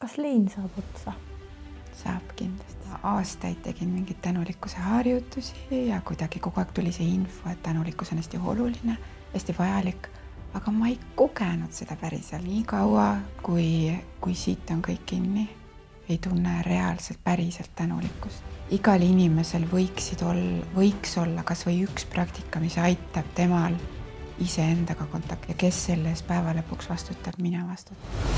[0.00, 1.12] kas lein saab otsa?
[2.02, 2.88] saab kindlasti.
[3.02, 5.54] aastaid tegin mingeid tänulikkuse harjutusi
[5.88, 8.96] ja kuidagi kogu aeg tuli see info, et tänulikkus on hästi oluline,
[9.34, 10.08] hästi vajalik.
[10.54, 15.48] aga ma ei kogenud seda päriselt nii kaua, kui, kui siit on kõik kinni.
[16.08, 18.42] ei tunne reaalselt päriselt tänulikkust.
[18.70, 23.76] igal inimesel võiksid olla, võiks olla kasvõi üks praktika, mis aitab temal
[24.40, 28.29] iseendaga kontakti ja kes selle eest päeva lõpuks vastutab, mina vastutan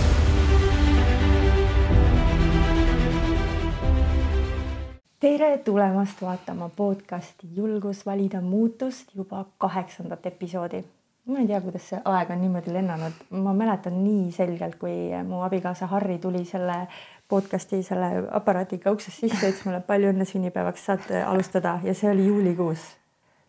[5.22, 10.84] tere tulemast vaatama podcasti Julgus valida muutust juba kaheksandat episoodi.
[11.26, 15.45] ma ei tea, kuidas see aeg on niimoodi lennanud, ma mäletan nii selgelt, kui mu
[15.46, 16.88] abikaasa Harri tuli selle
[17.30, 22.26] podcasti selle aparaadiga uksest sisse, ütles mulle palju õnne sünnipäevaks, saate alustada ja see oli
[22.26, 22.86] juulikuus.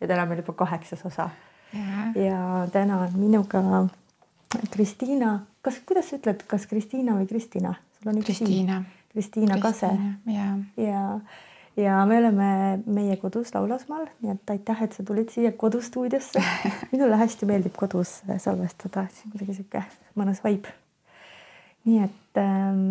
[0.01, 1.29] ja täna on meil juba kaheksas osa.
[2.27, 3.63] ja täna on minuga
[4.69, 7.73] Kristiina, kas, kuidas sa ütled, kas Kristiina või Kristina?
[8.03, 8.83] Kristiina.
[9.13, 9.89] Kristiina Kase.
[10.27, 10.45] ja,
[10.77, 11.01] ja
[11.77, 16.43] ja me oleme meie kodus Laulasmaal, nii et aitäh, et sa tulid siia kodustuudiosse.
[16.93, 19.83] minule hästi meeldib kodus salvestada, see on kuidagi sihuke
[20.19, 20.73] mõnus vibe.
[21.85, 22.83] nii et ähm,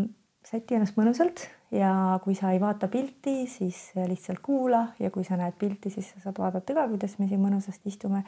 [0.44, 1.92] säti ennast mõnusalt ja
[2.24, 6.27] kui sa ei vaata pilti, siis lihtsalt kuula ja kui sa näed pilti, siis sa
[6.27, 8.24] saad vaadata ka, kuidas me siin mõnusasti istume.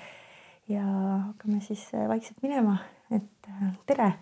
[0.68, 0.84] ja
[1.28, 2.78] hakkame siis vaikselt minema,
[3.10, 4.12] et äh, tere.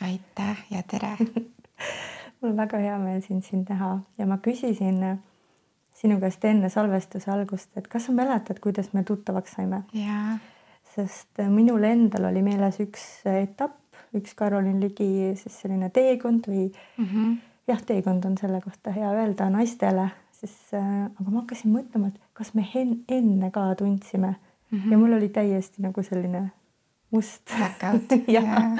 [0.00, 1.16] aitäh ja tere
[2.40, 4.98] mul on väga hea meel sind siin näha ja ma küsisin
[6.02, 9.84] sinu käest enne salvestuse algust, et kas sa mäletad, kuidas me tuttavaks saime?
[10.92, 13.78] sest äh, minul endal oli meeles üks etapp,
[14.16, 17.36] üks Karolin Ligi siis selline teekond või mm -hmm.
[17.70, 22.20] jah, teekond on selle kohta hea öelda naistele, siis äh, aga ma hakkasin mõtlema, et
[22.32, 22.66] kas me
[23.08, 24.92] enne ka tundsime mm -hmm.
[24.92, 26.50] ja mul oli täiesti nagu selline
[27.10, 27.50] must.
[28.36, 28.76] jah,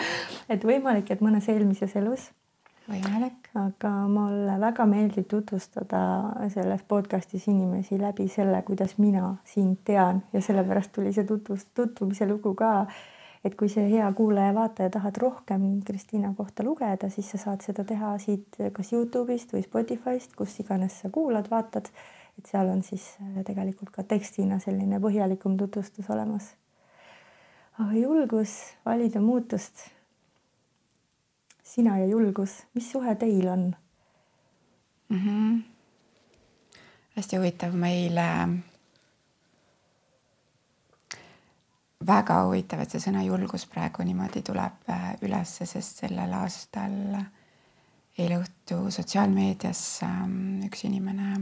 [0.48, 2.30] et võimalik, et mõnes eelmises elus
[2.92, 3.48] võimalik.
[3.54, 6.02] aga mulle väga meeldib tutvustada
[6.54, 12.28] selles podcastis inimesi läbi selle, kuidas mina sind tean ja sellepärast tuli see tutvus, tutvumise
[12.28, 12.86] lugu ka.
[13.44, 18.12] et kui see hea kuulaja-vaataja tahad rohkem Kristiina kohta lugeda, siis sa saad seda teha
[18.22, 21.90] siit kas Youtube'ist või Spotify'st, kus iganes sa kuulad, vaatad.
[22.38, 26.54] et seal on siis äh, tegelikult ka tekstina selline põhjalikum tutvustus olemas.
[27.78, 28.54] aga julgus
[28.86, 29.90] valida muutust
[31.72, 33.62] sina ja julgus, mis suhe teil on
[35.08, 35.18] mm?
[35.18, 35.62] -hmm.
[37.16, 38.26] hästi huvitav, meile
[42.06, 46.98] väga huvitav, et see sõna julgus praegu niimoodi tuleb äh, ülesse, sest sellel aastal
[48.18, 51.40] eile õhtu sotsiaalmeedias ähm, üks inimene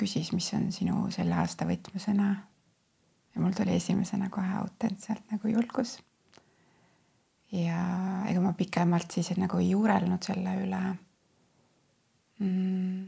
[0.00, 2.30] küsis, mis on sinu selle aasta võtmesõna.
[3.34, 5.98] ja mul tuli esimesena kohe autentselt nagu julgus
[7.54, 7.80] ja
[8.28, 10.84] ega ma pikemalt siis nagu ei juurelnud selle üle.
[12.42, 13.04] Mm..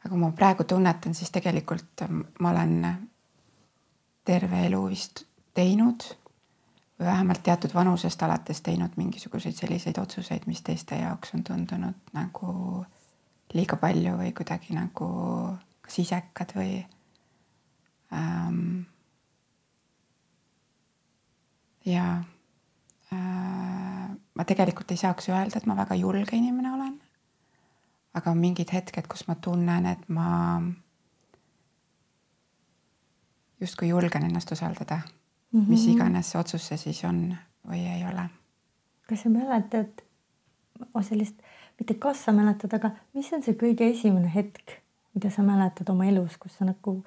[0.00, 2.06] aga kui ma praegu tunnetan, siis tegelikult
[2.40, 2.74] ma olen
[4.26, 6.06] terve elu vist teinud
[6.98, 12.54] või vähemalt teatud vanusest alates teinud mingisuguseid selliseid otsuseid, mis teiste jaoks on tundunud nagu
[13.54, 15.10] liiga palju või kuidagi nagu
[15.84, 16.74] kas isekad või
[18.14, 18.82] ähm,
[21.86, 22.22] ja
[23.12, 27.00] äh, ma tegelikult ei saaks öelda, et ma väga julge inimene olen.
[28.14, 30.60] aga on mingid hetked, kus ma tunnen, et ma
[33.60, 35.68] justkui julgen ennast usaldada mm, -hmm.
[35.68, 37.36] mis iganes see otsus see siis on
[37.68, 38.30] või ei ole.
[39.08, 40.02] kas sa mäletad
[41.02, 41.42] sellist,
[41.78, 44.80] mitte kas sa mäletad, aga mis on see kõige esimene hetk,
[45.14, 47.04] mida sa mäletad oma elus, kus sa nagu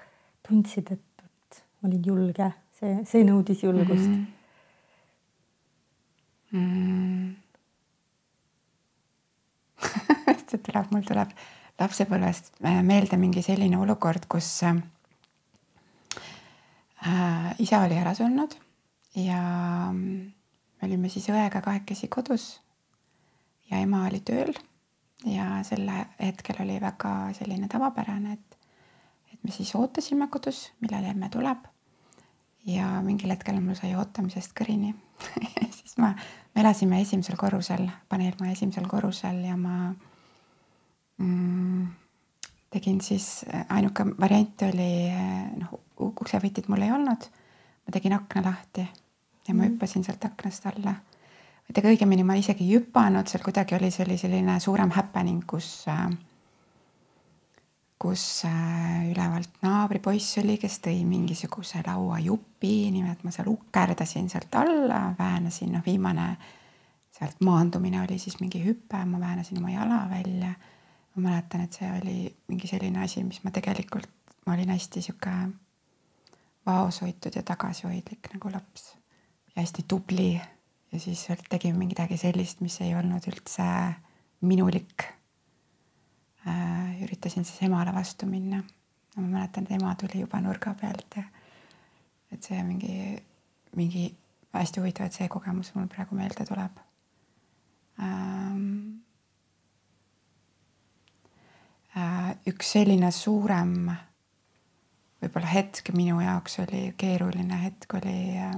[0.47, 4.15] tundsid, et, et olid julge, see, see nõudis julgust mm?
[4.15, 4.42] -hmm
[6.53, 7.35] mm.
[10.67, 11.31] tuleb, mul tuleb
[11.81, 14.77] lapsepõlvest äh, meelde mingi selline olukord, kus äh,
[17.59, 18.55] isa oli ära surnud
[19.19, 19.41] ja
[19.93, 22.61] me olime siis õega kahekesi kodus
[23.71, 24.53] ja ema oli tööl
[25.25, 25.87] ja sel
[26.19, 28.57] hetkel oli väga selline tavapärane, et,
[29.33, 31.69] et me siis ootasime kodus, millal emme tuleb.
[32.65, 34.93] ja mingil hetkel mul sai ootamisest kõrini
[35.77, 36.13] siis ma
[36.53, 39.93] me elasime esimesel korrusel, paneelmaja esimesel korrusel ja ma
[41.17, 41.87] mm,
[42.73, 44.91] tegin siis, ainuke variant oli
[45.61, 45.79] noh,
[46.09, 47.29] uksevõtit mul ei olnud.
[47.83, 48.83] ma tegin akna lahti
[49.47, 49.73] ja ma mm.
[49.73, 50.95] hüppasin sealt aknast alla.
[51.63, 55.43] või tegelikult õigemini ma isegi ei hüpanud, seal kuidagi oli, see oli selline suurem happening,
[55.47, 55.85] kus,
[58.03, 65.05] kus äh, ülevalt naabripoiss oli, kes tõi mingisuguse lauajupi, nimelt ma seal ukerdasin sealt alla,
[65.19, 66.33] väänasin, noh, viimane
[67.13, 70.53] sealt maandumine oli siis mingi hüpe, ma väänasin oma jala välja.
[71.15, 72.17] ma mäletan, et see oli
[72.49, 74.09] mingi selline asi, mis ma tegelikult,
[74.47, 75.33] ma olin hästi sihuke
[76.65, 78.95] vaoshoitud ja tagasihoidlik nagu laps.
[79.53, 80.41] Ja hästi tubli.
[80.91, 83.67] Ja siis tegime midagi sellist, mis ei olnud üldse
[84.41, 85.05] minulik
[86.47, 88.63] äh, üritasin siis emale vastu minna.
[89.15, 91.23] ma mäletan, et ema tuli juba nurga pealt ja
[92.31, 92.95] et see mingi,
[93.75, 94.07] mingi
[94.53, 96.81] hästi huvitav, et see kogemus mul praegu meelde tuleb
[98.01, 98.99] ähm,.
[101.93, 103.91] Äh, üks selline suurem
[105.21, 108.55] võib-olla hetk minu jaoks oli keeruline hetk oli, äh,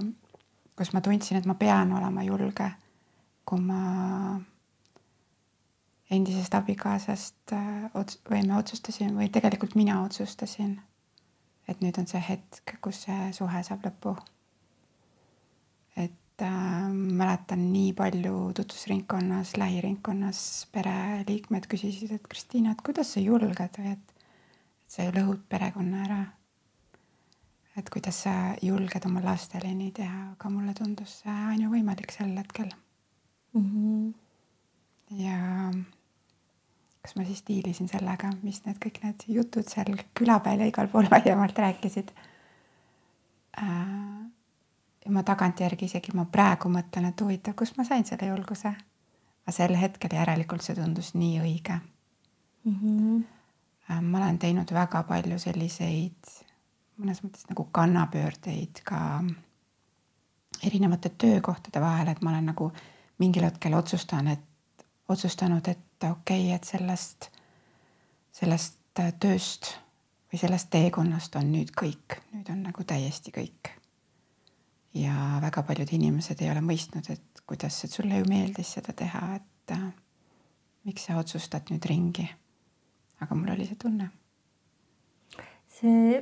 [0.80, 2.70] kus ma tundsin, et ma pean olema julge,
[3.44, 4.40] kui ma
[6.12, 10.78] endisest abikaasast äh, ots- või me otsustasime või tegelikult mina otsustasin,
[11.68, 14.16] et nüüd on see hetk, kus see suhe saab lõpu.
[15.96, 23.80] et äh, mäletan nii palju tutvusringkonnas, lähiringkonnas pereliikmed küsisid, et Kristiina, et kuidas sa julged
[23.80, 26.24] või et, et sa ju lõhud perekonna ära.
[27.76, 32.70] et kuidas sa julged oma lastele nii teha, aga mulle tundus see ainuvõimalik sel hetkel
[33.54, 33.66] mm.
[33.66, 34.14] -hmm.
[35.24, 35.40] ja
[37.06, 40.90] kas ma siis diilisin sellega, mis need kõik need jutud seal küla peal ja igal
[40.90, 42.10] pool laiemalt rääkisid.
[43.62, 43.68] Äh,
[45.06, 48.74] ja ma tagantjärgi isegi ma praegu mõtlen, et huvitav, kust ma sain selle julguse.
[49.46, 51.76] aga sel hetkel järelikult see tundus nii õige
[52.66, 52.78] mm.
[52.80, 54.02] -hmm.
[54.02, 56.32] ma olen teinud väga palju selliseid
[56.98, 59.00] mõnes mõttes nagu kannapöördeid ka
[60.64, 62.72] erinevate töökohtade vahel, et ma olen nagu
[63.20, 67.30] mingil hetkel otsustan, et otsustanud, et okei okay,, et sellest,
[68.36, 68.80] sellest
[69.20, 69.76] tööst
[70.32, 73.72] või sellest teekonnast on nüüd kõik, nüüd on nagu täiesti kõik.
[74.96, 79.36] ja väga paljud inimesed ei ole mõistnud, et kuidas, et sulle ju meeldis seda teha,
[79.36, 79.88] et äh,
[80.88, 82.28] miks sa otsustad nüüd ringi.
[83.20, 84.10] aga mul oli see tunne.
[85.80, 86.22] see,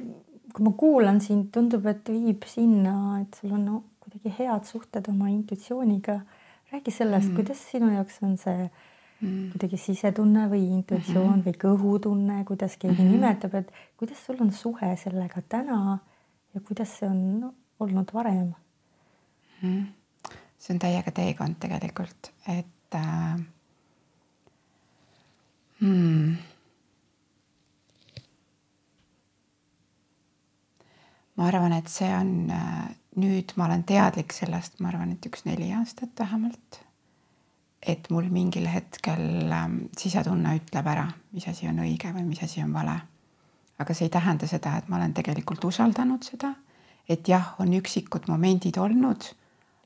[0.53, 5.07] kui ma kuulan sind, tundub, et viib sinna, et sul on no, kuidagi head suhted
[5.09, 6.21] oma intuitsiooniga
[6.73, 8.69] räägi sellest mm., kuidas sinu jaoks on see.
[9.23, 11.45] Kuidagi sisetunne või intuitsioon mm -hmm.
[11.45, 13.11] või kõhutunne, kuidas keegi mm -hmm.
[13.11, 15.99] nimetab, et kuidas sul on suhe sellega täna
[16.53, 18.53] ja kuidas see on olnud varem
[19.61, 19.83] mm?
[19.83, 19.85] -hmm.
[20.57, 23.39] see on täiega teekond tegelikult, et äh,
[25.79, 26.35] hmm.
[31.35, 35.45] ma arvan, et see on äh, nüüd ma olen teadlik sellest, ma arvan, et üks
[35.45, 36.79] neli aastat vähemalt.
[37.85, 42.63] Et mul mingil hetkel ähm, sisetunne ütleb ära, mis asi on õige või mis asi
[42.63, 42.99] on vale.
[43.79, 46.53] aga see ei tähenda seda, et ma olen tegelikult usaldanud seda,
[47.09, 49.25] et jah, on üksikud momendid olnud,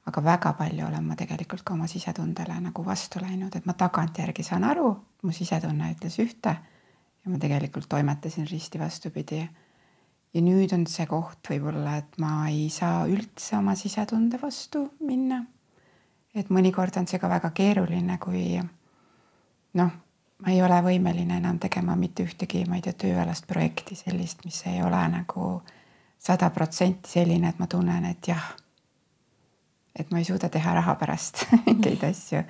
[0.07, 4.44] aga väga palju olen ma tegelikult ka oma sisetundele nagu vastu läinud, et ma tagantjärgi
[4.44, 4.91] saan aru,
[5.23, 9.41] mu sisetunne ütles ühte ja ma tegelikult toimetasin risti vastupidi
[10.33, 15.41] ja nüüd on see koht võib-olla, et ma ei saa üldse oma sisetunde vastu minna.
[16.37, 18.59] Et mõnikord on see ka väga keeruline, kui
[19.77, 19.91] noh,
[20.43, 24.61] ma ei ole võimeline enam tegema mitte ühtegi, ma ei tea, tööalast projekti sellist, mis
[24.69, 25.49] ei ole nagu
[26.21, 28.53] sada protsenti selline, et ma tunnen, et jah,
[29.97, 32.43] et ma ei suuda teha raha pärast mingeid asju.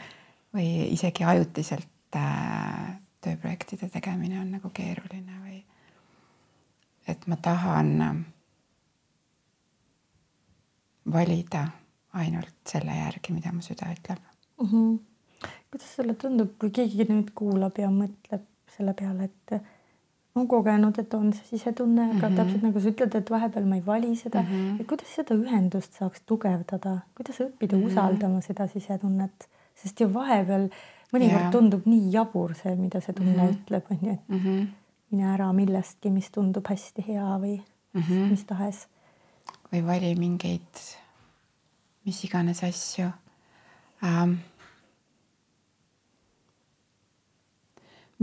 [0.56, 5.60] Või isegi ajutiselt äh, tööprojektide tegemine on nagu keeruline või
[7.08, 8.22] et ma tahan ähm,
[11.14, 11.68] valida
[12.24, 14.22] ainult selle järgi, mida mu süda ütleb
[14.60, 14.68] mm.
[14.68, 15.50] -hmm.
[15.72, 18.46] kuidas sulle tundub, kui keegi nüüd kuulab ja mõtleb
[18.78, 19.60] selle peale, et
[20.38, 22.26] on kogenud, et on see sisetunne mm, -hmm.
[22.26, 24.82] aga täpselt nagu sa ütled, et vahepeal ma ei vali seda mm, -hmm.
[24.82, 27.92] et kuidas seda ühendust saaks tugevdada, kuidas õppida mm -hmm.
[27.92, 30.70] usaldama seda sisetunnet, sest ju vahepeal
[31.14, 31.52] mõnikord yeah.
[31.52, 33.56] tundub nii jabur see, mida see tunne mm -hmm.
[33.56, 34.68] ütleb, on ju, et mm -hmm
[35.12, 38.30] mine ära millestki, mis tundub hästi hea või mm -hmm.
[38.32, 38.88] mis tahes.
[39.72, 40.84] või vali mingeid,
[42.08, 43.10] mis iganes asju
[44.04, 44.38] ähm,.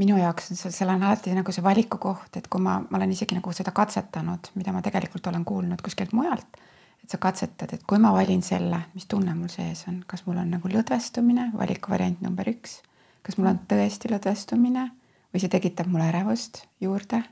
[0.01, 2.99] minu jaoks on see, seal on alati nagu see valiku koht, et kui ma, ma
[2.99, 6.59] olen isegi nagu seda katsetanud, mida ma tegelikult olen kuulnud kuskilt mujalt,
[7.05, 10.41] et sa katsetad, et kui ma valin selle, mis tunne mul sees on, kas mul
[10.43, 12.81] on nagu lõdvestumine, valikuvariant number üks,
[13.23, 14.89] kas mul on tõesti lõdvestumine
[15.31, 17.23] või see tekitab mulle ärevust juurde.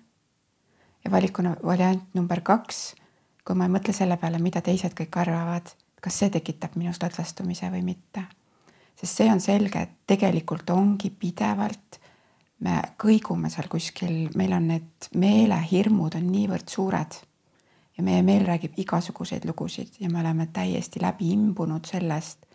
[1.02, 2.92] ja valikuna variant number kaks,
[3.42, 7.71] kui ma ei mõtle selle peale, mida teised kõik arvavad, kas see tekitab minus lõdvestumise
[7.73, 8.26] või mitte.
[8.99, 11.99] sest see on selge, et tegelikult ongi pidevalt
[12.62, 17.18] me kõigume seal kuskil, meil on need meelehirmud on niivõrd suured
[17.97, 22.47] ja meie meel räägib igasuguseid lugusid ja me oleme täiesti läbi imbunud sellest,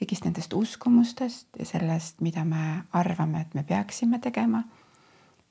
[0.00, 4.64] kõigist nendest uskumustest ja sellest, mida me arvame, et me peaksime tegema.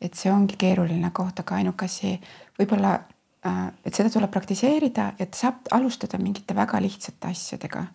[0.01, 2.15] et see ongi keeruline koht, aga ainuke asi
[2.57, 2.95] võib-olla,
[3.41, 7.85] et seda tuleb praktiseerida, et saab alustada mingite väga lihtsate asjadega.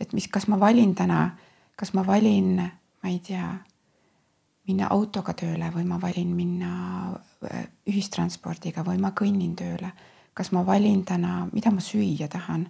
[0.00, 1.36] et mis, kas ma valin täna,
[1.76, 2.56] kas ma valin,
[3.02, 3.54] ma ei tea,
[4.66, 6.72] minna autoga tööle või ma valin minna
[7.12, 9.92] äh, ühistranspordiga või ma kõnnin tööle
[10.34, 12.66] kas ma valin täna, mida ma süüa tahan,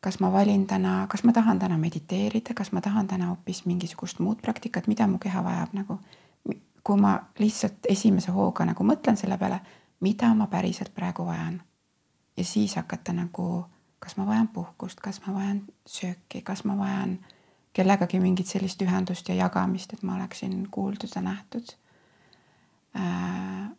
[0.00, 4.20] kas ma valin täna, kas ma tahan täna mediteerida, kas ma tahan täna hoopis mingisugust
[4.20, 5.98] muud praktikat, mida mu keha vajab nagu.
[6.86, 9.56] kui ma lihtsalt esimese hooga nagu mõtlen selle peale,
[10.00, 11.62] mida ma päriselt praegu vajan.
[12.36, 13.64] ja siis hakata nagu,
[13.98, 17.18] kas ma vajan puhkust, kas ma vajan sööki, kas ma vajan
[17.72, 21.72] kellegagi mingit sellist ühendust ja jagamist, et ma oleksin kuuldud ja nähtud
[22.96, 23.70] äh,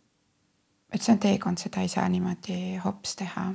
[0.91, 3.45] et see on teekond, seda ei saa niimoodi hops teha.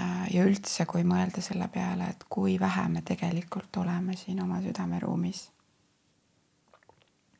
[0.00, 4.60] Äh, ja üldse, kui mõelda selle peale, et kui vähe me tegelikult oleme siin oma
[4.64, 5.50] südameruumis.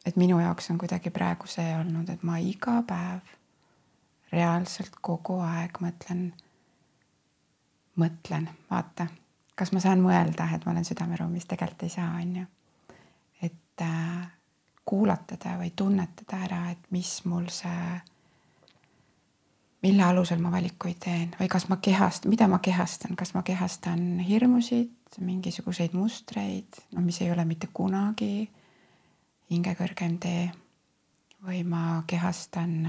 [0.07, 3.21] et minu jaoks on kuidagi praegu see olnud, et ma iga päev
[4.33, 6.29] reaalselt kogu aeg mõtlen,
[8.01, 9.07] mõtlen, vaata,
[9.55, 12.47] kas ma saan mõelda, et ma olen südameruumis, tegelikult ei saa, on ju.
[13.43, 14.31] et äh,
[14.85, 18.01] kuulatada või tunnetada ära, et mis mul see
[19.83, 24.21] mille alusel ma valikuid teen või kas ma kehast, mida ma kehastan, kas ma kehastan
[24.23, 28.49] hirmusid, mingisuguseid mustreid, no mis ei ole mitte kunagi
[29.51, 30.51] hinge kõrgem tee.
[31.43, 32.87] Või ma kehastan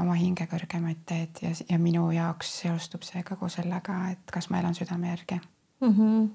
[0.00, 4.62] oma hinge kõrgemaid teed ja, ja minu jaoks seostub see kogu sellega, et kas ma
[4.62, 5.40] elan südame järgi
[5.80, 5.90] mm.
[5.98, 6.30] -hmm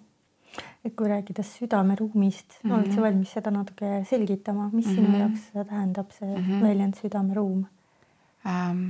[0.85, 2.73] et kui rääkida südameruumist mm, -hmm.
[2.73, 4.95] oled sa valmis seda natuke selgitama, mis mm -hmm.
[4.95, 5.19] sinu mhm.
[5.19, 6.63] jaoks tähendab see mm -hmm.
[6.63, 7.65] väljend südameruum
[8.45, 8.89] ähm.?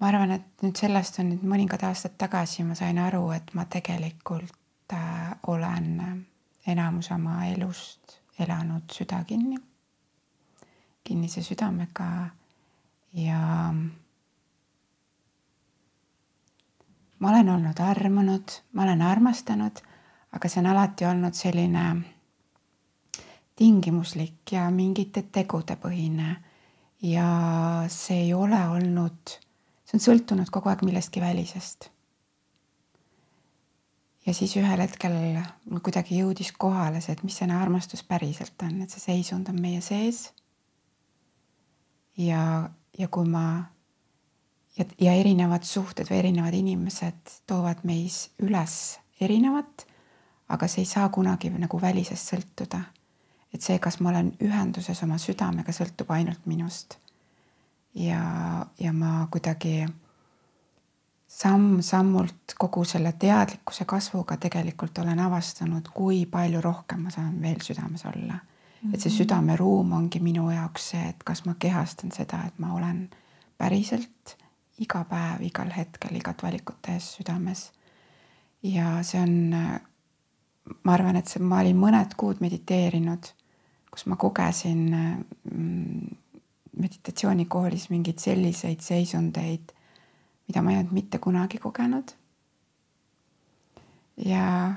[0.00, 3.64] ma arvan, et nüüd sellest on nüüd mõningad aastad tagasi ma sain aru, et ma
[3.64, 6.26] tegelikult äh, olen
[6.66, 9.56] enamus oma elust elanud süda kinni,
[11.04, 12.08] kinnise südamega
[13.12, 13.40] ja
[17.18, 19.78] ma olen olnud armunud, ma olen armastanud,
[20.32, 21.84] aga see on alati olnud selline
[23.56, 26.36] tingimuslik ja mingite tegude põhine.
[27.02, 27.24] ja
[27.92, 29.34] see ei ole olnud,
[29.84, 31.90] see on sõltunud kogu aeg millestki välisest.
[34.26, 35.16] ja siis ühel hetkel
[35.70, 39.60] mul kuidagi jõudis kohale see, et mis see armastus päriselt on, et see seisund on
[39.60, 40.32] meie sees.
[42.16, 43.64] Ja, ja kui ma
[44.78, 49.86] ja, ja erinevad suhted või erinevad inimesed toovad meis üles erinevat,
[50.48, 52.84] aga see ei saa kunagi nagu välisest sõltuda.
[53.54, 56.98] et see, kas ma olen ühenduses oma südamega, sõltub ainult minust.
[57.94, 59.86] ja, ja ma kuidagi
[61.34, 68.04] samm-sammult kogu selle teadlikkuse kasvuga tegelikult olen avastanud, kui palju rohkem ma saan veel südames
[68.06, 68.38] olla.
[68.92, 69.16] Et see mhm.
[69.16, 73.06] südameruum ongi minu jaoks see, et kas ma kehastan seda, et ma olen
[73.58, 74.36] päriselt
[74.82, 77.70] iga päev, igal hetkel, igat valikut tehes südames.
[78.62, 79.54] ja see on,
[80.82, 83.30] ma arvan, et see, ma olin mõned kuud mediteerinud,
[83.92, 86.16] kus ma kogesin mm,
[86.80, 89.70] meditatsioonikoolis mingeid selliseid seisundeid,
[90.48, 92.16] mida ma ei olnud mitte kunagi kogenud.
[94.24, 94.74] ja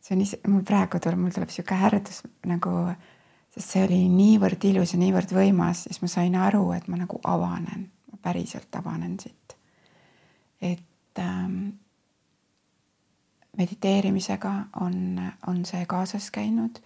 [0.00, 2.72] see on ise, mul praegu tuleb, mul tuleb sihuke härdus nagu,
[3.58, 7.20] sest see oli niivõrd ilus ja niivõrd võimas, siis ma sain aru, et ma nagu
[7.26, 7.88] avanen
[8.22, 9.56] päriselt avanen siit.
[10.60, 11.68] et ähm,
[13.56, 16.78] mediteerimisega on, on see kaasas käinud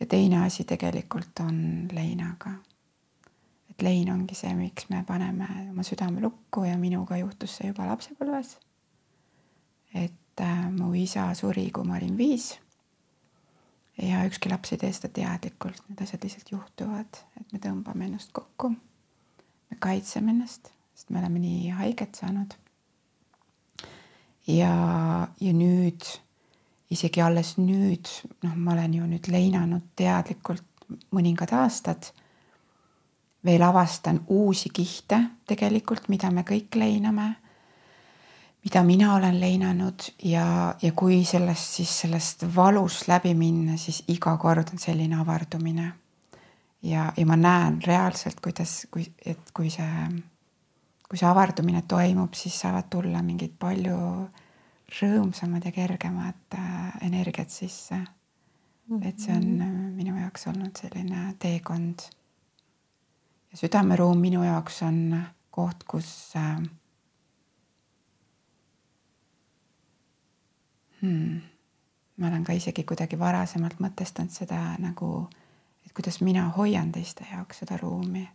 [0.00, 2.50] ja teine asi tegelikult on leinaga.
[3.70, 7.86] et lein ongi see, miks me paneme oma südame lukku ja minuga juhtus see juba
[7.86, 8.58] lapsepõlves.
[9.94, 12.58] et äh, mu isa suri, kui ma olin viis.
[14.02, 18.32] Ja ükski laps ei tee seda teadlikult, need asjad lihtsalt juhtuvad, et me tõmbame ennast
[18.36, 18.74] kokku.
[19.70, 22.54] me kaitseme ennast sest me oleme nii haiget saanud.
[24.46, 24.72] ja,
[25.40, 26.06] ja nüüd,
[26.90, 28.08] isegi alles nüüd,
[28.46, 30.64] noh, ma olen ju nüüd leinanud teadlikult
[31.12, 32.12] mõningad aastad.
[33.44, 37.34] veel avastan uusi kihte tegelikult, mida me kõik leiname
[38.66, 44.36] mida mina olen leinanud ja, ja kui sellest siis sellest valust läbi minna, siis iga
[44.42, 45.92] kord on selline avardumine.
[46.82, 50.08] ja, ja ma näen reaalselt, kuidas, kui, et kui see
[51.06, 53.98] kui see avardumine toimub, siis saavad tulla mingid palju
[54.96, 57.94] rõõmsamad ja kergemad äh, energiat sisse.
[57.94, 59.08] -hmm.
[59.08, 61.98] et see on äh, minu jaoks olnud selline teekond.
[63.50, 66.62] ja südameruum minu jaoks on koht, kus äh,
[71.06, 71.40] hmm,
[72.16, 75.28] ma olen ka isegi kuidagi varasemalt mõtestanud seda nagu,
[75.86, 78.28] et kuidas mina hoian teiste jaoks seda ruumi.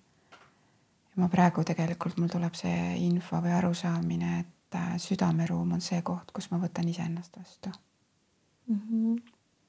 [1.11, 6.01] ja ma praegu tegelikult, mul tuleb see info või arusaamine, et et südameruum on see
[6.01, 7.69] koht, kus ma võtan iseennast vastu
[8.67, 8.79] mm.
[8.79, 9.21] -hmm.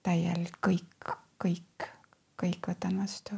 [0.03, 1.89] täielikult kõik, kõik,
[2.43, 3.35] kõik võtan vastu.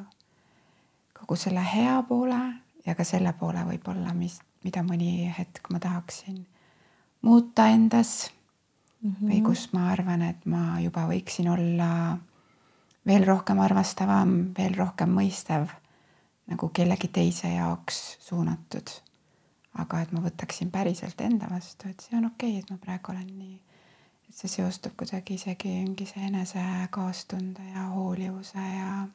[1.18, 2.40] kogu selle hea poole
[2.87, 6.47] ja ka selle poole võib-olla, mis, mida mõni hetk ma tahaksin
[7.23, 8.33] muuta endas
[9.04, 9.11] mm.
[9.12, 9.30] -hmm.
[9.30, 12.18] või kus ma arvan, et ma juba võiksin olla
[13.06, 15.68] veel rohkem armastavam, veel rohkem mõistev
[16.46, 18.90] nagu kellegi teise jaoks suunatud
[19.80, 23.12] aga et ma võtaksin päriselt enda vastu, et see on okei okay,, et ma praegu
[23.12, 23.56] olen nii.
[24.28, 26.62] et see seostub kuidagi isegi mingise enese
[26.94, 29.06] kaastunde ja hoolivuse ja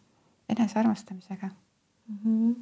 [0.49, 2.17] enesearmastamisega mm.
[2.23, 2.55] -hmm.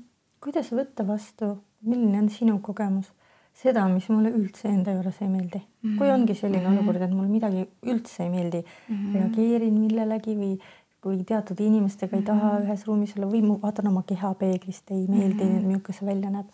[0.44, 3.12] kuidas võtta vastu, milline on sinu kogemus?
[3.58, 5.90] Seda, mis mulle üldse enda juures ei meeldi mm.
[5.90, 5.98] -hmm.
[5.98, 6.80] kui ongi selline mm -hmm.
[6.80, 9.14] olukord, et mul midagi üldse ei meeldi mm, -hmm.
[9.16, 10.54] reageerin millelegi või
[11.02, 12.68] kui teatud inimestega ei taha mm -hmm.
[12.68, 15.66] ühes ruumis olla või ma vaatan oma kehapeeglist, ei meeldi mm, -hmm.
[15.66, 16.48] milline see välja näeb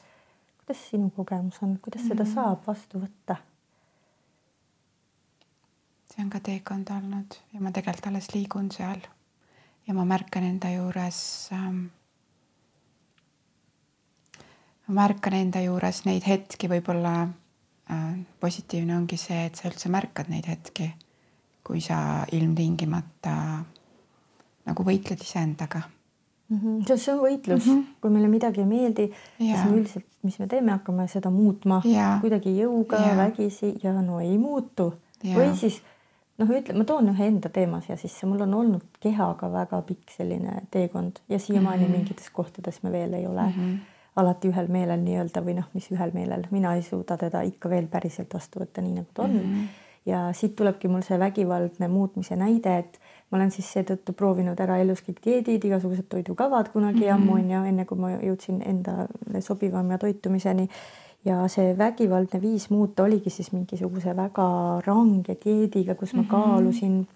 [0.66, 2.14] kuidas sinu kogemus on, kuidas mm -hmm.
[2.14, 2.34] seda mhm.
[2.34, 3.36] saab vastu võtta?
[6.14, 9.02] see on ka teekond olnud ja ma tegelikult alles liigun seal
[9.88, 11.86] ja ma märkan enda juures ähm,.
[14.88, 20.30] Ma märkan enda juures neid hetki, võib-olla äh, positiivne ongi see, et sa üldse märkad
[20.30, 20.90] neid hetki,
[21.64, 23.36] kui sa ilmtingimata
[24.68, 25.82] nagu võitled iseendaga
[26.50, 26.60] mm.
[26.60, 26.96] -hmm.
[26.96, 27.86] see on võitlus mm, -hmm.
[28.02, 32.18] kui meile midagi ei meeldi, siis me üldiselt, mis me teeme, hakkame seda muutma ja.
[32.22, 34.94] kuidagi jõuga, vägisi ja no ei muutu.
[35.24, 35.82] või siis
[36.38, 40.12] noh, ütle, ma toon ühe enda teema siia sisse, mul on olnud kehaga väga pikk
[40.18, 41.98] selline teekond ja siiamaani mm -hmm.
[41.98, 43.78] mingites kohtades me veel ei ole mm -hmm.
[44.16, 47.88] Alati ühel meelel nii-öelda või noh, mis ühel meelel, mina ei suuda teda ikka veel
[47.92, 49.54] päriselt vastu võtta, nii nagu ta on mm.
[49.54, 49.68] -hmm.
[50.06, 53.00] ja siit tulebki mul see vägivaldne muutmise näide, et
[53.32, 57.14] ma olen siis seetõttu proovinud ära elus kõik dieedid, igasugused toidukavad kunagi mm -hmm.
[57.16, 60.70] ammu on ju, enne kui ma jõudsin endale sobivama toitumiseni.
[61.26, 66.28] ja see vägivaldne viis muuta oligi siis mingisuguse väga range dieediga, kus ma -hmm.
[66.28, 67.08] kaalusin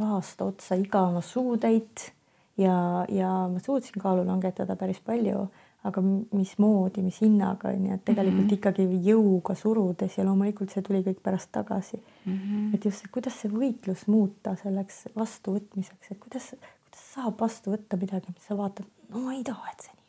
[0.00, 2.12] aasta otsa iga oma suutäit
[2.56, 5.48] ja, ja ma suutsin kaalu langetada päris palju
[5.84, 6.00] aga
[6.32, 8.54] mismoodi, mis hinnaga on ju, et tegelikult mm -hmm.
[8.54, 12.38] ikkagi jõuga surudes ja loomulikult see tuli kõik pärast tagasi mm.
[12.38, 12.74] -hmm.
[12.74, 16.48] et just, kuidas see võitlus muuta selleks vastuvõtmiseks, et kuidas,
[16.84, 20.08] kuidas saab vastu võtta midagi, mis sa vaatad, no ma ei taha, et see nii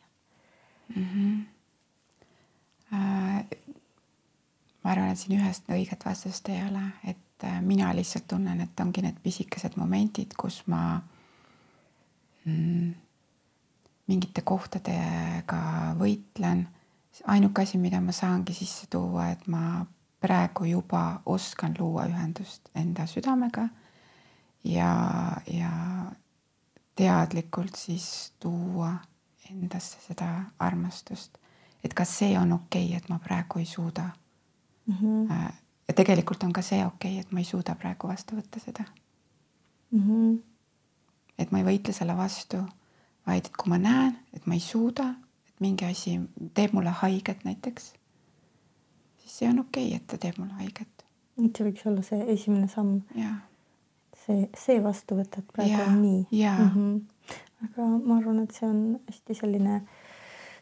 [0.96, 1.08] on mm.
[1.12, 1.44] -hmm.
[2.92, 3.44] Äh,
[4.84, 8.80] ma arvan, et siin ühest õiget vastust ei ole, et äh, mina lihtsalt tunnen, et
[8.80, 11.00] ongi need pisikesed momendid, kus ma
[12.44, 12.94] mm,
[14.06, 15.60] mingite kohtadega
[15.98, 16.66] võitlen.
[17.26, 19.86] ainuke asi, mida ma saangi sisse tuua, et ma
[20.20, 23.68] praegu juba oskan luua ühendust enda südamega
[24.64, 24.92] ja,
[25.46, 25.70] ja
[26.96, 28.94] teadlikult siis tuua
[29.50, 31.38] endasse seda armastust.
[31.84, 34.08] et kas see on okei okay,, et ma praegu ei suuda
[34.86, 34.94] mm.
[34.94, 35.52] -hmm.
[35.88, 38.84] ja tegelikult on ka see okei okay,, et ma ei suuda praegu vastu võtta seda
[39.90, 40.00] mm.
[40.00, 40.38] -hmm.
[41.38, 42.56] et ma ei võitle selle vastu
[43.26, 45.10] vaid et kui ma näen, et ma ei suuda,
[45.48, 46.16] et mingi asi
[46.54, 47.90] teeb mulle haiget näiteks,
[49.22, 51.04] siis see on okei okay,, et ta teeb mulle haiget.
[51.42, 53.00] et see võiks olla see esimene samm.
[54.24, 56.24] see, see vastu võtta, et praegu ja, on nii.
[56.30, 57.36] Mm -hmm.
[57.68, 59.82] aga ma arvan, et see on hästi selline,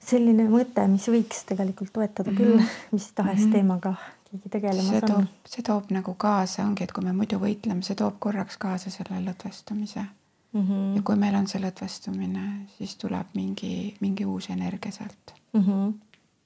[0.00, 2.44] selline mõte, mis võiks tegelikult toetada mm -hmm.
[2.44, 3.52] küll mis tahes mm -hmm.
[3.52, 3.94] teemaga
[4.30, 7.94] keegi tegelema see toob, see toob nagu kaasa, ongi, et kui me muidu võitleme, see
[7.94, 10.06] toob korraks kaasa selle lõdvestumise
[10.54, 10.60] mm.
[10.60, 10.96] -hmm.
[10.96, 12.46] ja kui meil on see lõdvestumine,
[12.78, 15.60] siis tuleb mingi, mingi uus energia sealt mm.
[15.60, 15.92] -hmm.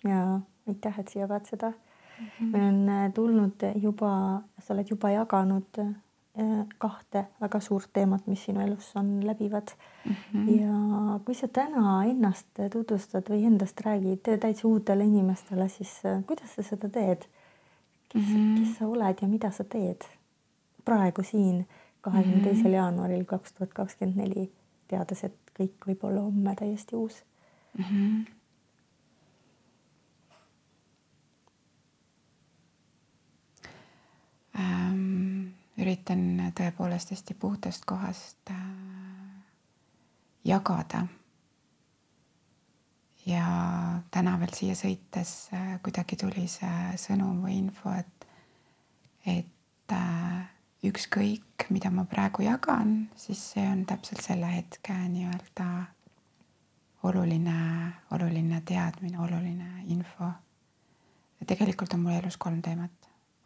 [0.09, 2.27] ja aitäh, et sa jagad seda mm.
[2.27, 2.51] -hmm.
[2.53, 5.94] meil on äh, tulnud juba, sa oled juba jaganud äh,
[6.79, 9.68] kahte väga suurt teemat, mis sinu elus on läbivad
[10.05, 10.14] mm.
[10.35, 10.61] -hmm.
[10.61, 16.55] ja kui sa täna ennast tutvustad või endast räägid täitsa uutele inimestele, siis äh, kuidas
[16.55, 17.23] sa seda teed?
[18.09, 18.59] kes mm, -hmm.
[18.61, 20.05] kes sa oled ja mida sa teed
[20.85, 21.66] praegu siin
[22.09, 24.49] kahekümne teisel jaanuaril kaks tuhat kakskümmend neli,
[24.88, 27.23] teades, et kõik võib olla homme täiesti uus
[27.79, 27.85] mm.
[27.85, 28.27] -hmm.
[35.79, 38.57] Üritan tõepoolest hästi puhtast kohast äh,
[40.44, 41.07] jagada.
[43.27, 43.44] ja
[44.11, 48.27] täna veel siia sõites äh, kuidagi tuli see sõnum või info, et,
[49.37, 50.51] et äh,
[50.84, 55.66] ükskõik, mida ma praegu jagan, siis see on täpselt selle hetke nii-öelda
[57.08, 57.56] oluline,
[58.14, 60.30] oluline teadmine, oluline info.
[61.46, 62.90] tegelikult on mul elus kolm teemat.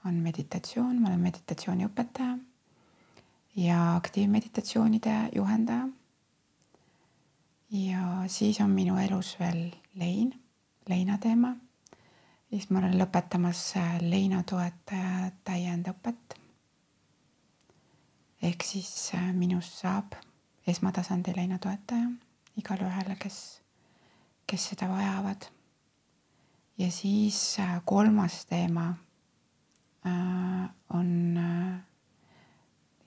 [0.04, 2.38] on meditatsioon, ma olen meditatsiooniõpetaja
[3.56, 5.88] ja aktiivmeditatsioonide juhendaja.
[7.70, 10.34] ja siis on minu elus veel lein,
[10.88, 11.56] leina teema.
[12.50, 16.41] siis ma olen lõpetamas leinatoetaja täiendõpet
[18.42, 20.16] ehk siis äh, minust saab
[20.66, 22.08] esmatasandi leinatoetaja
[22.58, 23.36] igale ühele, kes,
[24.46, 25.46] kes seda vajavad.
[26.78, 28.88] ja siis äh, kolmas teema
[30.06, 31.38] äh, on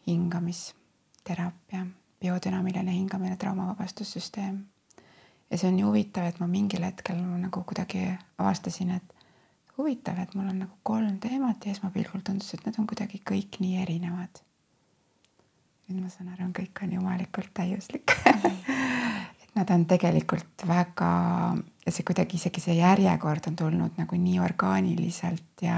[0.08, 1.86] hingamisteraapia,
[2.22, 4.64] biodünaamiline hingamine, traumavabastussüsteem.
[5.52, 9.16] ja see on nii huvitav, et ma mingil hetkel nagu kuidagi avastasin, et
[9.78, 13.60] huvitav, et mul on nagu kolm teemat ja esmapilgul tundus, et need on kuidagi kõik
[13.60, 14.45] nii erinevad
[15.88, 18.16] nüüd ma saan aru, kõik on jumalikult täiuslik
[19.56, 21.10] et nad on tegelikult väga,
[21.88, 25.78] see kuidagi isegi see järjekord on tulnud nagu nii orgaaniliselt ja.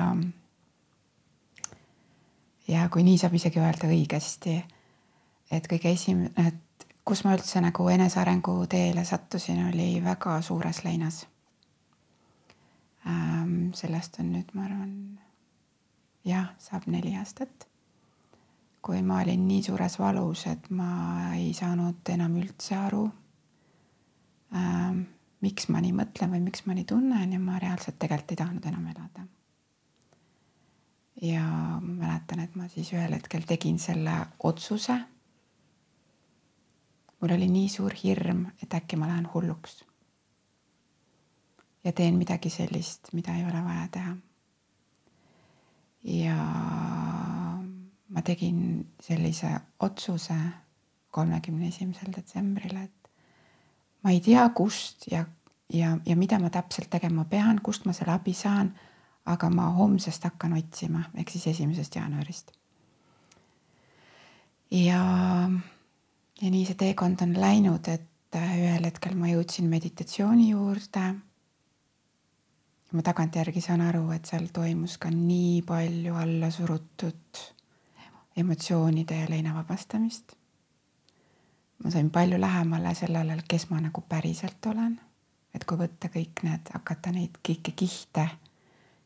[2.67, 4.57] ja kui nii saab isegi öelda õigesti,
[5.51, 11.25] et kõige esimene, et kus ma üldse nagu enesearengu teele sattusin, oli väga suures leinas
[13.05, 13.71] ähm,.
[13.77, 14.93] sellest on nüüd, ma arvan,
[16.25, 17.66] jah, saab neli aastat
[18.87, 20.89] kui ma olin nii suures valus, et ma
[21.35, 23.01] ei saanud enam üldse aru
[24.55, 25.01] ähm,,
[25.43, 28.69] miks ma nii mõtlen või miks ma nii tunnen ja ma reaalselt tegelikult ei tahtnud
[28.71, 29.25] enam elada.
[31.21, 31.43] ja
[31.81, 34.95] mäletan, et ma siis ühel hetkel tegin selle otsuse.
[37.19, 39.83] mul oli nii suur hirm, et äkki ma lähen hulluks.
[41.83, 44.15] ja teen midagi sellist, mida ei ole vaja teha.
[46.03, 47.36] ja
[48.09, 49.49] ma tegin sellise
[49.83, 50.35] otsuse
[51.11, 53.09] kolmekümne esimesel detsembril, et
[54.03, 55.25] ma ei tea, kust ja,
[55.73, 58.75] ja, ja mida ma täpselt tegema pean, kust ma selle abi saan.
[59.27, 62.51] aga ma homsest hakkan otsima ehk siis esimesest jaanuarist.
[64.71, 65.01] ja,
[66.41, 71.03] ja nii see teekond on läinud, et ühel hetkel ma jõudsin meditatsiooni juurde.
[72.91, 77.56] ma tagantjärgi saan aru, et seal toimus ka nii palju allasurutud
[78.37, 80.33] emotsioonide ja leina vabastamist.
[81.83, 84.99] ma sain palju lähemale sellele, kes ma nagu päriselt olen.
[85.53, 88.27] et kui võtta kõik need, hakata neid kõiki kihte,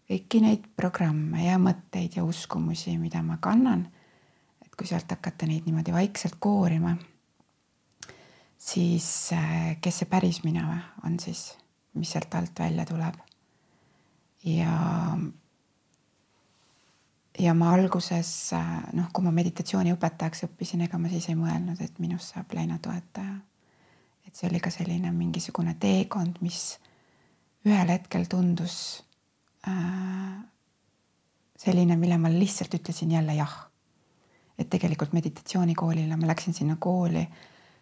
[0.10, 3.86] kõiki neid programme ja mõtteid ja uskumusi, mida ma kannan,
[4.65, 6.96] et kui sealt hakata neid niimoodi vaikselt koorima,
[8.58, 11.54] siis äh, kes see päris mina on siis,
[11.94, 13.15] mis sealt alt välja tuleb.
[14.44, 14.76] ja
[17.39, 18.52] ja ma alguses
[18.94, 23.39] noh, kui ma meditatsiooniõpetajaks õppisin, ega ma siis ei mõelnud, et minust saab leinatoetaja.
[24.28, 26.78] et see oli ka selline mingisugune teekond, mis
[27.67, 29.04] ühel hetkel tundus
[29.67, 30.39] äh,
[31.58, 33.56] selline, mille ma lihtsalt ütlesin jälle jah.
[34.58, 37.24] et tegelikult meditatsioonikoolile ma läksin sinna kooli,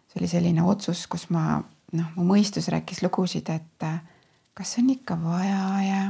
[0.08, 1.60] see oli selline otsus, kus ma
[1.92, 4.00] noh, mu mõistus rääkis lugusid, et äh,
[4.54, 6.02] kas on ikka vaja ja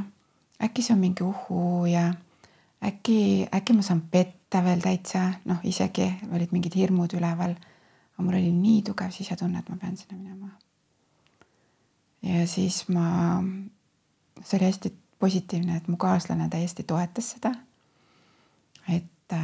[0.62, 2.10] äkki see on mingi uhuu ja
[2.84, 7.56] äkki, äkki ma saan petta veel täitsa, noh, isegi olid mingid hirmud üleval.
[8.14, 10.50] aga mul oli nii tugev sisetunne, et ma pean sinna minema.
[12.22, 13.40] ja siis ma,
[14.42, 17.54] see oli hästi positiivne, et mu kaaslane täiesti toetas seda.
[18.88, 19.36] et,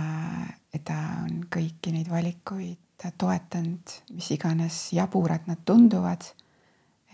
[0.75, 2.81] et ta on kõiki neid valikuid
[3.19, 6.25] toetanud, mis iganes jaburad nad tunduvad.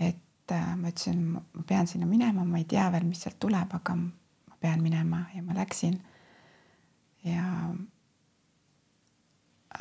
[0.01, 0.19] et
[0.77, 4.57] ma ütlesin, ma pean sinna minema, ma ei tea veel, mis sealt tuleb, aga ma
[4.61, 5.99] pean minema ja ma läksin
[7.25, 7.75] ja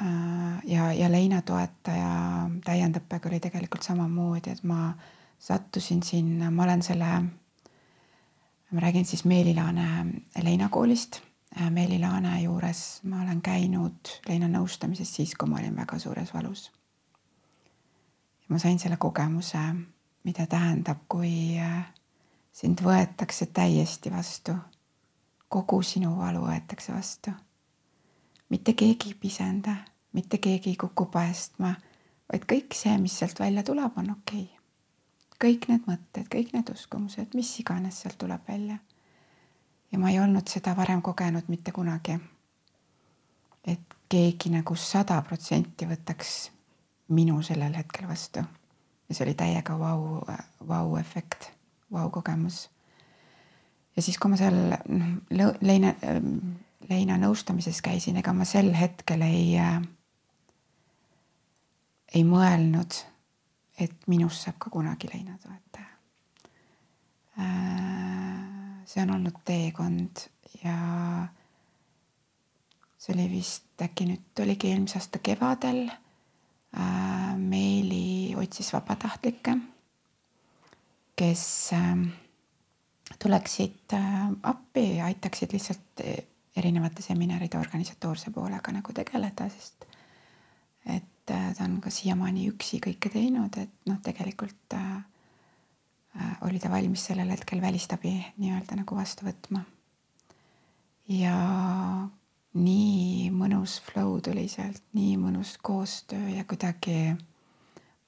[0.02, 4.94] äh, ja, ja Leina toetaja täiendõppega oli tegelikult samamoodi, et ma
[5.40, 7.12] sattusin sinna, ma olen selle,
[8.72, 10.06] ma räägin siis Meeli Laane
[10.44, 11.22] Leina koolist.
[11.62, 16.34] Äh, Meeli Laane juures ma olen käinud Leina nõustamises siis, kui ma olin väga suures
[16.34, 16.72] valus.
[18.50, 19.60] ma sain selle kogemuse,
[20.24, 21.86] mida tähendab, kui äh,
[22.52, 24.56] sind võetakse täiesti vastu
[25.52, 27.32] kogu sinu valu võetakse vastu.
[28.50, 29.76] mitte keegi ei pisenda,
[30.14, 31.74] mitte keegi ei kuku päästma,
[32.32, 34.58] vaid kõik see, mis sealt välja tuleb, on okei okay.
[35.44, 38.78] kõik need mõtted, kõik need uskumused, mis iganes sealt tuleb välja.
[39.92, 42.20] ja ma ei olnud seda varem kogenud mitte kunagi.
[43.66, 46.52] et keegi nagu sada protsenti võtaks
[47.08, 48.40] minu sellel hetkel vastu.
[49.10, 50.22] ja see oli täiega vau,
[50.68, 51.52] vau-efekt,
[51.92, 52.70] vau-kogemus
[53.96, 54.58] ja siis, kui ma seal
[54.90, 55.96] noh, leina,
[56.90, 59.78] Leina nõustamises käisin, ega ma sel hetkel ei äh,,
[62.18, 62.98] ei mõelnud,
[63.80, 65.92] et minust saab ka kunagi Leina toetaja
[67.40, 68.82] äh,.
[68.90, 70.26] see on olnud teekond
[70.66, 70.76] ja
[72.98, 77.38] see oli vist äkki nüüd oligi eelmise aasta kevadel äh,.
[77.42, 79.56] Meeli otsis vabatahtlikke,
[81.16, 81.46] kes
[81.78, 82.04] äh,
[83.20, 86.04] tuleksid äh, appi ja aitaksid lihtsalt
[86.56, 89.86] erinevate seminaride organisatoorse poolega nagu tegeleda, sest
[90.86, 94.90] et äh, ta on ka siiamaani üksi kõike teinud, et noh, tegelikult äh,
[96.18, 99.64] äh, oli ta valmis sellel hetkel välistabi nii-öelda nagu vastu võtma.
[101.12, 101.36] ja
[102.54, 107.14] nii mõnus flow tuli sealt, nii mõnus koostöö ja kuidagi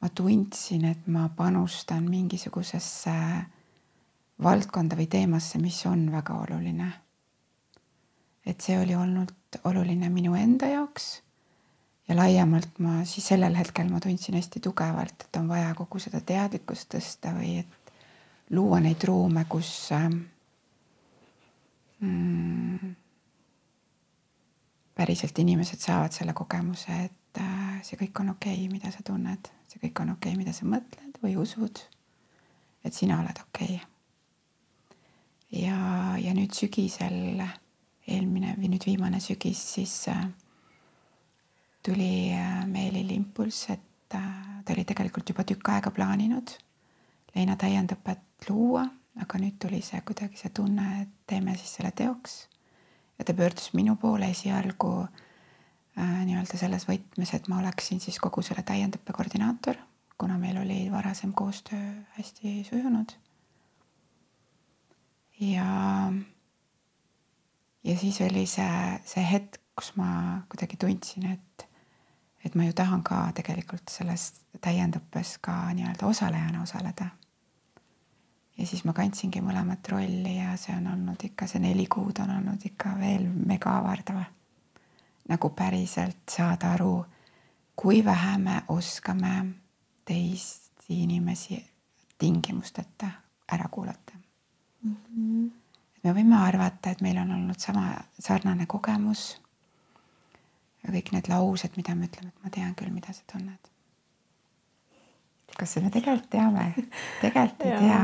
[0.02, 3.14] ma tundsin, et ma panustan mingisugusesse
[4.44, 6.92] valdkonda või teemasse, mis on väga oluline
[8.46, 9.32] et see oli olnud
[9.64, 11.22] oluline minu enda jaoks.
[12.08, 16.20] ja laiemalt ma siis sellel hetkel ma tundsin hästi tugevalt, et on vaja kogu seda
[16.20, 17.94] teadlikkust tõsta või et
[18.52, 19.72] luua neid ruume, kus
[22.00, 22.92] mm,
[25.00, 29.50] päriselt inimesed saavad selle kogemuse, et äh, see kõik on okei okay,, mida sa tunned,
[29.72, 31.86] see kõik on okei okay,, mida sa mõtled või usud.
[32.84, 33.93] et sina oled okei okay..
[35.54, 35.78] Ja,
[36.18, 37.44] ja nüüd sügisel
[38.08, 40.26] eelmine või nüüd viimane sügis, siis äh,
[41.86, 44.30] tuli äh, Meelil impulss, et äh,
[44.66, 46.58] ta oli tegelikult juba tükk aega plaaninud
[47.34, 48.84] Leina täiendõpet luua,
[49.22, 52.44] aga nüüd tuli see kuidagi see tunne, et teeme siis selle teoks.
[53.18, 58.42] ja ta pöördus minu poole esialgu äh, nii-öelda selles võtmes, et ma oleksin siis kogu
[58.46, 59.78] selle täiendõppe koordinaator,
[60.18, 63.18] kuna meil oli varasem koostöö hästi sujunud.
[65.40, 66.12] Ja
[67.84, 71.66] ja siis oli see, see hetk, kus ma kuidagi tundsin, et,
[72.46, 74.30] et ma ju tahan ka tegelikult selles
[74.62, 77.10] täiendõppes ka nii-öelda osalejana osaleda.
[78.58, 82.36] ja siis ma kandsingi mõlemat rolli ja see on olnud ikka, see neli kuud on
[82.38, 84.24] olnud ikka veel mega avardav.
[85.30, 87.06] nagu päriselt saada aru,
[87.76, 89.46] kui vähe me oskame
[90.06, 91.64] teisi inimesi
[92.20, 93.10] tingimusteta
[93.52, 94.23] ära kuulata
[94.84, 94.96] mm.
[94.96, 95.52] -hmm
[96.04, 99.38] me võime arvata, et meil on olnud sama sarnane kogemus.
[100.84, 103.72] ja kõik need laused, mida me ütleme, et ma tean küll, mida sa tunned.
[105.58, 106.74] kas me tegelikult teame?
[107.24, 108.04] tegelikult ei tea,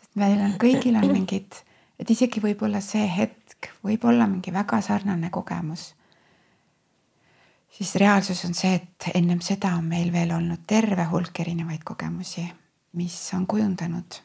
[0.00, 1.62] sest meil on, kõigil on mingid,
[1.98, 5.94] et isegi võib-olla see hetk võib olla mingi väga sarnane kogemus.
[7.72, 12.44] siis reaalsus on see, et ennem seda on meil veel olnud terve hulk erinevaid kogemusi,
[12.92, 14.20] mis on kujundanud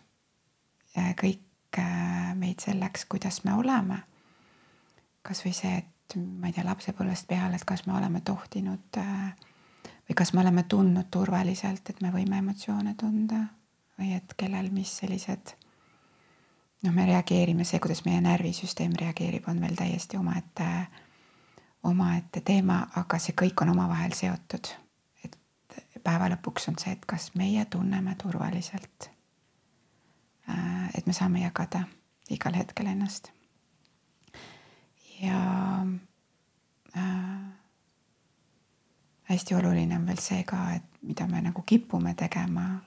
[0.98, 1.47] kõik
[1.78, 4.00] Äh, meid selleks, kuidas me oleme.
[5.22, 9.34] kasvõi see, et ma ei tea, lapsepõlvest peale, et kas me oleme tohtinud äh,
[10.08, 13.42] või kas me oleme tundnud turvaliselt, et me võime emotsioone tunda
[14.00, 15.52] või et kellel mis sellised
[16.86, 20.70] noh, me reageerime, see, kuidas meie närvisüsteem reageerib, on veel täiesti omaette,
[21.92, 24.72] omaette teema, aga see kõik on omavahel seotud.
[25.26, 25.38] et
[26.04, 29.12] päeva lõpuks on see, et kas meie tunneme turvaliselt
[30.96, 31.86] et me saame jagada
[32.30, 33.32] igal hetkel ennast.
[35.22, 35.86] ja
[36.98, 37.38] äh,
[39.24, 42.82] hästi oluline on veel see ka, et mida me nagu kipume tegema.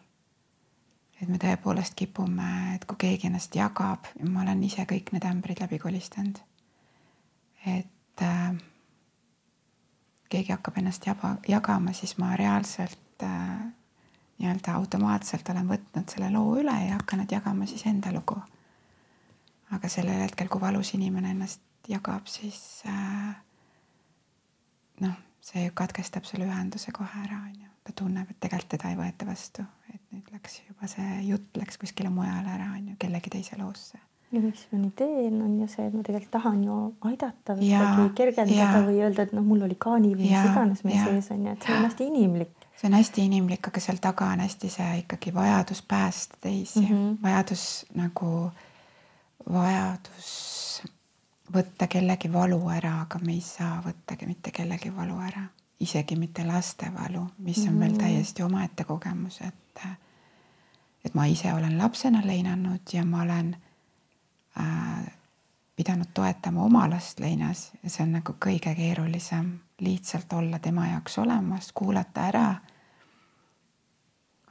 [1.20, 5.24] et me tõepoolest kipume, et kui keegi ennast jagab ja ma olen ise kõik need
[5.24, 6.38] ämbrid läbi kolistanud.
[7.66, 8.54] et äh,
[10.30, 13.79] keegi hakkab ennast jaba, jagama, siis ma reaalselt äh,
[14.40, 18.38] nii-öelda automaatselt olen võtnud selle loo üle ja hakanud jagama siis enda lugu.
[19.70, 23.36] aga sellel hetkel, kui valus inimene ennast jagab, siis äh,
[25.04, 27.68] noh, see katkestab selle ühenduse kohe ära, on ju.
[27.84, 31.78] ta tunneb, et tegelikult teda ei võeta vastu, et nüüd läks juba see jutt läks
[31.80, 34.00] kuskile mujale ära, on ju, kellegi teise loosse
[34.30, 37.70] ja miks ma nii teen, on ju see, et ma tegelikult tahan ju aidata või
[37.70, 41.02] kuidagi kergendada ja, või öelda, et noh, mul oli ka nii või mis iganes meie
[41.02, 44.24] sees on ju, et see on hästi inimlik see on hästi inimlik, aga seal taga
[44.32, 47.18] on hästi see ikkagi vajadus päästa teisi mm, -hmm.
[47.22, 48.52] vajadus nagu,
[49.52, 50.82] vajadus
[51.54, 55.42] võtta kellegi valu ära, aga me ei saa võtta mitte kellegi valu ära,
[55.80, 57.80] isegi mitte laste valu, mis on mm -hmm.
[57.80, 59.86] veel täiesti omaette kogemus, et
[61.04, 63.56] et ma ise olen lapsena leinanud ja ma olen
[64.60, 65.12] äh,
[65.76, 71.18] pidanud toetama oma last leinas ja see on nagu kõige keerulisem, lihtsalt olla tema jaoks
[71.18, 72.54] olemas, kuulata ära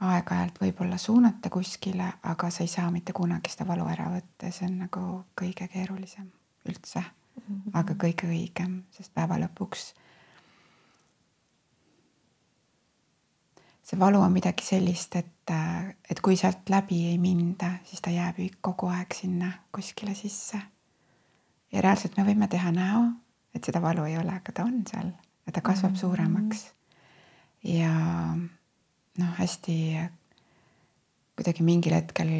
[0.00, 4.52] aeg-ajalt võib-olla suunata kuskile, aga sa ei saa mitte kunagi seda valu ära võtta ja
[4.52, 6.30] see on nagu kõige keerulisem
[6.68, 7.00] üldse.
[7.00, 7.72] mm, -hmm.
[7.74, 9.92] aga kõige õigem, sest päeva lõpuks
[13.90, 15.52] see valu on midagi sellist, et,
[16.10, 20.60] et kui sealt läbi ei minda, siis ta jääb kogu aeg sinna kuskile sisse.
[21.72, 23.02] ja reaalselt me võime teha näo,
[23.54, 25.10] et seda valu ei ole, aga ta on seal
[25.46, 26.00] ja ta kasvab mm -hmm.
[26.00, 26.72] suuremaks.
[27.64, 27.90] ja
[29.20, 29.76] noh, hästi
[31.36, 32.32] kuidagi mingil hetkel,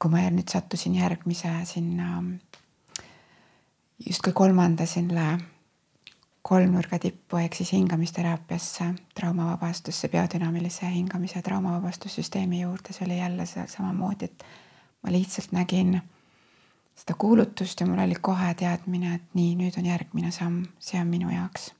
[0.00, 2.22] kui ma nüüd sattusin järgmise sinna
[4.04, 5.26] justkui kolmanda selle
[6.44, 14.28] kolmnurga tippu ehk siis hingamisteraapiasse, traumavabastusse, biodünaamilise hingamise traumavabastussüsteemi juurde, see oli jälle seal samamoodi,
[14.28, 14.44] et
[15.02, 15.96] ma lihtsalt nägin
[16.94, 21.08] seda kuulutust ja mul oli kohe teadmine, et nii, nüüd on järgmine samm, see on
[21.08, 21.72] minu jaoks.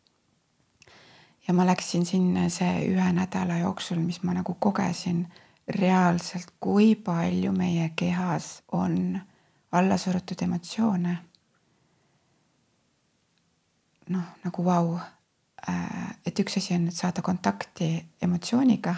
[1.49, 5.27] Ja ma läksin sinna see ühe nädala jooksul, mis ma nagu kogesin
[5.69, 9.21] reaalselt, kui palju meie kehas on
[9.73, 11.19] allasurutud emotsioone
[14.09, 15.01] noh, nagu vau wow..
[15.69, 18.95] Äh, et üks asi on, saada kontakti emotsiooniga.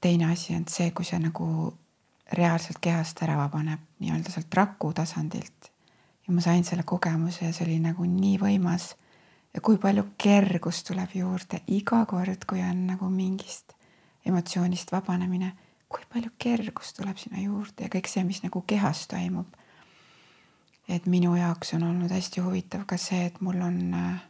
[0.00, 1.46] teine asi on see, kui see nagu
[2.36, 5.72] reaalselt kehast ära vabaneb nii-öelda sealt raku tasandilt.
[6.26, 8.94] ja ma sain selle kogemuse ja see oli nagu nii võimas.
[9.54, 13.72] Ja kui palju kergust tuleb juurde iga kord, kui on nagu mingist
[14.26, 15.52] emotsioonist vabanemine,
[15.88, 19.56] kui palju kergust tuleb sinna juurde ja kõik see, mis nagu kehas toimub
[20.88, 24.22] et minu jaoks on olnud hästi huvitav ka see, et mul on äh,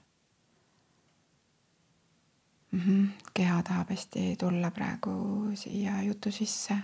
[2.70, 2.80] mm.
[2.80, 5.10] -hmm, keha tahab hästi tulla praegu
[5.54, 6.74] siia jutu sisse.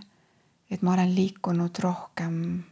[0.71, 2.63] et ma olen liikunud rohkem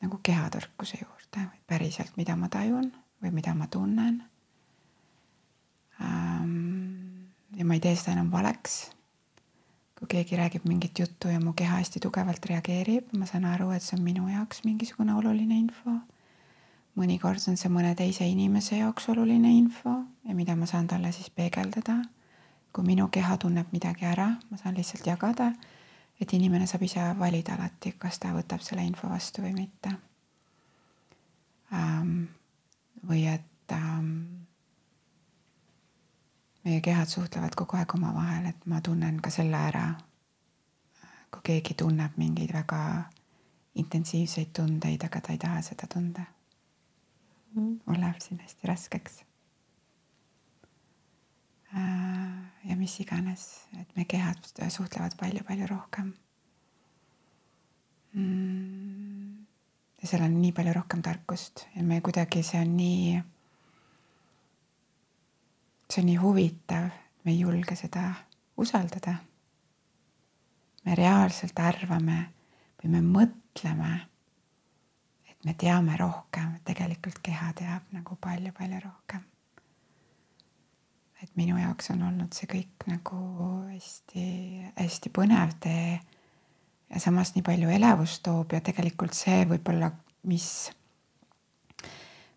[0.00, 4.24] nagu kehatarkuse juurde, päriselt, mida ma tajun või mida ma tunnen.
[6.02, 8.82] Ja ma ei tee seda enam valeks
[10.02, 13.82] kui keegi räägib mingit juttu ja mu keha hästi tugevalt reageerib, ma saan aru, et
[13.82, 15.94] see on minu jaoks mingisugune oluline info.
[16.98, 19.94] mõnikord on see mõne teise inimese jaoks oluline info
[20.28, 22.02] ja mida ma saan talle siis peegeldada.
[22.72, 25.52] kui minu keha tunneb midagi ära, ma saan lihtsalt jagada,
[26.20, 29.94] et inimene saab ise valida alati, kas ta võtab selle info vastu või mitte
[33.08, 33.72] või et
[36.64, 39.86] meie kehad suhtlevad kogu aeg omavahel, et ma tunnen ka selle ära.
[41.32, 42.78] kui keegi tunneb mingeid väga
[43.80, 46.24] intensiivseid tundeid, aga ta ei taha seda tunda
[47.54, 47.78] mm..
[47.86, 49.22] mul läheb siin hästi raskeks.
[51.72, 53.46] Äh, ja mis iganes,
[53.80, 56.12] et meie kehad suhtlevad palju-palju rohkem.
[58.12, 59.46] Mm.
[60.02, 63.22] ja seal on nii palju rohkem tarkust ja me kuidagi, see on nii
[65.92, 66.88] see on nii huvitav,
[67.24, 68.14] me ei julge seda
[68.56, 69.14] usaldada.
[70.84, 72.16] me reaalselt arvame
[72.80, 73.90] või me mõtleme,
[75.30, 79.20] et me teame rohkem, tegelikult keha teab nagu palju-palju rohkem.
[81.22, 83.20] et minu jaoks on olnud see kõik nagu
[83.68, 86.00] hästi-hästi põnev tee
[86.90, 89.92] ja samas nii palju elevust toob ja tegelikult see võib-olla,
[90.24, 90.48] mis,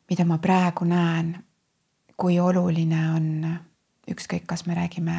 [0.09, 1.37] mida ma praegu näen
[2.17, 3.27] kui oluline on
[4.11, 5.17] ükskõik, kas me räägime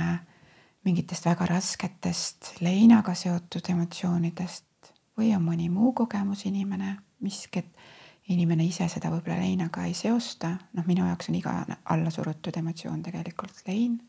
[0.87, 8.67] mingitest väga rasketest leinaga seotud emotsioonidest või on mõni muu kogemus inimene, miski, et inimene
[8.67, 11.55] ise seda võib-olla leinaga ei seosta, noh, minu jaoks on iga
[11.95, 14.01] allasurutud emotsioon tegelikult lein.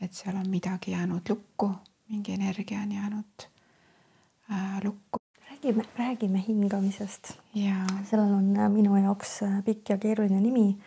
[0.00, 1.72] et seal on midagi jäänud lukku,
[2.08, 3.48] mingi energia on jäänud
[4.52, 5.18] äh, lukku.
[5.50, 7.38] räägime, räägime hingamisest.
[8.10, 10.78] sellel on äh, minu jaoks äh, pikk ja keeruline nimi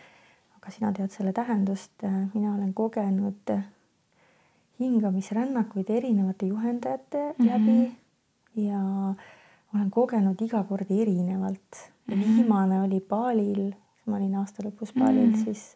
[0.62, 1.92] aga sina tead selle tähendust.
[2.34, 3.50] mina olen kogenud
[4.80, 7.50] hingamisrännakuid erinevate juhendajate mm -hmm.
[7.50, 7.92] läbi
[8.56, 8.80] ja
[9.74, 12.14] olen kogenud iga kord erinevalt mm.
[12.14, 12.36] -hmm.
[12.36, 13.72] viimane oli Balil,
[14.06, 15.44] ma olin aasta lõpus Balil mm, -hmm.
[15.44, 15.74] siis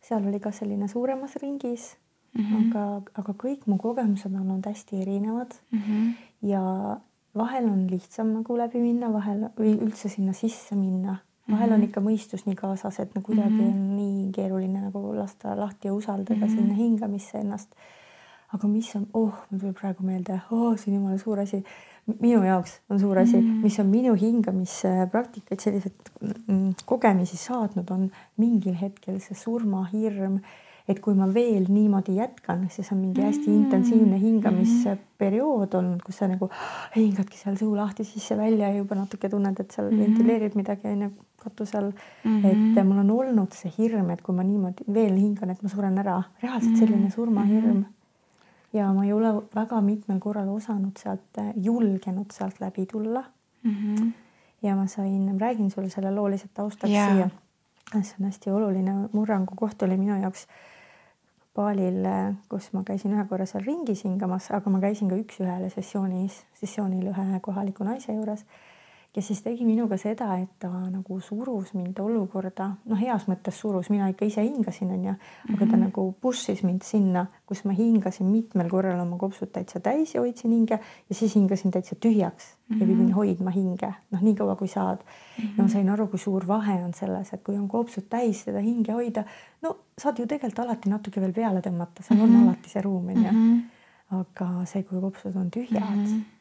[0.00, 1.96] seal oli ka selline suuremas ringis
[2.34, 2.44] mm.
[2.44, 2.68] -hmm.
[2.68, 5.78] aga, aga kõik mu kogemused on olnud hästi erinevad mm.
[5.78, 6.12] -hmm.
[6.42, 6.62] ja
[7.34, 11.16] vahel on lihtsam nagu läbi minna, vahel või üldse sinna sisse minna
[11.50, 11.88] vahel on mhm.
[11.88, 13.72] ikka mõistus nii kaasas, et no kuidagi mm -hmm.
[13.72, 16.56] on nii keeruline nagu lasta lahti ja usaldada mm -hmm.
[16.56, 17.74] sinna hingamisse ennast.
[18.54, 21.64] aga mis on, oh, mul tuleb praegu meelde, oh, see on jumala suur asi.
[22.20, 23.62] minu jaoks on suur asi mm, -hmm.
[23.62, 25.94] mis on minu hingamispraktikaid, selliseid
[26.46, 30.38] mm, kogemisi saatnud, on mingil hetkel see surmahirm
[30.88, 33.60] et kui ma veel niimoodi jätkan, siis on mingi hästi mm.
[33.62, 36.50] intensiivne hingamisperiood olnud, kus sa nagu
[36.96, 40.02] hingadki seal suu lahti sisse-välja ja juba natuke tunned, et seal mm.
[40.04, 41.08] ventileerid midagi onju
[41.44, 42.42] katuse all mm.
[42.42, 42.78] -hmm.
[42.78, 45.98] et mul on olnud see hirm, et kui ma niimoodi veel hingan, et ma suren
[45.98, 47.84] ära, reaalselt selline surmahirm.
[48.72, 53.24] ja ma ei ole väga mitmel korral osanud sealt, julgenud sealt läbi tulla
[53.62, 53.70] mm.
[53.70, 54.12] -hmm.
[54.62, 57.12] ja ma sain, räägin sulle selle loo lihtsalt taustaks yeah.
[57.12, 57.28] siia.
[58.02, 60.46] see on hästi oluline murrangukoht oli minu jaoks
[61.54, 62.02] baalil,
[62.50, 67.10] kus ma käisin ühe korra seal ringis hingamas, aga ma käisin ka üks-ühele sessioonis, sessioonil
[67.12, 68.42] ühe kohaliku naise juures
[69.14, 73.86] kes siis tegi minuga seda, et ta nagu surus mind olukorda, noh, heas mõttes surus,
[73.92, 75.84] mina ikka ise hingasin, onju, aga ta mm -hmm.
[75.86, 80.50] nagu push'is mind sinna, kus ma hingasin mitmel korral oma kopsud täitsa täis ja hoidsin
[80.50, 82.80] hinge ja siis hingasin täitsa tühjaks mm -hmm.
[82.80, 83.14] ja pidin mhm.
[83.14, 85.44] hoidma hinge, noh, nii kaua kui saad mm.
[85.44, 85.56] -hmm.
[85.56, 88.58] ja ma sain aru, kui suur vahe on selles, et kui on kopsud täis seda
[88.58, 89.24] hinge hoida,
[89.62, 92.42] no saad ju tegelikult alati natuke veel peale tõmmata, seal on mm -hmm.
[92.42, 93.32] alati see ruum, onju.
[93.32, 93.58] Mhm.
[94.10, 96.33] aga see, kui kopsud on tühjad mm, -hmm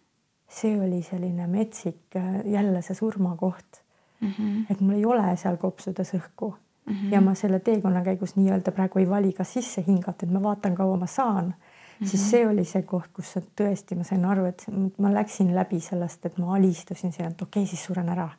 [0.54, 3.82] see oli selline metsik äh, jälle see surmakoht
[4.22, 4.30] mm.
[4.30, 4.66] -hmm.
[4.72, 6.54] et mul ei ole seal kopsudes õhku
[6.86, 7.14] mm -hmm.
[7.14, 10.76] ja ma selle teekonna käigus nii-öelda praegu ei vali ka sisse hingata, et ma vaatan,
[10.76, 11.52] kaua ma saan mm.
[11.52, 12.08] -hmm.
[12.08, 14.66] siis see oli see koht, kus tõesti ma sain aru, et
[14.98, 18.30] ma läksin läbi sellest, et ma alistusin sinna, et okei okay,, siis suren ära.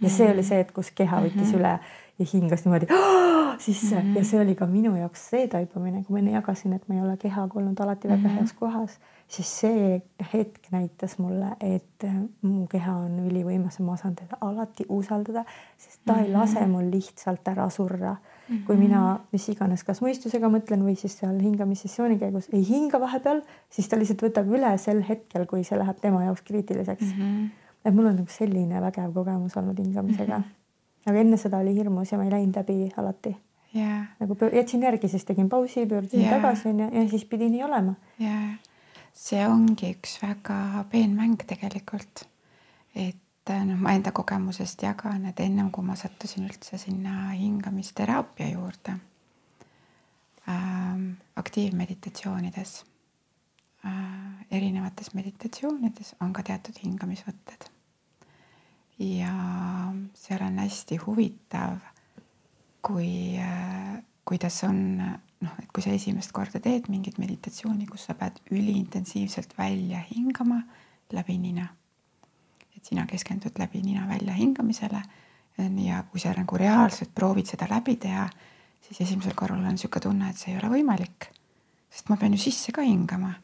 [0.00, 1.58] ja see oli see, et kus keha võttis mm -hmm.
[1.58, 1.78] üle
[2.18, 2.86] ja hingas niimoodi
[3.58, 4.18] sisse mm -hmm.
[4.18, 7.00] ja see oli ka minu jaoks see taipamine, kui ma enne jagasin, et ma ei
[7.00, 8.38] ole kehaga olnud alati väga mm -hmm.
[8.38, 8.98] heas kohas
[9.32, 9.84] siis see
[10.32, 15.44] hetk näitas mulle, et äh, mu keha on ülivõimas ja ma saan teda alati usaldada,
[15.80, 16.24] sest ta mm -hmm.
[16.24, 16.70] ei lase mhm.
[16.70, 18.56] mul lihtsalt ära surra mm.
[18.56, 18.64] -hmm.
[18.66, 23.42] kui mina mis iganes, kas mõistusega mõtlen või siis seal hingamissessiooni käigus ei hinga vahepeal,
[23.70, 27.22] siis ta lihtsalt võtab üle sel hetkel, kui see läheb tema jaoks kriitiliseks mm.
[27.22, 27.48] -hmm.
[27.84, 30.44] et mul on nagu selline vägev kogemus olnud hingamisega mm.
[30.44, 31.10] -hmm.
[31.10, 33.36] aga enne seda oli hirmus ja ma ei läinud läbi alati
[33.76, 34.04] yeah..
[34.20, 36.34] nagu jätsin järgi, siis tegin pausi, pöördusin yeah.
[36.34, 38.58] tagasi onju ja siis pidi nii olema yeah
[39.12, 42.26] see ongi üks väga peen mäng tegelikult.
[42.94, 48.50] et äh, noh, ma enda kogemusest jagan, et ennem kui ma sattusin üldse sinna hingamisteraapia
[48.52, 48.98] juurde
[50.48, 52.84] ähm,, aktiivmeditatsioonides
[53.86, 57.68] äh,, erinevates meditatsioonides on ka teatud hingamisvõtted.
[58.98, 59.34] ja
[60.14, 61.80] seal on hästi huvitav,
[62.82, 65.00] kui äh,, kuidas on
[65.42, 70.62] noh, et kui sa esimest korda teed mingit meditatsiooni, kus sa pead üliintensiivselt välja hingama
[71.12, 71.68] läbi nina.
[72.76, 75.02] et sina keskendud läbi nina välja hingamisele
[75.84, 78.28] ja kui sa nagu reaalselt proovid seda läbi teha,
[78.80, 81.28] siis esimesel korral on niisugune tunne, et see ei ole võimalik.
[81.90, 83.34] sest ma pean ju sisse ka hingama.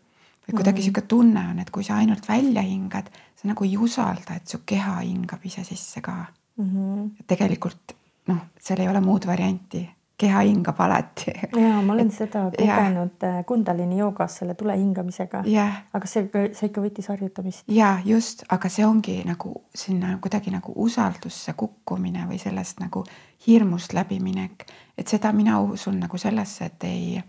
[0.47, 1.09] või kuidagi niisugune mm.
[1.09, 5.01] tunne on, et kui sa ainult välja hingad, sa nagu ei usalda, et su keha
[5.01, 6.17] hingab ise sisse ka
[6.57, 6.65] mm.
[6.65, 7.25] -hmm.
[7.27, 7.93] tegelikult
[8.29, 9.89] noh, seal ei ole muud varianti
[10.19, 11.33] keha hingab alati.
[11.57, 13.29] ja ma olen seda kogenud ja.
[13.39, 15.45] Äh, Kundalini joogas selle tule hingamisega.
[15.93, 17.65] aga see, see ikka võttis harjutamist.
[17.71, 23.05] ja just, aga see ongi nagu sinna kuidagi nagu usaldusse kukkumine või sellest nagu
[23.47, 24.67] hirmust läbiminek,
[24.99, 27.23] et seda mina usun nagu sellesse, et ei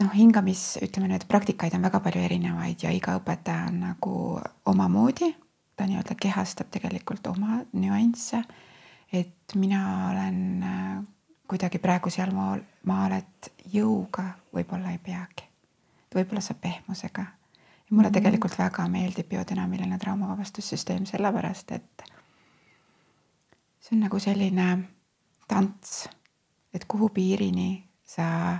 [0.00, 4.16] noh, hingamis, ütleme nüüd praktikaid on väga palju erinevaid ja iga õpetaja on nagu
[4.72, 5.34] omamoodi,
[5.76, 8.42] ta nii-öelda kehastab tegelikult oma nüansse
[9.12, 11.04] et mina olen äh,
[11.48, 15.48] kuidagi praegu seal maal, maal, et jõuga võib-olla ei peagi.
[16.14, 17.24] võib-olla saab pehmusega.
[17.90, 18.14] mulle mm -hmm.
[18.14, 22.04] tegelikult väga meeldib biodünaamiline traumavabastussüsteem sellepärast, et
[23.80, 24.78] see on nagu selline
[25.48, 26.08] tants,
[26.74, 28.52] et kuhu piirini sa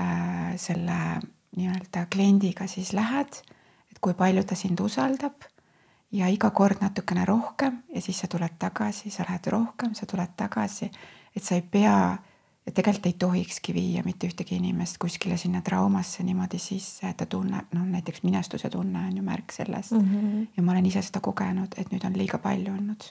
[0.00, 1.20] äh, selle
[1.56, 3.42] nii-öelda kliendiga siis lähed,
[3.90, 5.34] et kui palju ta sind usaldab
[6.12, 10.34] ja iga kord natukene rohkem ja siis sa tuled tagasi, sa lähed rohkem, sa tuled
[10.36, 10.90] tagasi,
[11.36, 12.18] et sa ei pea
[12.66, 17.26] ja tegelikult ei tohikski viia mitte ühtegi inimest kuskile sinna traumasse niimoodi sisse, et ta
[17.26, 20.10] tunneb, noh näiteks minestuse tunne on ju märk sellest mm.
[20.10, 20.46] -hmm.
[20.56, 23.04] ja ma olen ise seda kogenud, et nüüd on liiga palju olnud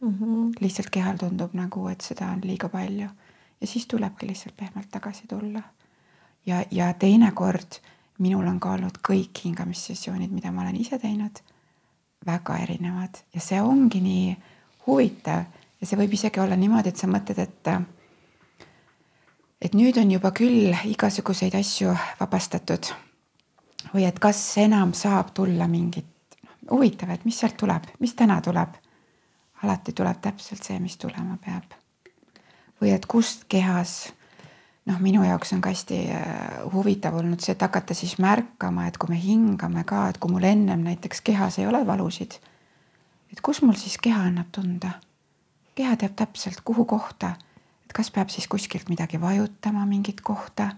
[0.00, 0.14] mm.
[0.14, 0.52] -hmm.
[0.60, 3.08] lihtsalt kehal tundub nagu, et seda on liiga palju
[3.60, 5.62] ja siis tulebki lihtsalt pehmelt tagasi tulla.
[6.46, 7.80] ja, ja teinekord
[8.18, 11.42] minul on ka olnud kõik hingamissessioonid, mida ma olen ise teinud
[12.26, 14.36] väga erinevad ja see ongi nii
[14.86, 15.44] huvitav
[15.80, 17.72] ja see võib isegi olla niimoodi, et sa mõtled, et
[19.60, 22.92] et nüüd on juba küll igasuguseid asju vabastatud
[23.92, 26.36] või et kas enam saab tulla mingit
[26.70, 28.74] huvitav, et mis sealt tuleb, mis täna tuleb.
[29.62, 31.64] alati tuleb täpselt see, mis tulema peab.
[32.80, 34.12] või et kust kehas
[34.86, 36.26] noh, minu jaoks on ka hästi äh,
[36.72, 40.46] huvitav olnud see, et hakata siis märkama, et kui me hingame ka, et kui mul
[40.46, 42.38] ennem näiteks kehas ei ole valusid,
[43.32, 44.98] et kus mul siis keha annab tunda.
[45.76, 47.34] keha teab täpselt, kuhu kohta,
[47.84, 50.70] et kas peab siis kuskilt midagi vajutama, mingit kohta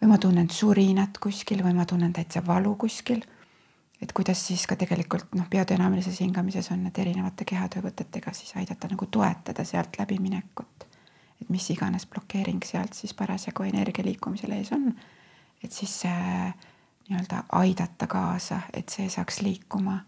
[0.00, 3.20] või ma tunnen surinat kuskil või ma tunnen täitsa valu kuskil.
[4.00, 9.06] et kuidas siis ka tegelikult noh, biodünaamilises hingamises on need erinevate kehatöövõtetega siis aidata nagu
[9.06, 10.87] toetada sealt läbiminekut
[11.42, 14.92] et mis iganes blokeering sealt siis parasjagu energia liikumisel ees on.
[15.64, 16.54] et siis äh,
[17.08, 19.98] nii-öelda aidata kaasa, et see saaks liikuma.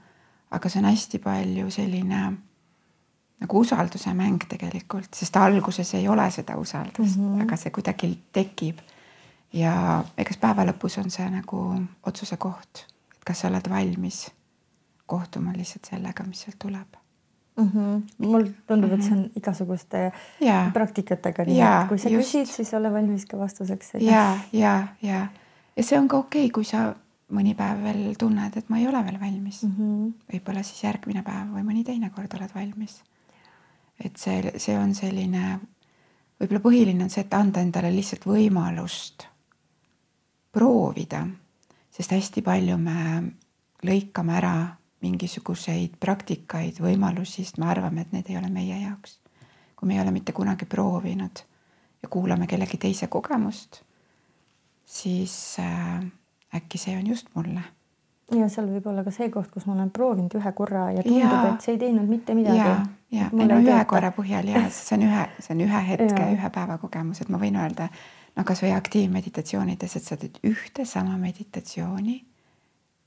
[0.50, 2.20] aga see on hästi palju selline
[3.40, 7.42] nagu usalduse mäng tegelikult, sest alguses ei ole seda usaldust mm, -hmm.
[7.42, 8.78] aga see kuidagi tekib.
[9.52, 14.30] ja eks päeva lõpus on see nagu otsuse koht, et kas sa oled valmis
[15.06, 16.99] kohtuma lihtsalt sellega, mis sealt tuleb
[17.60, 17.70] mm.
[17.74, 18.26] -hmm.
[18.26, 19.36] mul tundub, et see on mhm.
[19.36, 20.70] igasuguste ja.
[20.74, 22.28] praktikatega nii, et kui sa just.
[22.28, 23.94] küsid, siis ole valmis ka vastuseks.
[24.00, 25.26] ja, ja, ja,
[25.76, 26.94] ja see on ka okei okay,, kui sa
[27.30, 30.12] mõni päev veel tunned, et ma ei ole veel valmis mm -hmm..
[30.32, 33.02] võib-olla siis järgmine päev või mõni teine kord oled valmis.
[34.04, 35.60] et see, see on selline,
[36.40, 39.26] võib-olla põhiline on see, et anda endale lihtsalt võimalust
[40.52, 41.26] proovida,
[41.90, 43.22] sest hästi palju me
[43.86, 49.18] lõikame ära mingisuguseid praktikaid, võimalusi, sest me arvame, et need ei ole meie jaoks.
[49.76, 51.40] kui me ei ole mitte kunagi proovinud
[52.02, 53.80] ja kuulame kellegi teise kogemust,
[54.84, 56.04] siis äh,
[56.56, 57.62] äkki see on just mulle.
[58.36, 61.54] ja seal võib olla ka see koht, kus ma olen proovinud ühe korra ja tundub,
[61.54, 62.58] et see ei teinud mitte midagi.
[62.58, 62.76] ja,
[63.10, 63.84] ja ei no ühe teeta.
[63.90, 67.40] korra põhjal ja see on ühe, see on ühe hetke, ühe päeva kogemus, et ma
[67.40, 67.88] võin öelda
[68.36, 72.20] no kasvõi aktiivmeditatsioonides, et sa teed ühte sama meditatsiooni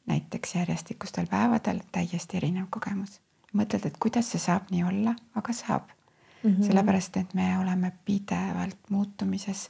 [0.06, 3.20] näiteks järjestikustel päevadel täiesti erinev kogemus.
[3.54, 5.90] mõtled, et kuidas see saab nii olla, aga saab
[6.44, 6.50] mm.
[6.50, 6.68] -hmm.
[6.68, 9.70] sellepärast, et me oleme pidevalt muutumises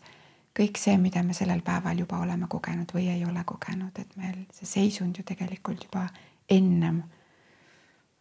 [0.59, 4.45] kõik see, mida me sellel päeval juba oleme kogenud või ei ole kogenud, et meil
[4.53, 6.07] see seisund ju tegelikult juba
[6.49, 7.01] ennem,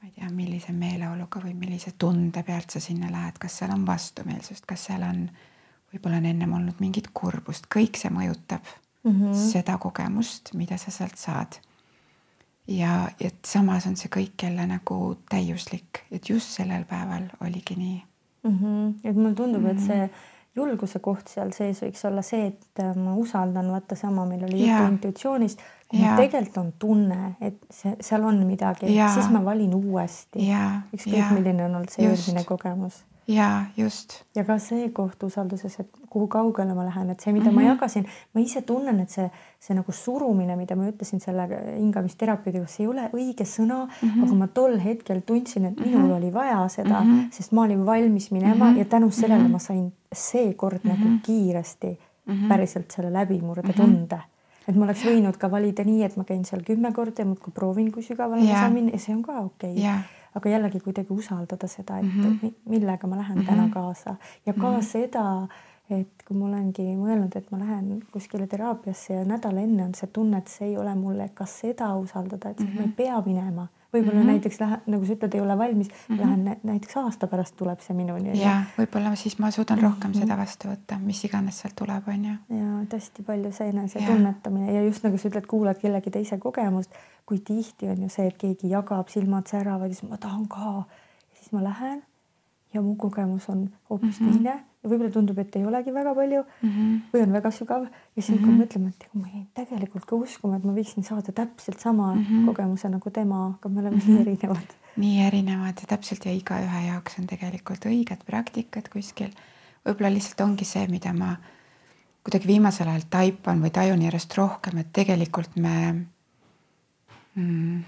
[0.01, 3.85] ma ei tea, millise meeleoluga või millise tunde pealt sa sinna lähed, kas seal on
[3.87, 5.27] vastumeelsust, kas seal on,
[5.93, 8.65] võib-olla on ennem olnud mingit kurbust, kõik see mõjutab
[9.05, 9.45] mm -hmm.
[9.53, 11.61] seda kogemust, mida sa sealt saad.
[12.69, 14.99] Ja, et samas on see kõik jälle nagu
[15.31, 18.03] täiuslik, et just sellel päeval oligi nii
[18.45, 18.59] mm.
[18.59, 18.95] -hmm.
[19.05, 19.71] et mulle tundub mm, -hmm.
[19.71, 19.87] et mhm.
[19.87, 20.11] see
[20.57, 24.67] julguse koht seal sees võiks olla see, et äh, ma usaldan, vaata sama meil oli
[24.67, 25.61] juttu intuitsioonist.
[25.89, 30.39] kui mul tegelikult on tunne, et see, seal on midagi, siis ma valin uuesti.
[30.95, 34.14] ükskõik, milline on olnud see eelmine kogemus ja just.
[34.35, 37.55] ja ka see koht usalduses, et kuhu kaugele ma lähen, et see, mida mm -hmm.
[37.55, 37.68] ma mhm.
[37.68, 41.49] jagasin, ma ise tunnen, et see, see nagu surumine, mida ma ütlesin selle
[41.79, 44.25] hingamisterapeutiga, see ei ole õige sõna mm, -hmm.
[44.25, 46.16] aga ma tol hetkel tundsin, et minul mm -hmm.
[46.16, 47.31] oli vaja seda mm, -hmm.
[47.31, 48.79] sest ma olin valmis minema mm -hmm.
[48.79, 49.53] ja tänu sellele mm -hmm.
[49.53, 50.95] ma sain seekord mm -hmm.
[50.95, 51.18] nagu mhm.
[51.23, 52.49] kiiresti mm -hmm.
[52.49, 54.20] päriselt selle läbimurde tunde mm.
[54.20, 54.33] -hmm
[54.68, 57.53] et ma oleks võinud ka valida nii, et ma käin seal kümme korda ja muudkui
[57.53, 58.53] proovin, kui sügavale yeah.
[58.53, 59.83] ma saan minna ja see on ka okei okay.
[59.83, 62.55] yeah aga jällegi kuidagi usaldada seda, et mm -hmm.
[62.64, 63.47] millega ma lähen mm -hmm.
[63.47, 64.16] täna kaasa
[64.47, 64.83] ja ka mm -hmm.
[64.83, 65.49] seda,
[65.91, 70.09] et kui ma olengi mõelnud, et ma lähen kuskile teraapiasse ja nädal enne on see
[70.12, 72.74] tunne, et see ei ole mulle, kas seda usaldada, et mm -hmm.
[72.74, 72.97] ma ei mhm.
[72.97, 74.32] pea minema võib-olla mm -hmm.
[74.32, 76.20] näiteks lähe, nagu sa ütled, ei ole valmis mm, -hmm.
[76.20, 78.40] lähen näiteks aasta pärast tuleb see minuni.
[78.40, 80.20] ja võib-olla siis ma suudan rohkem mm -hmm.
[80.20, 82.34] seda vastu võtta, mis iganes sealt tuleb, on ju.
[82.59, 86.90] ja et hästi palju see enesetunnetamine ja just nagu sa ütled, kuulad kellegi teise kogemust,
[87.26, 90.84] kui tihti on ju see, et keegi jagab, silmad säravad ja siis ma tahan ka.
[91.34, 92.03] siis ma lähen
[92.74, 94.32] ja mu kogemus on hoopis mm -hmm.
[94.32, 96.99] teine ja võib-olla tundub, et ei olegi väga palju mm -hmm.
[97.12, 98.43] või on väga sügav ja siis mm -hmm.
[98.43, 102.14] hakkad mõtlema, et ega ma jäin tegelikult ka uskuma, et ma võiksin saada täpselt sama
[102.14, 102.47] mm -hmm.
[102.47, 104.12] kogemuse nagu tema, aga me oleme mm -hmm.
[104.12, 104.74] nii erinevad.
[104.97, 109.30] nii erinevad ja täpselt ja igaühe jaoks on tegelikult õiged praktikad kuskil.
[109.87, 111.37] võib-olla lihtsalt ongi see, mida ma
[112.22, 116.07] kuidagi viimasel ajal taipan või tajun järjest rohkem, et tegelikult me
[117.35, 117.83] mm,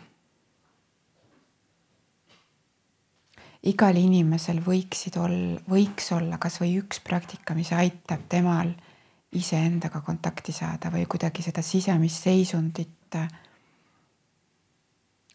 [3.64, 8.74] igal inimesel võiksid olla, võiks olla kasvõi üks praktika, mis aitab temal
[9.34, 13.28] iseendaga kontakti saada või kuidagi seda sisemist seisundit äh,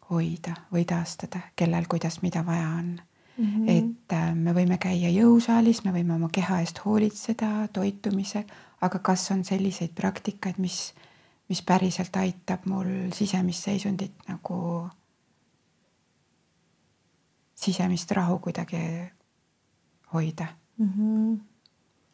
[0.10, 3.46] hoida või taastada, kellel, kuidas, mida vaja on mm.
[3.46, 3.70] -hmm.
[3.70, 8.46] et äh, me võime käia jõusaalis, me võime oma keha eest hoolitseda, toitumise,
[8.82, 10.94] aga kas on selliseid praktikaid, mis,
[11.50, 14.90] mis päriselt aitab mul sisemist seisundit nagu
[17.60, 18.78] sisemist rahu kuidagi
[20.14, 20.48] hoida
[20.78, 20.90] mm.
[20.90, 21.40] -hmm.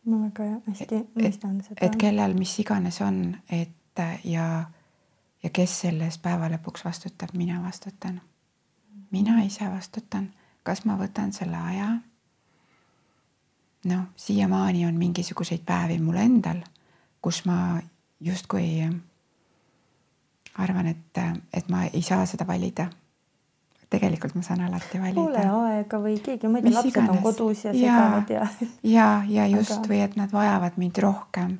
[0.05, 1.85] ma väga hästi mõistan seda.
[1.85, 4.63] et kellel mis iganes on, et ja,
[5.43, 8.21] ja kes selle eest päeva lõpuks vastutab, mina vastutan.
[9.11, 10.33] mina ise vastutan,
[10.63, 11.89] kas ma võtan selle aja.
[13.85, 16.61] noh, siiamaani on mingisuguseid päevi mul endal,
[17.21, 17.81] kus ma
[18.19, 18.89] justkui
[20.55, 21.17] arvan, et,
[21.53, 22.89] et ma ei saa seda valida
[23.89, 25.21] tegelikult ma saan alati valida.
[25.21, 27.11] Pole aega või keegi, ma ei tea, lapsed iganes.
[27.11, 28.47] on kodus ja segavad ja.
[28.83, 29.89] ja, ja just Aga...
[29.91, 31.57] või et nad vajavad mind rohkem,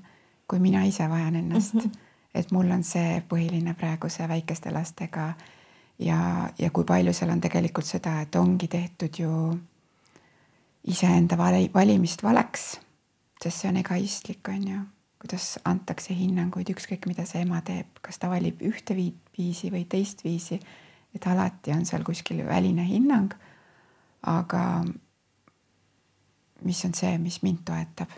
[0.47, 1.85] kui mina ise vajan ennast mm.
[1.85, 2.09] -hmm.
[2.41, 5.33] et mul on see põhiline praegu see väikeste lastega
[5.99, 9.31] ja, ja kui palju seal on tegelikult seda, et ongi tehtud ju
[10.83, 12.79] iseenda vali, valimist valeks,
[13.43, 14.81] sest see on egoistlik, on ju
[15.25, 20.21] kuidas antakse hinnanguid, ükskõik mida see ema teeb, kas ta valib ühte viisi või teist
[20.23, 20.59] viisi
[21.15, 23.33] et alati on seal kuskil väline hinnang.
[24.25, 24.83] aga
[26.63, 28.09] mis on see, mis mind toetab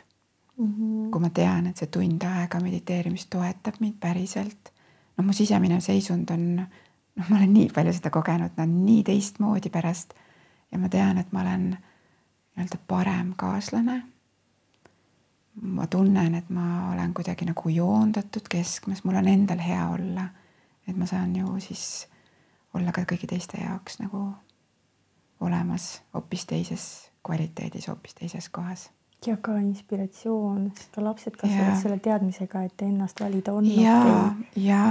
[0.57, 0.73] mm.
[0.73, 1.11] -hmm.
[1.11, 4.73] kui ma tean, et see tund aega mediteerimist toetab mind päriselt.
[5.17, 9.69] noh, mu sisemine seisund on, noh, ma olen nii palju seda kogenud, no nii teistmoodi
[9.69, 10.13] pärast.
[10.71, 14.03] ja ma tean, et ma olen nii-öelda parem kaaslane.
[15.61, 20.29] ma tunnen, et ma olen kuidagi nagu joondatud keskmes, mul on endal hea olla.
[20.87, 22.07] et ma saan ju siis
[22.77, 24.29] olla ka kõigi teiste jaoks nagu
[25.41, 26.85] olemas hoopis teises
[27.25, 28.89] kvaliteedis, hoopis teises kohas.
[29.25, 33.97] Ja ka inspiratsioon, sest ka lapsed kasvavad selle teadmisega, et ennast valida on ja
[34.55, 34.83] ja,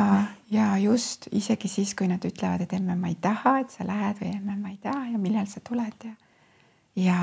[0.51, 1.29] ja just.
[1.33, 4.59] Isegi siis, kui nad ütlevad, et emme, ma ei taha, et sa lähed või emme,
[4.59, 6.15] ma ei taha ja millal sa tuled ja,
[6.99, 7.21] ja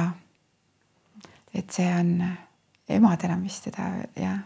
[1.54, 2.16] et see on
[2.90, 4.40] emadel on vist seda jah,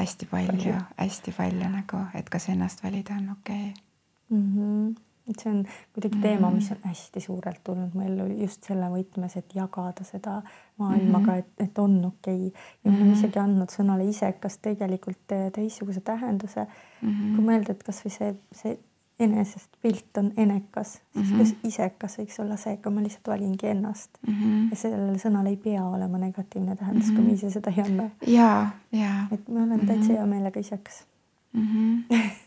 [0.00, 3.68] hästi palju, hästi palju nagu, et kas ennast valida on okei.
[3.68, 4.38] Okay.
[4.38, 4.54] mm.
[4.54, 5.62] -hmm et see on
[5.94, 10.40] kuidagi teema, mis on hästi suurelt tulnud mu ellu just selle võtmes, et jagada seda
[10.78, 11.38] maailmaga mm, -hmm.
[11.38, 12.60] et, et on okei okay.
[12.84, 13.18] ja me oleme mm -hmm.
[13.18, 17.08] isegi andnud sõnale isekas tegelikult teistsuguse tähenduse mm.
[17.08, 17.34] -hmm.
[17.36, 18.78] kui mõelda, et kasvõi see, see
[19.18, 21.38] enesest pilt on enekas, siis mm -hmm.
[21.38, 24.70] kas isekas võiks olla see, kui ma lihtsalt valingi ennast mm -hmm.
[24.70, 27.16] ja sellele sõnale ei pea olema negatiivne tähendus mm, -hmm.
[27.16, 28.10] kui me ise seda ei anna.
[28.26, 29.26] ja, ja.
[29.32, 30.12] et ma olen täitsa mm -hmm.
[30.12, 31.06] hea meelega isekas
[31.52, 31.66] mm.
[31.66, 32.30] -hmm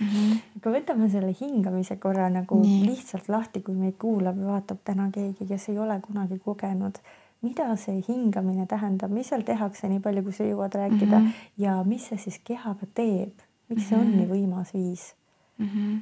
[0.00, 0.06] mm.
[0.06, 0.38] -hmm.
[0.56, 2.86] aga võtame selle hingamise korra nagu Nii.
[2.86, 6.98] lihtsalt lahti, kui meid kuulab ja vaatab täna keegi, kes ei ole kunagi kogenud,
[7.42, 11.64] mida see hingamine tähendab, mis seal tehakse, nii palju, kui sa jõuad rääkida mm -hmm.
[11.64, 13.32] ja mis see siis kehaga teeb,
[13.68, 14.06] miks see mm -hmm.
[14.06, 14.18] on mhm.
[14.18, 15.14] nii võimas viis
[15.58, 15.68] mm?
[15.68, 16.00] -hmm.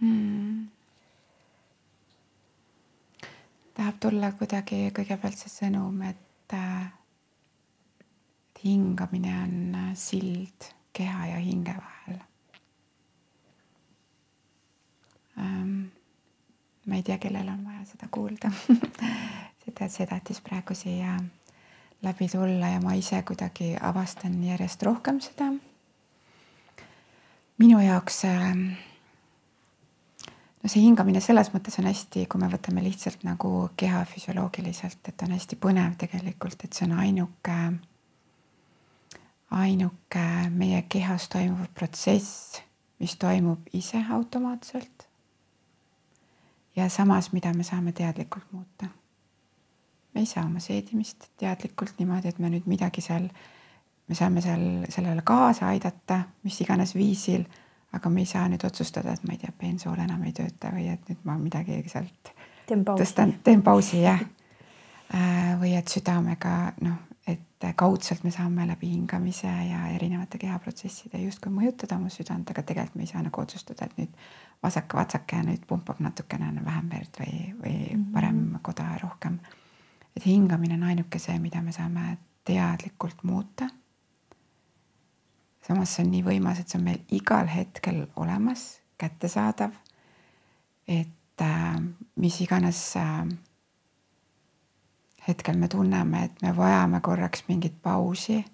[0.00, 0.68] Hmm.
[3.74, 6.86] tahab tulla kuidagi kõigepealt see sõnum, et, äh,
[8.50, 12.18] et hingamine on äh, sild keha ja hinge vahel
[15.38, 15.90] ähm,.
[16.86, 21.18] ma ei tea, kellel on vaja seda kuulda seda, see tahtis praegu siia
[22.04, 25.52] läbi tulla ja ma ise kuidagi avastan järjest rohkem seda.
[27.58, 28.50] minu jaoks äh,
[30.64, 35.24] no see hingamine selles mõttes on hästi, kui me võtame lihtsalt nagu keha füsioloogiliselt, et
[35.26, 37.58] on hästi põnev tegelikult, et see on ainuke
[39.54, 42.60] ainuke meie kehas toimuv protsess,
[42.98, 45.08] mis toimub ise automaatselt.
[46.76, 48.86] ja samas, mida me saame teadlikult muuta.
[50.14, 53.28] me ei saa oma seedimist teadlikult niimoodi, et me nüüd midagi seal,
[54.08, 57.44] me saame seal sellele kaasa aidata, mis iganes viisil,
[57.92, 60.88] aga me ei saa nüüd otsustada, et ma ei tea, bensool enam ei tööta või
[60.92, 62.34] et nüüd ma midagi sealt
[62.66, 64.22] tõstan, teen pausi jah.
[65.14, 67.13] Äh, või et südamega noh,
[67.70, 72.98] et kaudselt me saame läbi hingamise ja erinevate kehaprotsesside justkui mõjutada oma südant, aga tegelikult
[72.98, 74.18] me ei saa nagu otsustada, et nüüd
[74.64, 78.04] vasak-vatsake nüüd pumpab natukene vähem verd või, või -hmm.
[78.12, 79.38] parem koda rohkem.
[80.16, 83.68] et hingamine on ainuke see, mida me saame teadlikult muuta.
[85.66, 89.72] samas see on nii võimas, et see on meil igal hetkel olemas, kättesaadav.
[90.88, 91.82] et äh,
[92.16, 93.26] mis iganes äh,
[95.28, 98.44] hetkel me tunneme, et me vajame korraks mingit pausi.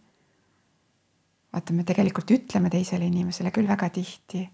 [1.52, 4.44] vaata, me tegelikult ütleme teisele inimesele küll väga tihti,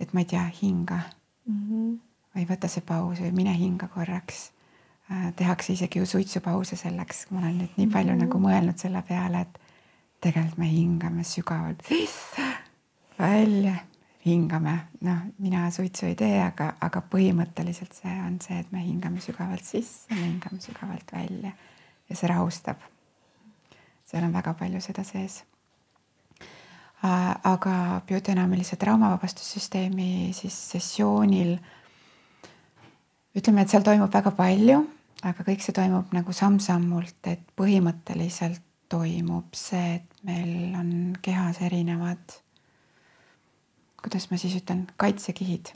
[0.00, 0.98] et ma ei tea, hinga
[1.46, 1.62] mm.
[1.68, 1.94] -hmm.
[2.36, 4.50] või võta see paus või mine hinga korraks.
[5.12, 8.24] Äh, tehakse isegi ju suitsupause selleks, ma olen nüüd nii palju mm -hmm.
[8.24, 9.58] nagu mõelnud selle peale, et
[10.20, 12.46] tegelikult me hingame sügavalt sisse,
[13.18, 13.76] välja
[14.26, 19.20] hingame, noh, mina suitsu ei tee, aga, aga põhimõtteliselt see on see, et me hingame
[19.20, 21.52] sügavalt sisse, me hingame sügavalt välja
[22.08, 22.80] ja see rahustab.
[24.04, 25.42] seal on väga palju seda sees.
[27.02, 31.58] aga biodünaamilise traumavabastussüsteemi siis sessioonil
[33.36, 34.78] ütleme, et seal toimub väga palju,
[35.22, 42.40] aga kõik see toimub nagu samm-sammult, et põhimõtteliselt toimub see, et meil on kehas erinevad
[44.04, 45.72] kuidas ma siis ütlen, kaitsekihid,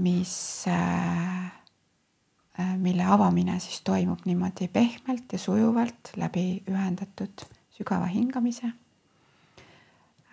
[0.00, 1.46] mis äh,,
[2.60, 7.44] äh, mille avamine siis toimub niimoodi pehmelt ja sujuvalt läbi ühendatud
[7.76, 8.72] sügava hingamise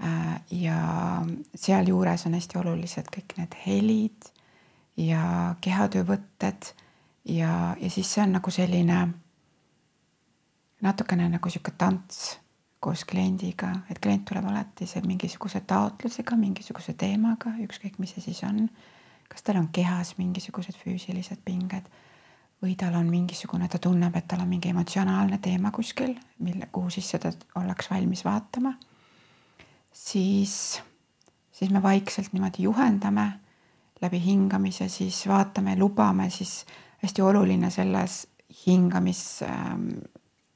[0.03, 0.41] äh,.
[0.51, 0.79] ja
[1.55, 4.31] sealjuures on hästi olulised kõik need helid
[4.97, 6.71] ja kehatöövõtted
[7.25, 8.99] ja, ja siis see on nagu selline
[10.81, 12.37] natukene nagu sihuke tants
[12.79, 18.43] koos kliendiga, et klient tuleb alati see mingisuguse taotlusega, mingisuguse teemaga, ükskõik, mis see siis
[18.47, 18.67] on.
[19.27, 21.89] kas tal on kehas mingisugused füüsilised pinged
[22.63, 26.89] või tal on mingisugune, ta tunneb, et tal on mingi emotsionaalne teema kuskil, mille, kuhu
[26.89, 28.73] siis seda ollakse valmis vaatama.
[29.91, 30.81] siis
[31.57, 33.31] siis me vaikselt niimoodi juhendame
[34.01, 36.65] läbi hingamise, siis vaatame, lubame, siis
[37.03, 38.27] hästi oluline selles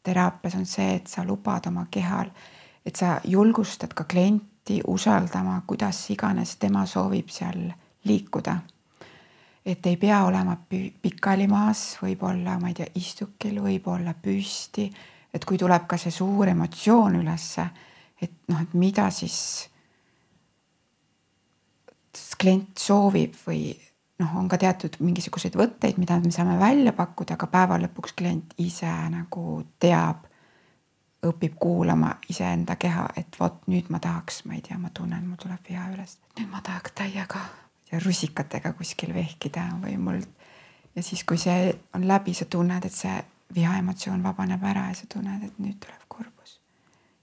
[0.01, 2.29] hingamisteraapias on see, et sa lubad oma kehal,
[2.85, 7.71] et sa julgustad ka klienti usaldama, kuidas iganes tema soovib seal
[8.03, 8.57] liikuda.
[9.65, 10.57] et ei pea olema
[11.01, 14.91] pikali maas, võib-olla, ma ei tea, istukil, võib-olla püsti,
[15.33, 17.67] et kui tuleb ka see suur emotsioon ülesse,
[18.21, 19.69] et noh, et mida siis
[22.41, 23.77] klient soovib või
[24.21, 28.53] noh, on ka teatud mingisuguseid võtteid, mida me saame välja pakkuda, aga päeva lõpuks klient
[28.61, 30.27] ise nagu teab,
[31.25, 35.41] õpib kuulama iseenda keha, et vot nüüd ma tahaks, ma ei tea, ma tunnen, mul
[35.41, 37.43] tuleb viha üles, nüüd ma tahaks täiega
[37.99, 40.21] rusikatega kuskil vehkida või mul.
[40.95, 43.17] ja siis, kui see on läbi, sa tunned, et see
[43.55, 46.59] viha emotsioon vabaneb ära ja sa tunned, et nüüd tuleb kurbus.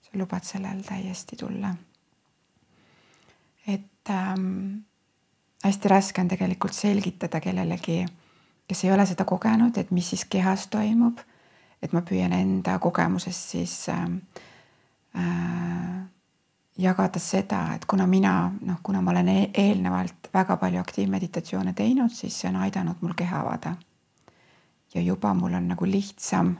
[0.02, 1.74] sa lubad sellel täiesti tulla.
[3.66, 4.87] et ähm,
[5.64, 8.04] hästi raske on tegelikult selgitada kellelegi,
[8.68, 11.18] kes ei ole seda kogenud, et mis siis kehas toimub.
[11.82, 14.02] et ma püüan enda kogemusest siis äh,
[15.14, 16.00] äh,
[16.78, 22.10] jagada seda, et kuna mina noh, kuna ma olen e eelnevalt väga palju aktiivmeditatsioone teinud,
[22.10, 23.76] siis see on aidanud mul keha avada.
[24.94, 26.56] ja juba mul on nagu lihtsam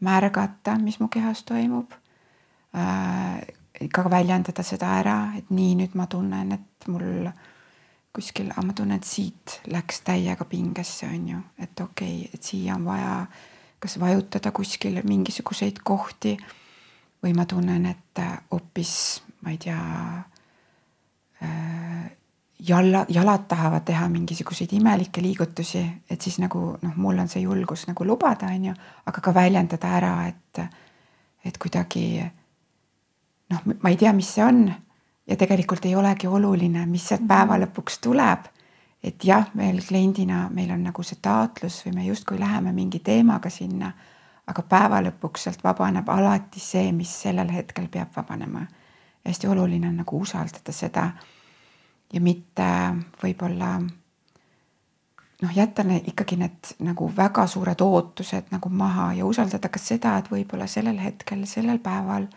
[0.00, 1.92] märgata, mis mu kehas toimub
[2.74, 3.46] äh,.
[3.92, 7.34] ka väljendada seda ära, et nii nüüd ma tunnen, et mul äh,
[8.12, 12.42] kuskil, aga ma tunnen, et siit läks täiega pingesse, on ju, et okei okay,, et
[12.42, 13.14] siia on vaja
[13.82, 16.36] kas vajutada kuskil mingisuguseid kohti
[17.22, 18.20] või ma tunnen, et
[18.52, 18.94] hoopis,
[19.42, 19.78] ma ei tea
[21.42, 22.04] äh,,
[22.68, 27.86] jalla, jalad tahavad teha mingisuguseid imelikke liigutusi, et siis nagu noh, mul on see julgus
[27.88, 30.62] nagu lubada, on ju, aga ka väljendada ära, et,
[31.44, 34.66] et kuidagi noh, ma ei tea, mis see on
[35.26, 37.64] ja tegelikult ei olegi oluline, mis sealt päeva mhm.
[37.66, 38.50] lõpuks tuleb.
[39.02, 43.50] et jah, meil kliendina, meil on nagu see taotlus või me justkui läheme mingi teemaga
[43.50, 43.92] sinna,
[44.46, 48.66] aga päeva lõpuks sealt vabaneb alati see, mis sellel hetkel peab vabanema.
[49.26, 51.10] hästi oluline on nagu usaldada seda
[52.12, 52.68] ja mitte
[53.22, 53.80] võib-olla
[55.42, 60.16] noh, jätta need ikkagi need nagu väga suured ootused nagu maha ja usaldada ka seda,
[60.18, 62.28] et võib-olla sellel hetkel, sellel päeval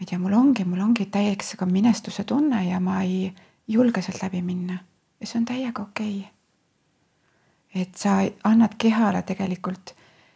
[0.00, 3.34] ma ei tea, mul ongi, mul ongi täieks ka minestuse tunne ja ma ei
[3.68, 4.78] julge sealt läbi minna
[5.20, 7.82] ja see on täiega okei okay..
[7.82, 9.92] et sa annad kehale tegelikult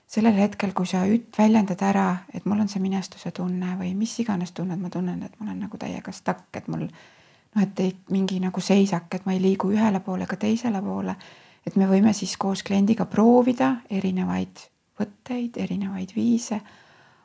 [0.07, 4.13] sellel hetkel, kui sa üt-, väljendad ära, et mul on see minestuse tunne või mis
[4.21, 7.95] iganes tunned ma tunnen, et ma olen nagu täiega stuck, et mul noh, et ei
[8.13, 11.17] mingi nagu seisak, et ma ei liigu ühele poole ega teisele poole.
[11.67, 14.67] et me võime siis koos kliendiga proovida erinevaid
[15.01, 16.61] võtteid, erinevaid viise.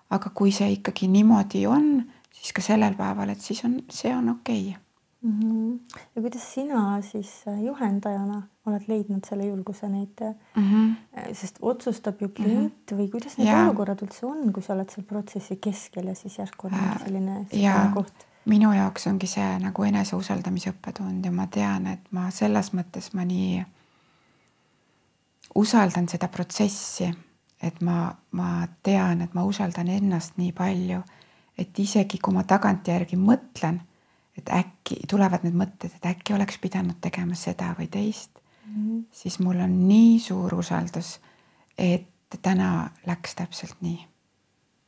[0.09, 1.99] aga kui see ikkagi niimoodi on
[2.33, 4.81] siis ka sellel päeval, et siis on, see on okei okay.
[5.21, 5.39] mm.
[5.39, 5.79] -hmm.
[6.15, 10.21] ja kuidas sina siis äh, juhendajana oled leidnud selle julguse neid
[10.55, 11.33] mm, -hmm.
[11.33, 13.01] sest otsustab ju klient mm -hmm.
[13.01, 13.63] või kuidas need ja.
[13.65, 17.45] olukorrad üldse on, kui sa oled seal protsessi keskel ja siis järsku on mingi selline,
[17.51, 18.29] selline koht?
[18.45, 23.25] minu jaoks ongi see nagu eneseusaldamise õppetund ja ma tean, et ma selles mõttes ma
[23.25, 23.65] nii
[25.55, 27.09] usaldan seda protsessi,
[27.61, 31.01] et ma, ma tean, et ma usaldan ennast nii palju
[31.59, 33.79] et isegi kui ma tagantjärgi mõtlen,
[34.39, 39.03] et äkki tulevad need mõtted, et äkki oleks pidanud tegema seda või teist mm, -hmm.
[39.11, 41.17] siis mul on nii suur usaldus,
[41.77, 42.07] et
[42.41, 43.99] täna läks täpselt nii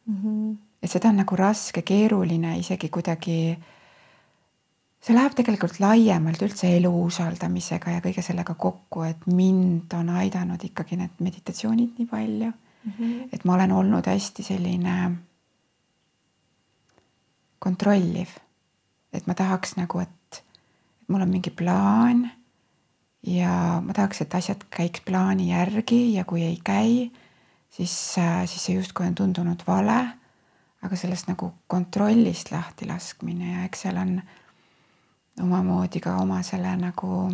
[0.06, 0.16] mm.
[0.16, 0.58] -hmm.
[0.82, 3.58] ja seda on nagu raske, keeruline isegi kuidagi.
[5.02, 10.64] see läheb tegelikult laiemalt üldse elu usaldamisega ja kõige sellega kokku, et mind on aidanud
[10.64, 12.92] ikkagi need meditatsioonid nii palju mm.
[13.00, 13.30] -hmm.
[13.34, 15.12] et ma olen olnud hästi selline
[17.62, 18.30] kontrolliv.
[19.14, 20.44] et ma tahaks nagu, et,
[21.02, 22.24] et mul on mingi plaan
[23.28, 27.12] ja ma tahaks, et asjad käiks plaani järgi ja kui ei käi,
[27.70, 27.94] siis,
[28.46, 30.02] siis see justkui on tundunud vale.
[30.82, 34.16] aga sellest nagu kontrollist lahti laskmine ja eks seal on
[35.42, 37.28] omamoodi ka oma selle nagu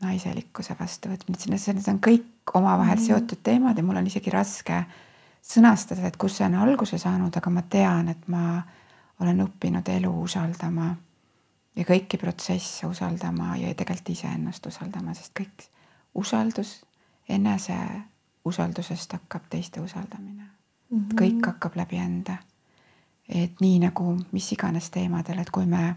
[0.00, 4.84] naiselikkuse vastuvõtmine, need on kõik omavahel mm seotud teemad ja mul on isegi raske
[5.46, 8.62] sõnastada, et kust see on alguse saanud, aga ma tean, et ma
[9.20, 10.90] olen õppinud elu usaldama
[11.76, 15.68] ja kõiki protsesse usaldama ja tegelikult iseennast usaldama, sest kõik
[16.16, 16.80] usaldus,
[17.28, 17.76] enese
[18.46, 20.98] usaldusest hakkab teiste usaldamine mm.
[20.98, 21.16] -hmm.
[21.20, 22.36] kõik hakkab läbi enda.
[23.28, 25.96] et nii nagu mis iganes teemadel, et kui me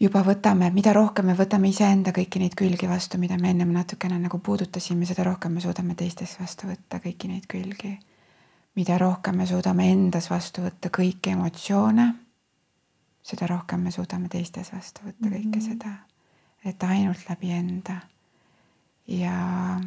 [0.00, 4.18] juba võtame, mida rohkem me võtame iseenda kõiki neid külgi vastu, mida me ennem natukene
[4.20, 7.96] nagu puudutasime, seda rohkem me suudame teistes vastu võtta kõiki neid külgi.
[8.76, 12.10] mida rohkem me suudame endas vastu võtta kõiki emotsioone,
[13.22, 15.68] seda rohkem me suudame teistes vastu võtta kõike mm -hmm.
[15.68, 15.96] seda,
[16.64, 18.00] et ainult läbi enda.
[19.06, 19.80] ja,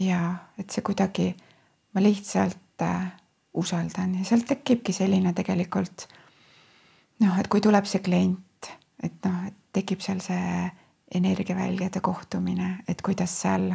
[0.00, 1.36] ja et see kuidagi,
[1.92, 3.12] ma lihtsalt äh,
[3.54, 6.08] usaldan ja sealt tekibki selline tegelikult
[7.20, 8.40] noh, et kui tuleb see klient,
[9.02, 10.70] et noh, tekib seal see
[11.14, 13.72] energiaväljade kohtumine, et kuidas seal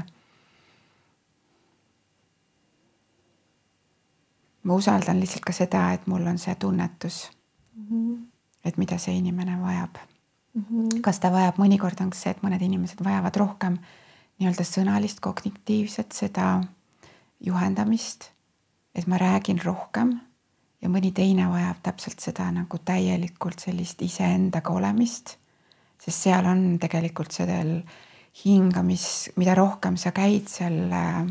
[4.64, 7.30] ma usaldan lihtsalt ka seda, et mul on see tunnetus
[7.76, 7.86] mm.
[7.90, 8.18] -hmm.
[8.66, 9.98] et mida see inimene vajab
[10.54, 10.64] mm.
[10.64, 11.02] -hmm.
[11.02, 13.78] kas ta vajab, mõnikord on see, et mõned inimesed vajavad rohkem
[14.40, 16.64] nii-öelda sõnalist kognitiivset seda
[17.40, 18.32] juhendamist,
[18.96, 20.20] et ma räägin rohkem
[20.82, 25.38] ja mõni teine vajab täpselt seda nagu täielikult sellist iseendaga olemist.
[26.00, 27.82] sest seal on tegelikult sellel
[28.46, 31.26] hingamis, mida rohkem sa käid seal äh,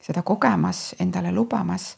[0.00, 1.96] seda kogemas, endale lubamas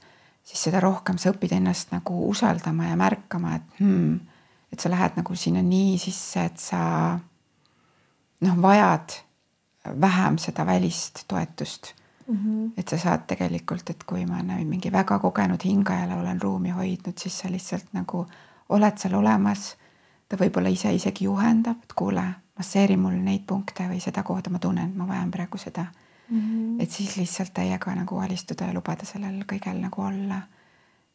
[0.51, 4.18] siis seda rohkem sa õpid ennast nagu usaldama ja märkama, et hmm,
[4.70, 6.81] et sa lähed nagu sinna nii sisse, et sa
[8.47, 9.16] noh, vajad
[10.01, 11.95] vähem seda välist toetust
[12.31, 12.37] mm.
[12.37, 12.72] -hmm.
[12.76, 17.39] et sa saad tegelikult, et kui ma mingi väga kogenud hingajale olen ruumi hoidnud, siis
[17.39, 18.26] sa lihtsalt nagu
[18.68, 19.76] oled seal olemas.
[20.28, 22.22] ta võib-olla ise isegi juhendab, et kuule,
[22.57, 25.85] masseeri mul neid punkte või seda kohta, ma tunnen, et ma vajan praegu seda
[26.31, 26.41] mm.
[26.41, 26.83] -hmm.
[26.83, 30.43] et siis lihtsalt täiega nagu alistuda ja lubada sellel kõigel nagu olla.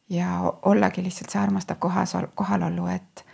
[0.08, 3.24] ja ollagi lihtsalt see armastav kohas, kohalolu, et,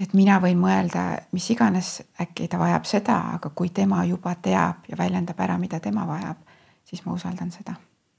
[0.00, 4.84] et mina võin mõelda, mis iganes, äkki ta vajab seda, aga kui tema juba teab
[4.88, 6.36] ja väljendab ära, mida tema vajab,
[6.88, 7.76] siis ma usaldan seda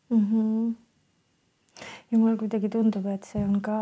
[0.10, 0.26] mm.
[0.26, 0.78] -hmm
[2.12, 3.80] ja mulle kuidagi tundub, et see on ka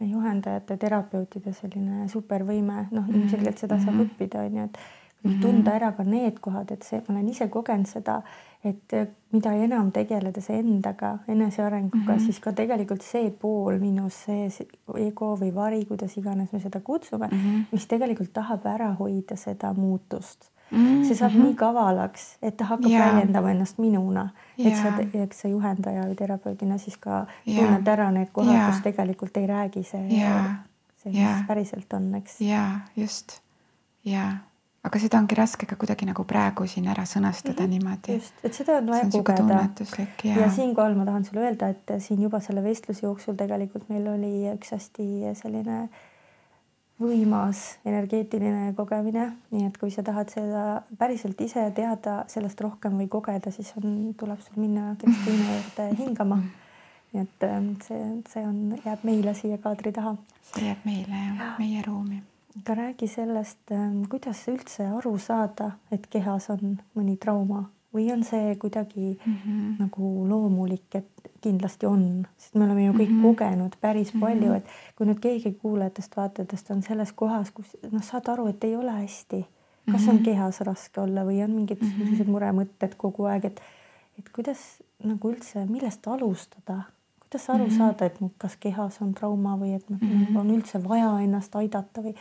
[0.00, 4.10] juhendajate, terapeutide selline supervõime, noh, ilmselgelt seda saab mm -hmm.
[4.12, 4.78] õppida, on ju, et
[5.22, 5.40] mm -hmm.
[5.40, 8.22] tunda ära ka need kohad, et see, ma olen ise kogenud seda,
[8.64, 8.94] et
[9.32, 12.24] mida enam tegeledes endaga, enesearenguga mm, -hmm.
[12.24, 14.50] siis ka tegelikult see pool minus, see
[14.96, 17.64] ego või vari, kuidas iganes me seda kutsume mm, -hmm.
[17.72, 20.84] mis tegelikult tahab ära hoida seda muutust mm.
[20.84, 21.04] -hmm.
[21.08, 21.44] see saab -hmm.
[21.44, 23.06] nii kavalaks, et ta hakkab yeah.
[23.06, 27.60] väljendama ennast minuna yeah., et sa, eks sa juhendaja või terapeudina siis ka yeah.
[27.60, 30.54] tunned ära need kohad yeah., kus tegelikult ei räägi see yeah.,
[30.96, 31.46] see, mis yeah.
[31.46, 32.40] päriselt on, eks.
[32.40, 32.64] ja
[32.96, 33.40] just
[34.04, 34.30] ja
[34.82, 37.70] aga seda ongi raske ka kuidagi nagu praegu siin ära sõnastada mm -hmm.
[37.70, 38.14] niimoodi.
[38.18, 39.68] just, et seda on vaja kogeda.
[40.24, 44.08] ja, ja siinkohal ma tahan sulle öelda, et siin juba selle vestluse jooksul tegelikult meil
[44.08, 45.88] oli üks hästi selline
[47.02, 50.64] võimas energeetiline kogemine, nii et kui sa tahad seda
[50.98, 56.42] päriselt ise teada, sellest rohkem või kogeda, siis on, tuleb sul minna Kristiine juurde hingama.
[57.12, 60.16] nii et ähm, see, see on, jääb meile siia kaadri taha.
[60.52, 62.22] see jääb meile jah ja., meie ruumi
[62.56, 67.64] aga räägi sellest, ähm, kuidas üldse aru saada, et kehas on mõni trauma
[67.94, 69.74] või on see kuidagi mm -hmm.
[69.78, 73.22] nagu loomulik, et kindlasti on, sest me oleme ju kõik mm -hmm.
[73.22, 74.56] kogenud päris palju mm, -hmm.
[74.56, 78.90] et kui nüüd keegi kuulajatest-vaatajatest on selles kohas, kus noh, saad aru, et ei ole
[78.90, 79.46] hästi,
[79.92, 80.10] kas mm -hmm.
[80.10, 82.26] on kehas raske olla või on mingid mm -hmm.
[82.26, 83.60] muremõtted kogu aeg, et
[84.18, 86.82] et kuidas nagu üldse, millest alustada,
[87.20, 87.78] kuidas aru mm -hmm.
[87.78, 90.36] saada, et kas kehas on trauma või et mm -hmm.
[90.36, 92.14] on üldse vaja ennast aidata või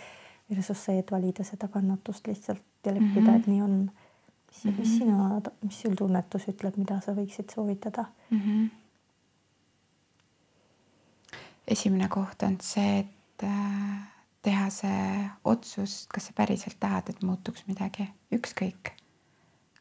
[0.50, 3.40] versus see, et valida seda kannatust lihtsalt ja leppida mm, -hmm.
[3.40, 3.92] et nii on.
[4.52, 4.80] Mis mm, -hmm.
[4.80, 8.40] mis sina, mis sul tunnetus ütleb, mida sa võiksid soovitada mm?
[8.40, 8.70] -hmm.
[11.68, 14.08] esimene koht on see, et äh,
[14.42, 18.92] teha see otsus, kas sa päriselt tahad, et muutuks midagi, ükskõik.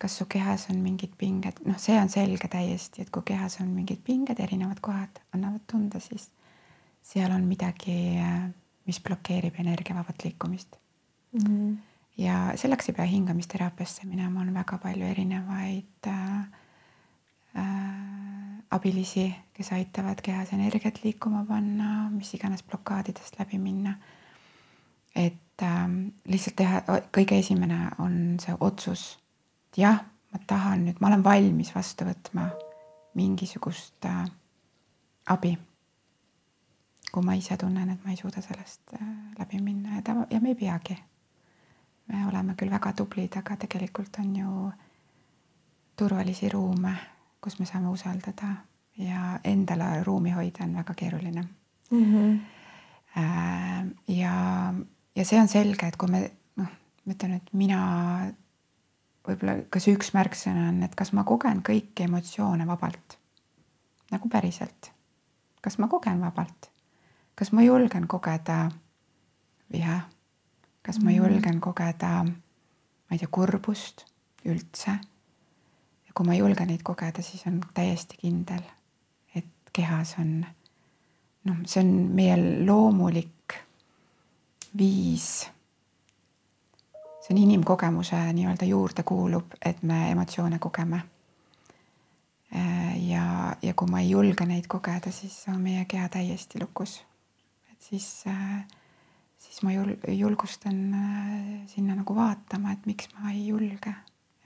[0.01, 3.69] kas su kehas on mingid pinged, noh, see on selge täiesti, et kui kehas on
[3.69, 6.31] mingid pinged, erinevad kohad annavad tunda, siis
[7.03, 8.49] seal on midagi äh,
[8.91, 10.77] mis blokeerib energiavabat liikumist
[11.33, 11.41] mm.
[11.41, 11.77] -hmm.
[12.21, 16.41] Ja selleks ei pea hingamisteraapiasse minema, on väga palju erinevaid äh,
[17.57, 17.65] äh,
[18.71, 23.95] abilisi, kes aitavad kehas energiat liikuma panna, mis iganes blokaadidest läbi minna.
[25.15, 25.89] et äh,
[26.29, 26.83] lihtsalt teha,
[27.17, 29.19] kõige esimene on see otsus,
[29.71, 32.51] et jah, ma tahan nüüd, ma olen valmis vastu võtma
[33.19, 34.25] mingisugust äh,
[35.27, 35.57] abi
[37.11, 39.07] kui ma ise tunnen, et ma ei suuda sellest äh,
[39.39, 40.97] läbi minna ja ta ja me ei peagi.
[42.11, 44.71] Me oleme küll väga tublid, aga tegelikult on ju
[45.97, 46.95] turvalisi ruume,
[47.41, 48.55] kus me saame usaldada
[48.99, 51.45] ja endale ruumi hoida on väga keeruline
[51.91, 52.05] mm.
[52.05, 52.41] -hmm.
[54.09, 54.35] ja,
[55.17, 56.71] ja see on selge, et kui me noh,
[57.05, 57.81] ma ütlen, et mina
[59.29, 63.19] võib-olla, kas üks märksõna on, et kas ma kogen kõiki emotsioone vabalt
[64.11, 64.93] nagu päriselt,
[65.61, 66.71] kas ma kogen vabalt
[67.41, 68.69] kas ma julgen kogeda
[69.73, 70.01] viha,
[70.83, 71.17] kas ma mhm.
[71.17, 74.07] julgen kogeda, ma ei tea, kurbust
[74.45, 74.97] üldse.
[76.07, 78.63] ja kui ma ei julge neid kogeda, siis on täiesti kindel,
[79.35, 80.41] et kehas on
[81.45, 83.57] noh, see on meie loomulik
[84.79, 85.29] viis,
[87.21, 91.03] see on inimkogemuse nii-öelda juurde kuulub, et me emotsioone kogeme.
[93.07, 97.01] ja, ja kui ma ei julge neid kogeda, siis on meie keha täiesti lukus.
[97.73, 98.25] et siis,
[99.41, 100.81] siis ma jul-, julgustan
[101.71, 103.95] sinna nagu vaatama, et miks ma ei julge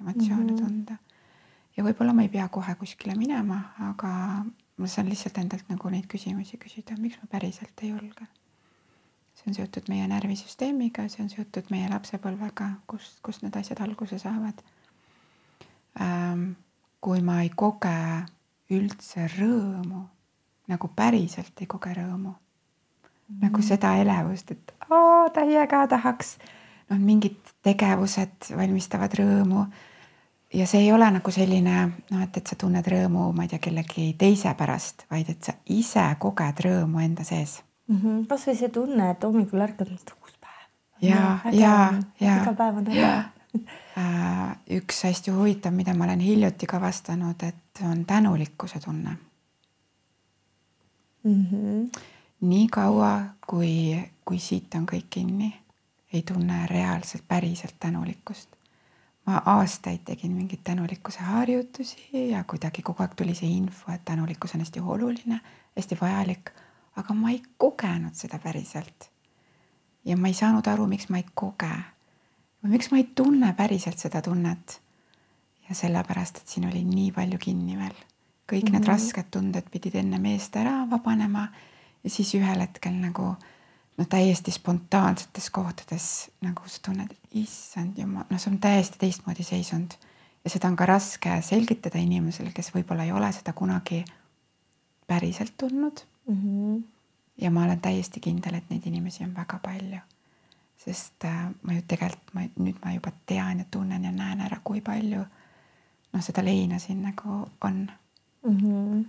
[0.01, 0.63] emotsioone mm -hmm.
[0.63, 0.97] tunda.
[1.77, 4.45] ja võib-olla ma ei pea kohe kuskile minema, aga
[4.77, 8.27] ma saan lihtsalt endalt nagu neid küsimusi küsida, miks ma päriselt ei julge.
[9.35, 14.19] see on seotud meie närvisüsteemiga, see on seotud meie lapsepõlvega, kust, kust need asjad alguse
[14.19, 14.63] saavad
[16.01, 16.53] ähm,.
[17.01, 18.25] kui ma ei koge
[18.71, 20.07] üldse rõõmu,
[20.69, 22.33] nagu päriselt ei koge rõõmu.
[23.41, 26.37] Nagu seda elevust, et aa, täiega tahaks,
[26.91, 29.65] noh, mingid tegevused valmistavad rõõmu
[30.55, 33.63] ja see ei ole nagu selline noh, et, et sa tunned rõõmu, ma ei tea,
[33.69, 38.27] kellegi teise pärast, vaid et sa ise koged rõõmu enda sees mm -hmm..
[38.31, 40.67] kasvõi see tunne, et hommikul ärkad, uus päev.
[41.01, 41.77] ja, ja,
[42.21, 42.37] ja.
[42.43, 43.13] iga päev on äge
[43.99, 49.17] äh, üks hästi huvitav, mida ma olen hiljuti ka vastanud, et on tänulikkuse tunne
[51.25, 51.47] mm.
[51.51, 52.01] -hmm.
[52.45, 53.13] Nii kaua,
[53.47, 55.53] kui, kui siit on kõik kinni,
[56.13, 58.55] ei tunne reaalselt päriselt tänulikkust
[59.27, 64.55] ma aastaid tegin mingeid tänulikkuse harjutusi ja kuidagi kogu aeg tuli see info, et tänulikkus
[64.55, 65.41] on hästi oluline,
[65.77, 66.53] hästi vajalik,
[66.97, 69.11] aga ma ei kogenud seda päriselt.
[70.05, 71.73] ja ma ei saanud aru, miks ma ei koge
[72.63, 74.81] või miks ma ei tunne päriselt seda tunnet.
[75.69, 77.97] ja sellepärast, et siin oli nii palju kinni veel,
[78.53, 78.73] kõik mm -hmm.
[78.73, 78.91] need mhm.
[78.91, 81.49] rasked tunded pidid enne meest ära vabanema
[82.05, 83.35] ja siis ühel hetkel nagu
[83.99, 86.09] noh, täiesti spontaansetes kohtades
[86.45, 89.97] nagu sa tunned, issand jumal, noh, see on täiesti teistmoodi seisund.
[90.45, 94.05] ja seda on ka raske selgitada inimesele, kes võib-olla ei ole seda kunagi
[95.07, 96.43] päriselt tundnud mm.
[96.43, 96.83] -hmm.
[97.41, 100.01] ja ma olen täiesti kindel, et neid inimesi on väga palju.
[100.77, 104.61] sest äh, ma ju tegelikult, ma nüüd ma juba tean ja tunnen ja näen ära,
[104.65, 105.25] kui palju
[106.13, 107.91] noh, seda leina siin nagu on
[108.43, 108.59] mm.
[108.59, 109.05] -hmm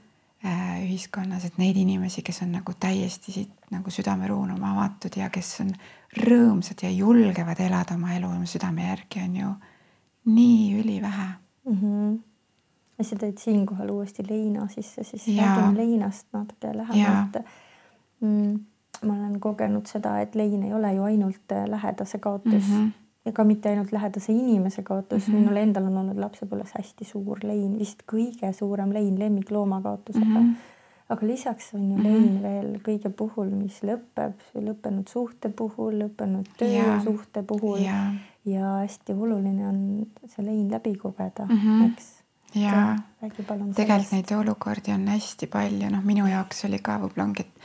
[0.86, 5.72] ühiskonnas, et neid inimesi, kes on nagu täiesti siit nagu südameruunuma avatud ja kes on
[6.22, 9.54] rõõmsad ja julgevad elada oma elu oma südame järgi, on ju
[10.36, 11.28] nii ülivähe
[11.66, 11.80] mm.
[11.80, 12.20] -hmm.
[12.98, 17.42] ja sa tõid siinkohal uuesti leina sisse, siis räägime leinast natuke lähemalt.
[18.22, 18.60] Mm,
[19.06, 22.76] ma olen kogenud seda, et lein ei ole ju ainult äh, lähedase kaotus mm.
[22.76, 25.40] -hmm ka mitte ainult lähedase inimese kaotus mm, -hmm.
[25.40, 30.36] minul endal on olnud lapsepõlves hästi suur lein, vist kõige suurem lein lemmiklooma kaotusega mm.
[30.36, 30.74] -hmm.
[31.10, 32.42] aga lisaks on ju lein mm -hmm.
[32.42, 38.14] veel kõige puhul, mis lõpeb, lõppenud suhte puhul, lõppenud töösuhte puhul ja.
[38.46, 41.92] ja hästi oluline on see lein läbi kogeda mm, -hmm.
[41.92, 42.14] eks.
[42.56, 42.96] ja
[43.76, 47.56] tegelikult neid olukordi on hästi palju, noh, minu jaoks oli ka võib-olla ongi, et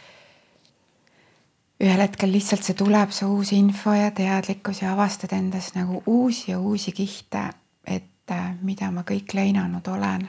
[1.80, 6.50] ühel hetkel lihtsalt see tuleb, see uus info ja teadlikkus ja avastad endas nagu uusi
[6.50, 7.46] ja uusi kihte,
[7.86, 10.28] et äh, mida ma kõik leinanud olen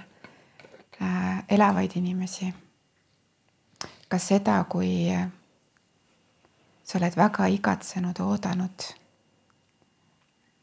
[1.01, 1.43] äh,.
[1.49, 2.53] elavaid inimesi.
[4.07, 5.07] ka seda, kui
[6.83, 8.87] sa oled väga igatsenud, oodanud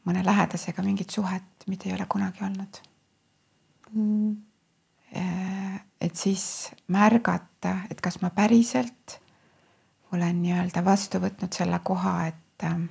[0.05, 2.81] mõne lähedasega mingit suhet, mida ei ole kunagi olnud
[3.93, 4.35] mm..
[6.01, 9.19] et siis märgata, et kas ma päriselt
[10.13, 12.85] olen nii-öelda vastu võtnud selle koha, et, ähm,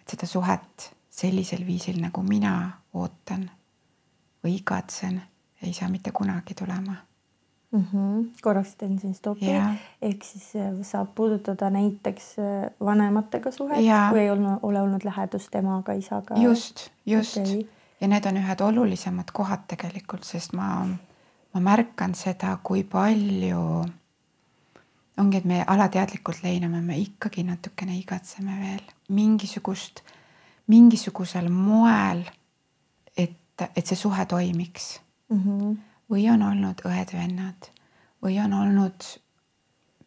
[0.00, 2.52] et seda suhet sellisel viisil, nagu mina
[2.94, 3.48] ootan
[4.44, 5.20] või igatsen,
[5.62, 6.96] ei saa mitte kunagi tulema
[7.72, 7.84] mm.
[7.92, 8.26] -hmm.
[8.42, 13.78] korraks teen siin stopi yeah., ehk siis äh, saab puudutada näiteks äh, vanematega suhet,
[14.10, 16.34] kui ei olnud, ole olnud lähedust emaga, isaga.
[16.34, 17.66] just, just okay.
[18.00, 20.86] ja need on ühed olulisemad kohad tegelikult, sest ma,
[21.54, 23.84] ma märkan seda, kui palju
[25.18, 30.02] ongi, et me alateadlikult leiname, me ikkagi natukene igatseme veel mingisugust,
[30.66, 32.24] mingisugusel moel,
[33.16, 35.00] et, et see suhe toimiks
[35.30, 35.42] mm.
[35.42, 35.76] -hmm.
[36.10, 37.70] või on olnud õed-vennad
[38.22, 39.08] või on olnud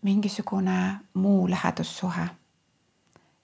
[0.01, 2.30] mingisugune muu lähedussuhe.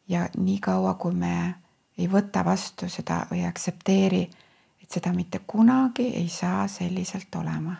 [0.07, 1.55] ja niikaua, kui me
[1.97, 4.29] ei võta vastu seda või aktsepteeri,
[4.83, 7.75] et seda mitte kunagi ei saa selliselt olema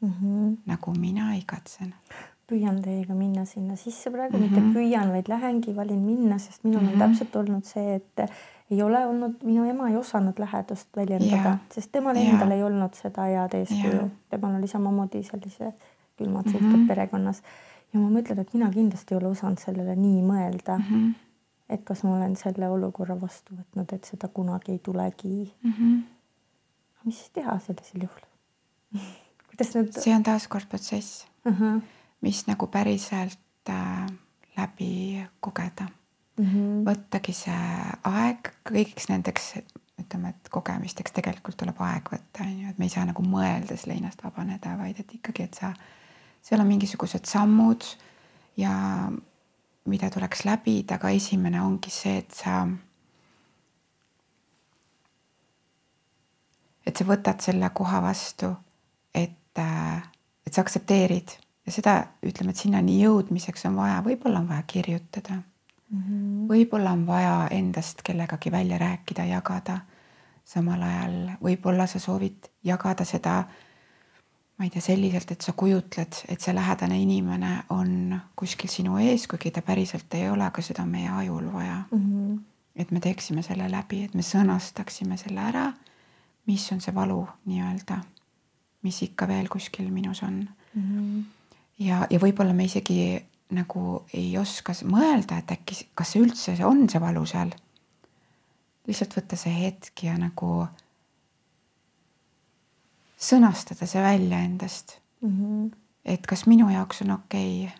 [0.00, 0.12] mm.
[0.12, 0.56] -hmm.
[0.66, 1.94] nagu mina igatsen
[2.50, 4.60] püüan teiega minna sinna sisse praegu mm, -hmm.
[4.60, 6.92] mitte püüan, vaid lähengi, valin minna, sest minul mm -hmm.
[6.92, 7.04] on mhm.
[7.04, 8.30] täpselt olnud see, et
[8.70, 12.34] ei ole olnud, minu ema ei osanud lähedust väljendada yeah., sest temal yeah.
[12.34, 15.72] endal ei olnud seda head eeskuju yeah., temal oli samamoodi sellise
[16.16, 16.88] külmad suhted mm -hmm.
[16.88, 17.42] perekonnas.
[17.92, 20.84] ja ma mõtlen, et mina kindlasti ei ole osanud sellele nii mõelda mm.
[20.90, 21.14] -hmm.
[21.68, 25.72] et kas ma olen selle olukorra vastu võtnud, et seda kunagi ei tulegi mm.
[25.72, 26.02] -hmm.
[27.04, 28.26] mis siis teha sellisel juhul
[29.48, 30.00] kuidas nüüd?
[30.00, 31.52] see on taaskord protsess uh.
[31.52, 31.80] -huh
[32.20, 34.06] mis nagu päriselt äh,
[34.56, 35.86] läbi kogeda
[36.38, 36.44] mm.
[36.44, 36.82] -hmm.
[36.88, 37.60] võttagi see
[38.04, 39.54] aeg kõigiks nendeks
[40.00, 43.86] ütleme, et kogemisteks tegelikult tuleb aeg võtta, on ju, et me ei saa nagu mõeldes
[43.86, 45.72] leinast vabaneda, vaid et ikkagi, et sa,
[46.42, 47.84] seal on mingisugused sammud
[48.56, 48.72] ja
[49.84, 52.62] mida tuleks läbida, aga esimene ongi see, et sa
[56.86, 58.50] et sa võtad selle koha vastu,
[59.14, 60.02] et, äh,
[60.46, 61.36] et sa aktsepteerid
[61.70, 61.94] ja seda
[62.26, 66.44] ütleme, et sinnani jõudmiseks on vaja, võib-olla on vaja kirjutada mm -hmm..
[66.50, 69.80] võib-olla on vaja endast kellegagi välja rääkida, jagada.
[70.44, 73.44] samal ajal võib-olla sa soovid jagada seda,
[74.58, 79.26] ma ei tea, selliselt, et sa kujutled, et see lähedane inimene on kuskil sinu ees,
[79.26, 81.98] kuigi ta päriselt ei ole, aga seda on meie ajul vaja mm.
[81.98, 82.40] -hmm.
[82.76, 85.72] et me teeksime selle läbi, et me sõnastaksime selle ära
[86.50, 88.00] mis on see valu nii-öelda,
[88.82, 90.82] mis ikka veel kuskil minus on mm.
[90.82, 91.39] -hmm.
[91.80, 93.18] Ja, ja võib-olla me isegi
[93.56, 97.50] nagu ei oska mõelda, et äkki, kas see üldse on see valu seal.
[98.86, 100.66] lihtsalt võtta see hetk ja nagu
[103.20, 105.36] sõnastada see välja endast mm.
[105.36, 105.70] -hmm.
[106.04, 107.76] et kas minu jaoks on okei okay,,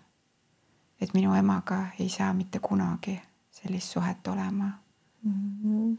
[1.01, 3.21] et minu emaga ei saa mitte kunagi
[3.51, 4.71] sellist suhet olema
[5.23, 5.59] mm.
[5.65, 5.99] -hmm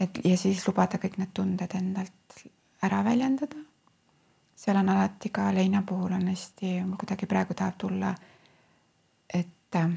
[0.00, 2.44] et ja siis lubada kõik need tunded endalt
[2.82, 3.67] ära väljendada.
[4.58, 8.14] Seal on alati ka leina puhul on hästi, mul kuidagi praegu tahab tulla,
[9.34, 9.90] et äh,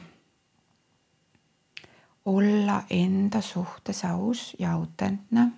[2.25, 5.51] olla enda suhtes aus ja autentne.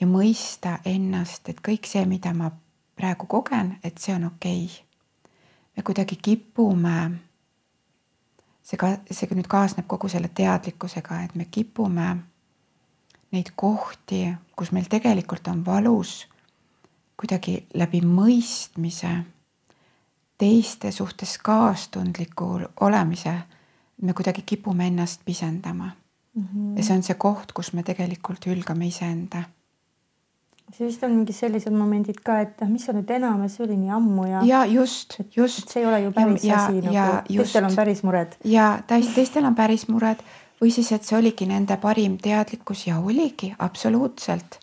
[0.00, 2.48] ja mõista ennast, et kõik see, mida ma
[2.96, 4.86] praegu kogen, et see on okei okay..
[5.76, 6.96] me kuidagi kipume
[8.62, 12.16] see ka, see nüüd kaasneb kogu selle teadlikkusega, et me kipume
[13.32, 14.26] neid kohti,
[14.56, 16.26] kus meil tegelikult on valus,
[17.16, 19.12] kuidagi läbi mõistmise,
[20.38, 23.34] teiste suhtes kaastundliku olemise,
[24.02, 25.90] me kuidagi kipume ennast pisendama
[26.34, 26.42] mm.
[26.42, 26.76] -hmm.
[26.76, 29.44] ja see on see koht, kus me tegelikult hülgame iseenda
[30.72, 33.76] siis vist on mingid sellised momendid ka, et noh, mis sa nüüd enam, see oli
[33.76, 34.44] nii ammu ja.
[34.48, 35.68] ja just, just.
[35.68, 38.36] see ei ole ju päris ja, asi ja, nagu, teistel on päris mured.
[38.44, 40.22] ja teistel on päris mured
[40.62, 44.60] või siis, et see oligi nende parim teadlikkus ja oligi absoluutselt.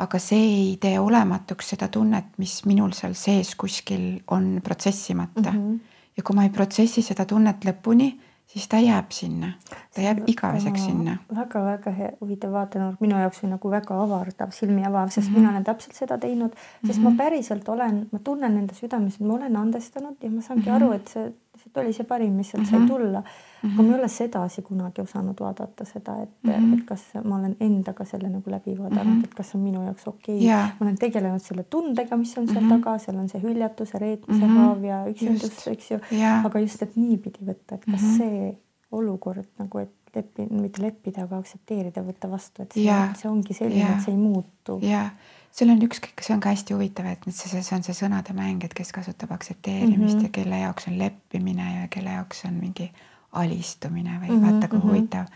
[0.00, 5.58] aga see ei tee olematuks seda tunnet, mis minul seal sees kuskil on protsessimata mm.
[5.58, 5.80] -hmm.
[6.16, 8.14] ja kui ma ei protsessi seda tunnet lõpuni
[8.52, 9.52] siis ta jääb sinna,
[9.94, 11.40] ta jääb igaveseks sinna väga,.
[11.40, 15.38] väga-väga huvitav vaatenurk, minu jaoks on nagu väga avardav, silmi avav, sest mm -hmm.
[15.38, 17.10] mina olen täpselt seda teinud, sest mm -hmm.
[17.10, 20.76] ma päriselt olen, ma tunnen enda südames, et ma olen andestanud ja ma saangi mm
[20.76, 20.84] -hmm.
[20.84, 22.70] aru, et see lihtsalt oli see parim, mis sealt mm -hmm.
[22.70, 22.88] sai mhm.
[22.88, 23.70] tulla mm.
[23.70, 23.72] -hmm.
[23.72, 26.78] aga ma ei ole sedasi kunagi osanud vaadata seda, et mm, -hmm.
[26.78, 29.24] et kas ma olen endaga selle nagu läbi vaadanud mm, -hmm.
[29.24, 30.46] et kas on minu jaoks okei okay.
[30.46, 30.70] yeah..
[30.80, 32.82] ma olen tegelenud selle tundega, mis on seal mm -hmm.
[32.82, 34.58] taga, seal on see hüljatuse, reetmise mm -hmm.
[34.58, 36.46] haav ja üksindus, eks ju yeah..
[36.46, 38.16] aga just, et niipidi võtta, et kas mm -hmm.
[38.18, 38.58] see
[38.90, 43.14] olukord nagu, et leppi, mitte leppida, aga aktsepteerida, võtta vastu, et see, yeah.
[43.16, 44.78] see ongi selline yeah., et see ei muutu.
[44.82, 45.10] jaa
[45.52, 48.64] seal on ükskõik, see on ka hästi huvitav, et see, see on see sõnade mäng,
[48.64, 50.24] et kes kasutab aktsepteerimist mm -hmm.
[50.24, 52.92] ja kelle jaoks on leppimine ja kelle jaoks on mingi
[53.32, 54.88] alistumine või mm -hmm, vaata kui mm -hmm.
[54.88, 55.26] huvitav.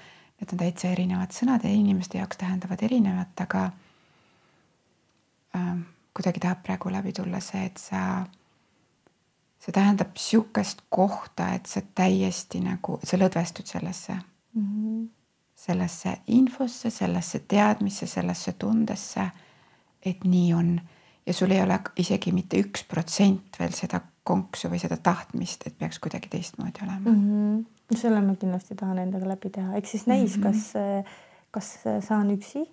[0.41, 3.71] Need on täitsa erinevad sõnad ja inimeste jaoks tähendavad erinevat, aga
[5.57, 5.79] äh,
[6.15, 8.27] kuidagi tahab praegu läbi tulla see, et sa,
[9.59, 14.63] see tähendab sihukest kohta, et sa täiesti nagu, sa lõdvestud sellesse mm.
[14.63, 15.09] -hmm.
[15.55, 19.31] sellesse infosse, sellesse teadmisse, sellesse tundesse
[20.05, 20.81] et nii on
[21.27, 25.77] ja sul ei ole isegi mitte üks protsent veel seda konksu või seda tahtmist, et
[25.79, 27.27] peaks kuidagi teistmoodi olema mm.
[27.27, 27.99] -hmm.
[28.01, 31.05] selle ma kindlasti tahan endaga läbi teha, eks siis näis mm, -hmm.
[31.51, 32.65] kas, kas saan üksi,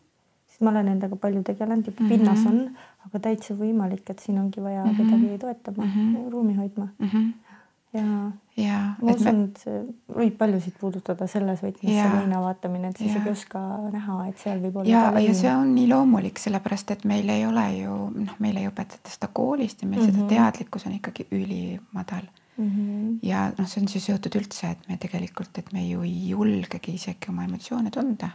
[0.47, 2.49] sest ma olen endaga palju tegelenud ja pinnas mm -hmm.
[2.49, 2.75] on,
[3.07, 4.97] aga täitsa võimalik, et siin ongi vaja mm -hmm.
[4.97, 6.31] kedagi toetama mm, -hmm.
[6.31, 7.07] ruumi hoidma mm.
[7.07, 7.50] -hmm
[7.93, 9.79] ja, ja ma usun, et see
[10.15, 13.61] võib paljusid puudutada selles võtmes, see leina vaatamine, et sa isegi ei oska
[13.91, 14.91] näha, et seal võib olla.
[14.91, 18.69] ja, ja see on nii loomulik, sellepärast et meil ei ole ju noh, meile ei
[18.71, 20.13] õpetata seda koolist ja meil mm -hmm.
[20.13, 20.35] seda mhm.
[20.35, 22.69] teadlikkus on ikkagi ülimadal mm.
[22.69, 23.19] -hmm.
[23.27, 26.95] ja noh, see on siis seotud üldse, et me tegelikult, et me ju ei julgegi
[26.95, 28.29] isegi oma emotsioone tunda.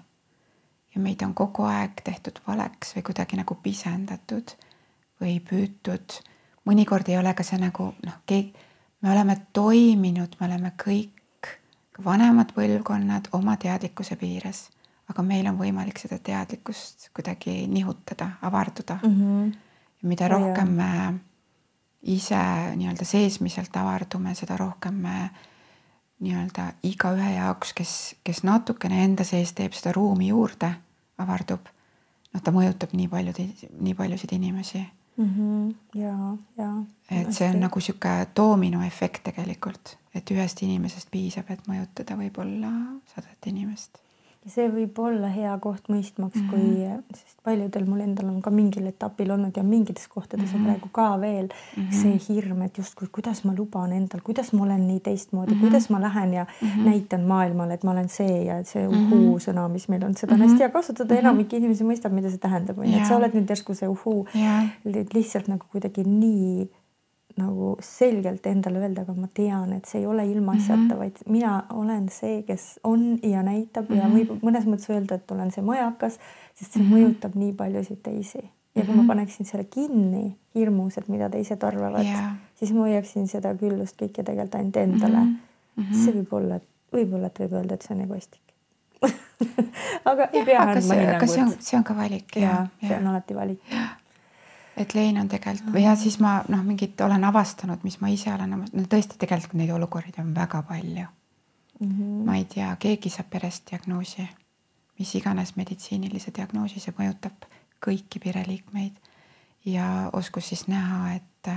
[0.95, 4.57] ja meid on kogu aeg tehtud valeks või kuidagi nagu pisendatud
[5.21, 6.21] või püütud.
[6.67, 8.66] mõnikord ei ole ka see nagu noh, keegi
[9.03, 11.51] me oleme toiminud, me oleme kõik
[12.05, 14.67] vanemad põlvkonnad oma teadlikkuse piires,
[15.11, 19.15] aga meil on võimalik seda teadlikkust kuidagi nihutada, avarduda mm.
[19.21, 19.53] -hmm.
[20.03, 21.15] ja mida rohkem me
[22.03, 22.39] ise
[22.77, 25.31] nii-öelda seesmiselt avardume, seda rohkem me
[26.21, 30.71] nii-öelda igaühe jaoks, kes, kes natukene enda sees teeb seda ruumi juurde,
[31.19, 31.67] avardub.
[32.33, 33.41] noh, ta mõjutab nii paljud,
[33.81, 34.87] nii paljusid inimesi
[35.17, 35.31] mm.
[35.37, 35.75] -hmm.
[36.01, 36.73] ja, ja.
[37.11, 42.73] et see on nagu sihuke doominoefekt tegelikult, et ühest inimesest piisab, et mõjutada võib-olla
[43.15, 44.06] sadat inimest
[44.47, 47.03] ja see võib olla hea koht mõistmaks mm, -hmm.
[47.03, 50.61] kui, sest paljudel mul endal on ka mingil etapil olnud ja mingites kohtades mm -hmm.
[50.61, 52.03] on praegu ka veel mm -hmm.
[52.03, 55.61] see hirm, et justkui kuidas ma luban endal, kuidas ma olen nii teistmoodi mm, -hmm.
[55.61, 56.85] kuidas ma lähen ja mm -hmm.
[56.85, 59.51] näitan maailmale, et ma olen see ja see uhuu mm -hmm.
[59.51, 60.49] sõna, mis meil on, seda on mm -hmm.
[60.49, 61.21] hästi hea kasutada mm, -hmm.
[61.21, 64.65] enamik inimesi mõistab, mida see tähendab, onju, et sa oled nüüd järsku see uhuu yeah.,
[65.15, 66.71] lihtsalt nagu kuidagi nii
[67.37, 70.99] nagu selgelt endale öelda, aga ma tean, et see ei ole ilmaasjata mm, -hmm.
[70.99, 74.01] vaid mina olen see, kes on ja näitab mm -hmm.
[74.01, 74.17] ja mhm.
[74.17, 76.19] võib mõnes mõttes öelda, et olen see majakas,
[76.55, 76.97] sest see mm -hmm.
[76.97, 78.39] mõjutab nii paljusid teisi.
[78.39, 78.97] ja kui mm -hmm.
[78.97, 79.09] ma mhm.
[79.09, 84.25] paneksin selle kinni, hirmus, et mida teised arvavad yeah., siis ma hoiaksin seda küllust kõike
[84.25, 85.37] tegelikult ainult endale mm.
[85.77, 86.05] -hmm.
[86.05, 86.61] see võib olla,
[86.93, 88.43] võib-olla, et võib öelda, et see on egoistlik
[90.11, 91.61] aga ei pea andma hinnangut.
[91.61, 93.61] see on ka valik ja, ja, see on alati valik
[94.77, 98.33] et lein on tegelikult või ja siis ma noh, mingit olen avastanud, mis ma ise
[98.33, 101.07] olen, no tõesti tegelikult neid olukordi on väga palju
[101.81, 101.89] mm.
[101.89, 102.25] -hmm.
[102.27, 104.29] ma ei tea, keegi saab perest diagnoosi,
[104.99, 107.49] mis iganes meditsiinilise diagnoosi, see mõjutab
[107.87, 109.01] kõiki pereliikmeid
[109.65, 111.51] ja oskus siis näha, et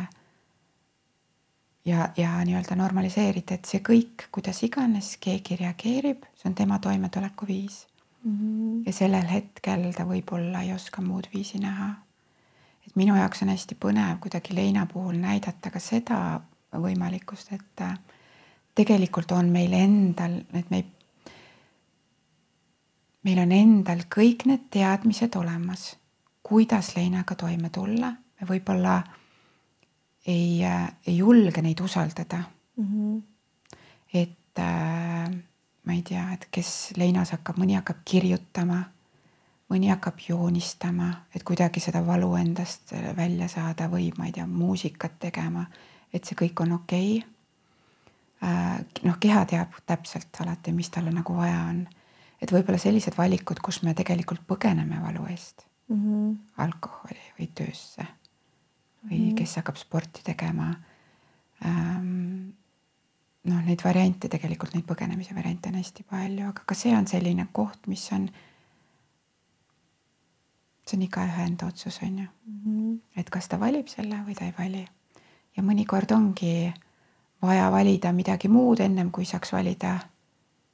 [1.85, 7.47] ja, ja nii-öelda normaliseerida, et see kõik, kuidas iganes keegi reageerib, see on tema toimetuleku
[7.47, 7.87] viis
[8.23, 8.37] mm.
[8.37, 8.83] -hmm.
[8.85, 11.95] ja sellel hetkel ta võib-olla ei oska muud viisi näha
[12.89, 16.39] et minu jaoks on hästi põnev kuidagi leina puhul näidata ka seda
[16.73, 17.97] võimalikkust, et äh,
[18.75, 20.85] tegelikult on meil endal, et me ei,
[23.29, 25.91] meil on endal kõik need teadmised olemas,
[26.45, 28.99] kuidas leinaga toime tulla, me võib-olla
[30.25, 32.41] ei, äh, ei julge neid usaldada
[32.77, 32.85] mm.
[32.85, 33.21] -hmm.
[34.13, 35.29] et äh,
[35.85, 38.83] ma ei tea, et kes leinas hakkab, mõni hakkab kirjutama
[39.69, 45.19] mõni hakkab joonistama, et kuidagi seda valu endast välja saada või ma ei tea, muusikat
[45.19, 45.65] tegema,
[46.13, 49.01] et see kõik on okei okay..
[49.05, 51.87] noh, keha teab täpselt alati, mis talle nagu vaja on.
[52.41, 56.37] et võib-olla sellised valikud, kus me tegelikult põgeneme valu eest mm, -hmm.
[56.57, 58.07] alkoholi või töösse
[59.03, 59.35] või mm -hmm.
[59.35, 60.73] kes hakkab sporti tegema
[61.65, 62.49] ähm,
[63.43, 67.47] noh, neid variante tegelikult, neid põgenemise variante on hästi palju, aga ka see on selline
[67.51, 68.29] koht, mis on
[70.89, 72.61] see on igaühe enda otsus, on ju mm.
[72.65, 72.99] -hmm.
[73.21, 74.85] et kas ta valib selle või ta ei vali.
[75.57, 76.73] ja mõnikord ongi
[77.41, 79.99] vaja valida midagi muud ennem kui saaks valida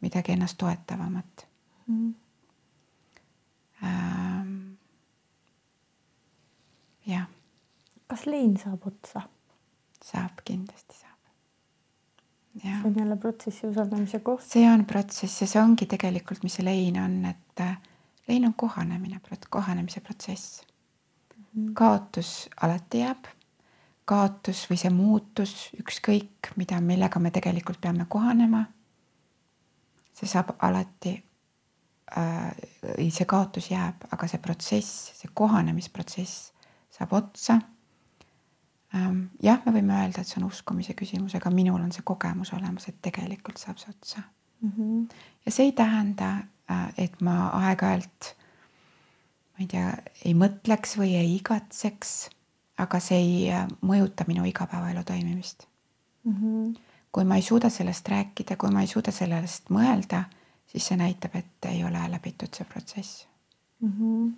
[0.01, 1.47] midagi ennast toetavamat
[1.87, 1.97] mm.
[1.97, 2.13] -hmm.
[3.83, 4.77] Ähm,
[7.05, 7.27] jah.
[8.07, 9.21] kas lein saab otsa?
[10.03, 11.19] saab, kindlasti saab.
[12.61, 14.41] see on jälle protsessi usaldamise koht.
[14.41, 17.63] see on protsess ja see ongi tegelikult, mis see lein on, et
[18.27, 20.61] lein on kohanemine, kohanemise protsess
[21.37, 21.43] mm.
[21.43, 21.73] -hmm.
[21.73, 23.25] kaotus alati jääb,
[24.05, 28.65] kaotus või see muutus, ükskõik mida, millega me tegelikult peame kohanema.
[30.13, 31.23] see saab alati
[32.17, 32.51] äh,,
[33.09, 36.51] see kaotus jääb, aga see protsess, see kohanemisprotsess
[36.89, 37.59] saab otsa
[38.95, 39.21] ähm,.
[39.43, 42.87] jah, me võime öelda, et see on uskumise küsimus, aga minul on see kogemus olemas,
[42.87, 44.21] et tegelikult saab see otsa
[44.61, 44.71] mm.
[44.71, 45.15] -hmm.
[45.45, 46.54] ja see ei tähenda, Äh,
[46.97, 48.31] et ma aeg-ajalt,
[49.53, 49.91] ma ei tea,
[50.25, 52.15] ei mõtleks või ei igatseks,
[52.81, 55.67] aga see ei äh, mõjuta minu igapäevaelu toimimist
[56.23, 56.33] mm.
[56.33, 56.73] -hmm.
[57.11, 60.23] kui ma ei suuda sellest rääkida, kui ma ei suuda sellest mõelda,
[60.67, 63.27] siis see näitab, et ei ole läbitud see protsess
[63.79, 63.93] mm.
[63.93, 64.33] -hmm.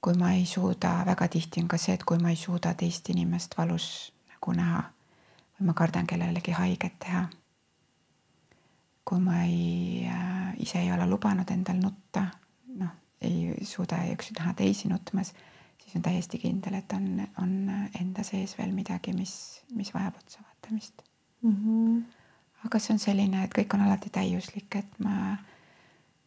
[0.00, 3.08] kui ma ei suuda, väga tihti on ka see, et kui ma ei suuda teist
[3.10, 4.82] inimest valus nagu näha
[5.60, 7.28] või ma kardan kellelegi haiget teha
[9.04, 12.26] kui ma ei äh,, ise ei ole lubanud endal nutta,
[12.80, 15.34] noh, ei suuda üksi näha teisi nutmas,
[15.82, 17.08] siis on täiesti kindel, et on,
[17.42, 17.56] on
[18.00, 19.34] enda sees veel midagi, mis,
[19.76, 21.02] mis vajab otsa vaatamist
[21.42, 21.56] mm.
[21.56, 22.04] -hmm.
[22.64, 25.36] aga see on selline, et kõik on alati täiuslik, et ma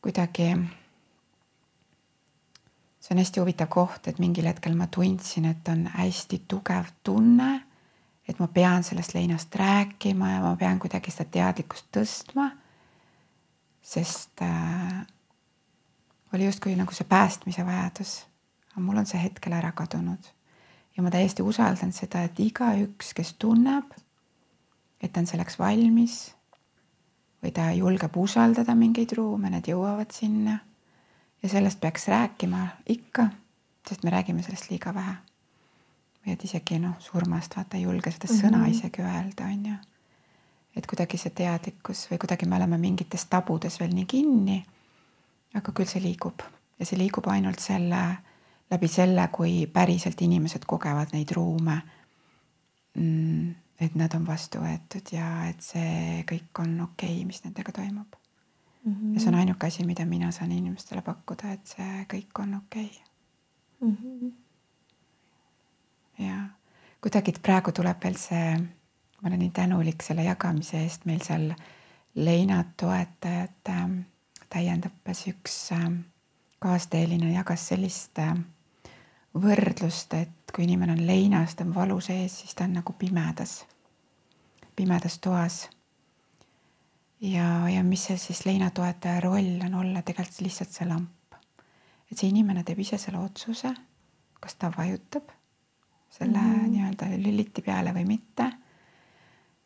[0.01, 0.51] kuidagi,
[2.99, 7.63] see on hästi huvitav koht, et mingil hetkel ma tundsin, et on hästi tugev tunne,
[8.27, 12.51] et ma pean sellest leinast rääkima ja ma pean kuidagi seda teadlikkust tõstma
[13.87, 15.05] sest äh,
[16.33, 18.25] oli justkui nagu see päästmise vajadus.
[18.71, 20.27] aga mul on see hetkel ära kadunud
[20.97, 23.93] ja ma täiesti usaldan seda, et igaüks, kes tunneb,
[25.01, 26.17] et ta on selleks valmis
[27.43, 30.59] või ta julgeb usaldada mingeid ruume, need jõuavad sinna.
[31.43, 33.29] ja sellest peaks rääkima ikka,
[33.87, 35.15] sest me räägime sellest liiga vähe.
[36.25, 38.41] või et isegi noh, surmast vaata ei julge seda mm -hmm.
[38.41, 39.75] sõna isegi öelda, on ju
[40.77, 44.57] et kuidagi see teadlikkus või kuidagi me oleme mingites tabudes veel nii kinni.
[45.57, 46.43] aga küll see liigub
[46.79, 48.01] ja see liigub ainult selle
[48.71, 51.81] läbi selle, kui päriselt inimesed kogevad neid ruume
[52.93, 53.55] mm,.
[53.79, 58.17] et nad on vastu võetud ja et see kõik on okei okay,, mis nendega toimub
[58.83, 58.93] mm.
[58.93, 59.13] -hmm.
[59.13, 62.85] ja see on ainuke asi, mida mina saan inimestele pakkuda, et see kõik on okei
[62.85, 63.89] okay.
[63.89, 63.97] mm.
[63.97, 64.31] -hmm.
[66.27, 66.37] ja
[67.01, 68.59] kuidagi praegu tuleb veel see,
[69.21, 71.49] ma olen nii tänulik selle jagamise eest, meil seal
[72.15, 73.97] leinad toetajate ähm,
[74.49, 76.01] täiendõppes üks ähm,
[76.59, 78.35] kaasteeline jagas sellist äh,
[79.37, 83.59] võrdlust, et kui inimene on leinas, ta on valu sees, siis ta on nagu pimedas,
[84.75, 85.67] pimedas toas.
[87.21, 91.35] ja, ja mis see siis leinatoetaja roll on olla tegelikult lihtsalt see lamp.
[92.11, 93.73] et see inimene teeb ise selle otsuse,
[94.39, 95.31] kas ta vajutab
[96.09, 96.69] selle mm -hmm.
[96.69, 98.51] nii-öelda lüliti peale või mitte.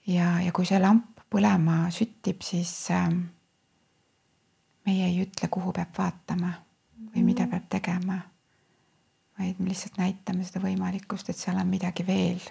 [0.08, 3.08] Ja, ja kui see lamp põlema süttib, siis äh,
[4.86, 6.54] meie ei ütle, kuhu peab vaatama
[7.12, 7.52] või mida mhm.
[7.52, 8.22] peab tegema
[9.42, 12.42] vaid me lihtsalt näitame seda võimalikkust, et seal on midagi veel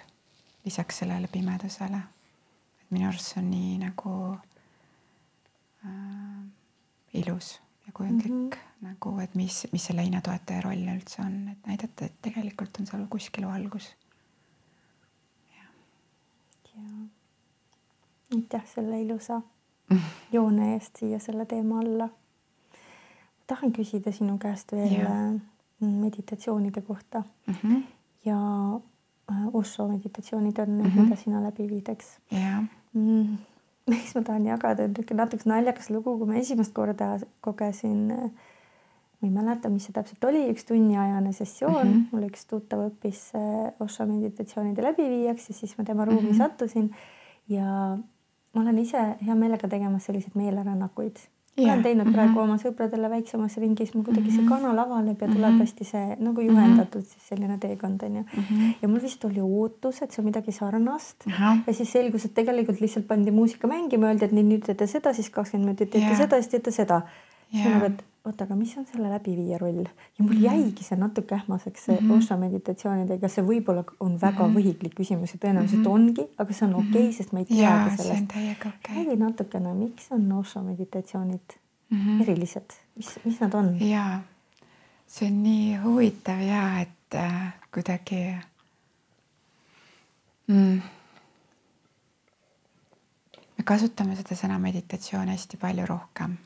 [0.65, 2.01] lisaks sellele pimedusele.
[2.81, 4.15] et minu arust see on nii nagu
[5.85, 6.41] äh,
[7.21, 7.53] ilus
[7.85, 8.89] ja kujundlik mm -hmm.
[8.89, 13.07] nagu, et mis, mis see leinatoetaja roll üldse on, et näidata, et tegelikult on seal
[13.07, 13.95] kuskil valgus.
[18.35, 19.41] Aitäh selle ilusa
[20.31, 22.09] joone eest siia selle teema alla.
[23.47, 25.15] tahan küsida sinu käest veel ja
[25.81, 27.53] meditatsioonide kohta mm.
[27.53, 27.81] -hmm.
[28.25, 28.37] ja
[29.31, 31.03] äh, Osho meditatsioonid on need mm, -hmm.
[31.03, 32.63] mida sina läbi viid, eks yeah..
[32.93, 33.37] Mm,
[33.89, 38.31] miks ma tahan jagada, niisugune natuke naljakas lugu, kui ma esimest korda kogesin, äh,
[39.21, 42.05] ma ei mäleta, mis see täpselt oli, üks tunniajane sessioon mm, -hmm.
[42.11, 46.37] mul üks tuttav õppis äh, Osho meditatsioonide läbiviijaks ja siis ma tema ruumi mm -hmm.
[46.37, 46.95] sattusin
[47.49, 47.97] ja
[48.53, 51.19] ma olen ise hea meelega tegemas selliseid meelerännakuid
[51.57, 52.15] ma olen teinud mm -hmm.
[52.15, 54.41] praegu oma sõpradele väiksemas ringis, mul kuidagi mm -hmm.
[54.41, 55.59] see kanal avaneb ja tuleb mm -hmm.
[55.59, 58.43] hästi see nagu juhendatud siis selline teekond onju mm.
[58.43, 58.73] -hmm.
[58.81, 61.59] ja mul vist oli ootus, et see on midagi sarnast mm -hmm.
[61.67, 65.13] ja siis selgus, et tegelikult lihtsalt pandi muusika mängima, öeldi, et nii nüüd teete seda,
[65.13, 67.01] siis kakskümmend minutit teete seda, siis teete seda.
[67.51, 70.43] Ma nagu, et oota, aga mis on selle läbiviija roll ja mul mhm.
[70.43, 72.17] jäigi see natuke ähmaseks see mm -hmm.
[72.17, 74.57] Osho meditatsioonidega, see võib-olla on väga mm -hmm.
[74.57, 75.93] võhiklik küsimus ja tõenäoliselt mm -hmm.
[75.93, 77.17] ongi, aga see on okei okay, mm, -hmm.
[77.17, 78.23] sest ma ei teagi sellest.
[78.57, 78.95] Okay.
[78.95, 81.57] räägi natukene, miks on Osho meditatsioonid
[81.89, 82.21] mm -hmm.
[82.21, 83.81] erilised, mis, mis nad on?
[83.81, 84.19] ja
[85.07, 88.35] see on nii huvitav ja et äh, kuidagi
[90.47, 90.81] mm,
[93.57, 96.37] me kasutame seda sõna meditatsioon hästi palju rohkem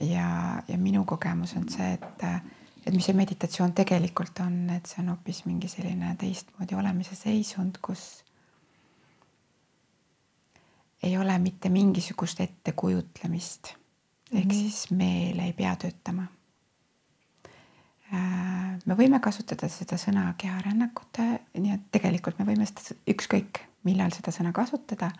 [0.00, 2.24] ja, ja minu kogemus on see, et,
[2.86, 7.80] et mis see meditatsioon tegelikult on, et see on hoopis mingi selline teistmoodi olemise seisund,
[7.82, 8.24] kus
[11.04, 13.76] ei ole mitte mingisugust ettekujutlemist mm.
[13.76, 14.38] -hmm.
[14.38, 14.54] ehk mhm.
[14.54, 16.26] siis meel ei pea töötama.
[18.14, 24.12] Äh, me võime kasutada seda sõna keharännakute, nii et tegelikult me võime seda ükskõik millal
[24.16, 25.10] seda sõna kasutada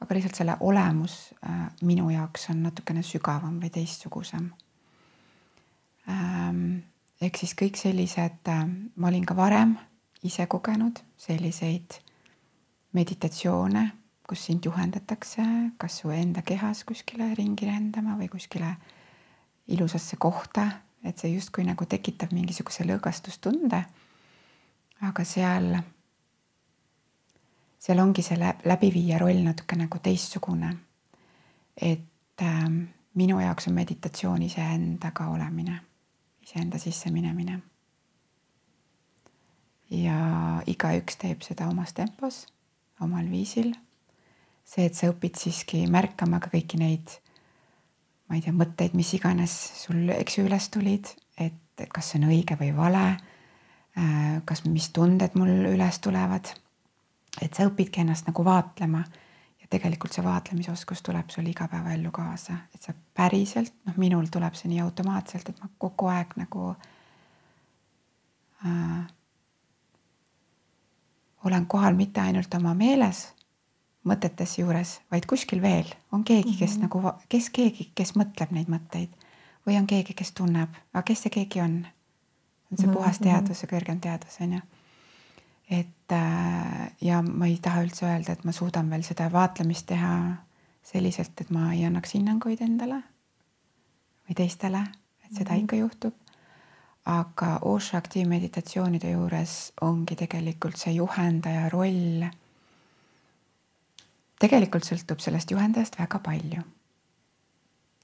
[0.00, 4.50] aga lihtsalt selle olemus äh, minu jaoks on natukene sügavam või teistsugusem
[6.08, 6.82] ähm,.
[7.20, 8.64] ehk siis kõik sellised äh,,
[8.96, 9.76] ma olin ka varem
[10.24, 12.00] ise kogenud selliseid
[12.94, 13.84] meditatsioone,
[14.28, 15.42] kus sind juhendatakse,
[15.78, 18.70] kas su enda kehas kuskile ringi lendama või kuskile
[19.74, 20.68] ilusasse kohta,
[21.04, 23.84] et see justkui nagu tekitab mingisuguse lõõgastustunde.
[25.04, 25.74] aga seal
[27.84, 30.72] seal ongi see läbiviija roll natuke nagu teistsugune.
[31.76, 32.68] et äh,
[33.14, 35.80] minu jaoks on meditatsioon iseendaga olemine,
[36.42, 37.60] iseenda sisse minemine.
[39.90, 42.46] ja igaüks teeb seda omas tempos,
[43.00, 43.74] omal viisil.
[44.64, 47.18] see, et sa õpid siiski märkama ka kõiki neid,
[48.28, 49.52] ma ei tea, mõtteid, mis iganes
[49.84, 53.06] sul, eks ju, üles tulid, et, et kas see on õige või vale.
[53.94, 56.48] Äh, kas, mis tunded mul üles tulevad
[57.42, 59.02] et sa õpidki ennast nagu vaatlema
[59.60, 64.70] ja tegelikult see vaatlemisoskus tuleb sul igapäevaellu kaasa, et sa päriselt, noh, minul tuleb see
[64.72, 66.74] nii automaatselt, et ma kogu aeg nagu
[68.66, 69.06] äh,
[71.44, 73.26] olen kohal mitte ainult oma meeles,
[74.04, 77.10] mõtetes juures, vaid kuskil veel on keegi, kes mm -hmm.
[77.10, 79.10] nagu, kes keegi, kes mõtleb neid mõtteid
[79.66, 81.86] või on keegi, kes tunneb, aga kes see keegi on?
[82.72, 83.28] on see puhas mhm.
[83.28, 84.60] teadus ja kõrgem teadus on ju
[85.70, 90.12] et äh, ja ma ei taha üldse öelda, et ma suudan veel seda vaatlemist teha
[90.84, 93.00] selliselt, et ma ei annaks hinnanguid endale
[94.28, 94.84] või teistele,
[95.24, 95.64] et seda mm -hmm.
[95.64, 96.14] ikka juhtub.
[97.04, 102.24] aga Osho aktiivmeditatsioonide juures ongi tegelikult see juhendaja roll.
[104.38, 106.62] tegelikult sõltub sellest juhendajast väga palju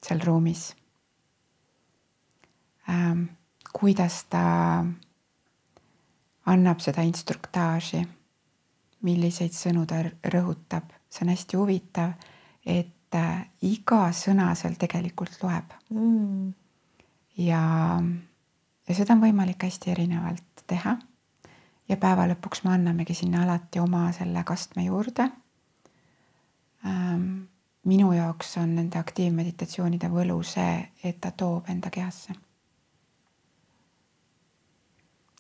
[0.02, 0.76] seal ruumis
[2.88, 3.24] ähm,.
[3.72, 4.84] kuidas ta
[6.50, 8.02] annab seda instruktaaži,
[9.06, 10.02] milliseid sõnu ta
[10.34, 12.16] rõhutab, see on hästi huvitav,
[12.66, 16.50] et äh, iga sõna seal tegelikult loeb mm..
[17.40, 17.62] ja,
[18.88, 20.96] ja seda on võimalik hästi erinevalt teha.
[21.88, 25.30] ja päeva lõpuks me annamegi sinna alati oma selle kastme juurde
[26.84, 27.48] ähm,
[27.84, 32.34] minu jaoks on nende aktiivmeditatsioonide võlu see, et ta toob enda kehasse.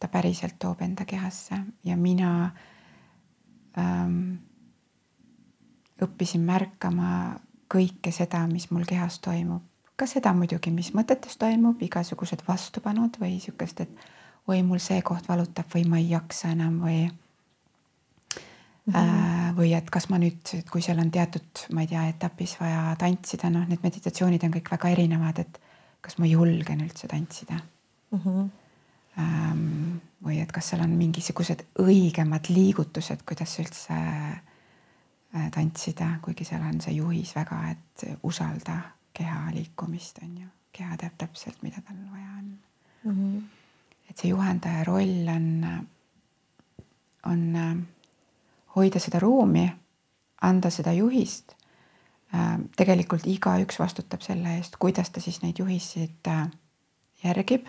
[0.00, 2.50] Ta päriselt toob enda kehasse ja mina
[3.78, 4.40] ähm,
[6.00, 7.40] õppisin märkama
[7.70, 9.62] kõike seda, mis mul kehas toimub,
[9.96, 14.06] ka seda muidugi, mis mõtetes toimub, igasugused vastupanud või sihukest, et
[14.48, 17.10] oi, mul see koht valutab või ma ei jaksa enam või
[18.86, 19.56] Mm -hmm.
[19.56, 23.50] või et kas ma nüüd, kui seal on teatud, ma ei tea, etapis vaja tantsida,
[23.50, 25.60] noh, need meditatsioonid on kõik väga erinevad, et
[26.00, 27.54] kas ma julgen üldse tantsida
[28.10, 28.18] mm.
[28.18, 28.48] -hmm.
[30.24, 36.80] Või et kas seal on mingisugused õigemad liigutused, kuidas üldse äh, tantsida, kuigi seal on
[36.80, 38.78] see juhis väga, et usalda
[39.16, 42.58] keha liikumist, on ju, keha teab täpselt, mida tal vaja on
[43.04, 43.12] mm.
[43.12, 43.42] -hmm.
[44.10, 45.48] et see juhendaja roll on,
[47.24, 47.86] on
[48.76, 49.66] hoida seda ruumi,
[50.42, 51.56] anda seda juhist.
[52.34, 56.46] Äh, tegelikult igaüks vastutab selle eest, kuidas ta siis neid juhiseid äh,
[57.24, 57.66] järgib,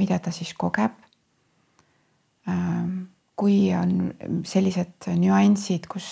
[0.00, 0.96] mida ta siis kogeb.
[2.48, 2.90] Äh,
[3.36, 4.10] kui on
[4.44, 6.08] sellised nüansid, kus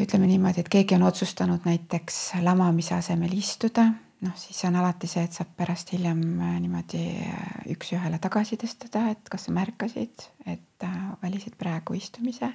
[0.00, 3.90] ütleme niimoodi, et keegi on otsustanud näiteks lamamise asemel istuda
[4.24, 7.44] noh, siis on alati see, et saab pärast hiljem äh, niimoodi äh,
[7.74, 12.52] üks-ühele tagasi tõstada, et kas sa märkasid, et äh, valisid praegu istumise.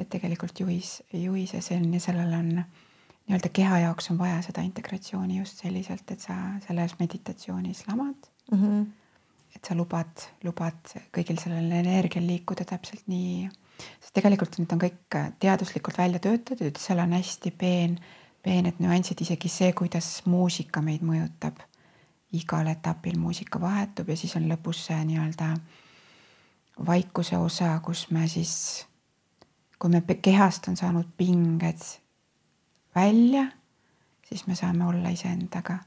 [0.00, 2.62] et tegelikult juhis, juhises on ja sellel on
[3.28, 6.36] nii-öelda keha jaoks on vaja seda integratsiooni just selliselt, et sa
[6.66, 8.58] selles meditatsioonis lamad mm.
[8.62, 8.86] -hmm.
[9.56, 13.50] et sa lubad, lubad kõigil sellel energial liikuda täpselt nii,
[14.00, 18.00] sest tegelikult need on kõik teaduslikult välja töötatud, seal on hästi peen
[18.42, 21.66] peened nüansid, isegi see, kuidas muusika meid mõjutab.
[22.30, 25.48] igal etapil muusika vahetub ja siis on lõpus see nii-öelda
[26.86, 28.86] vaikuse osa, kus me siis,
[29.82, 31.82] kui me kehast on saanud pinged
[32.94, 33.46] välja,
[34.28, 35.78] siis me saame olla iseendaga.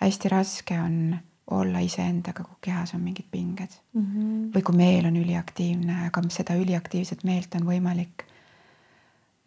[0.00, 1.16] hästi raske on
[1.50, 4.02] olla iseendaga, kui kehas on mingid pinged mm.
[4.02, 4.50] -hmm.
[4.54, 8.24] või kui meel on üliaktiivne, aga seda üliaktiivset meelt on võimalik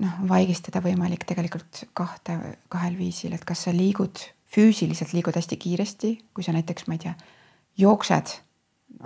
[0.03, 2.37] noh, vaigistada võimalik tegelikult kahte,
[2.69, 4.19] kahel viisil, et kas sa liigud
[4.53, 7.13] füüsiliselt, liigud hästi kiiresti, kui sa näiteks, ma ei tea,
[7.77, 8.35] jooksed,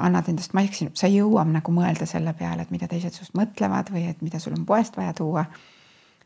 [0.04, 3.92] annad endast maiksi, sa ei jõua nagu mõelda selle peale, et mida teised sinust mõtlevad
[3.94, 5.46] või et mida sul on poest vaja tuua.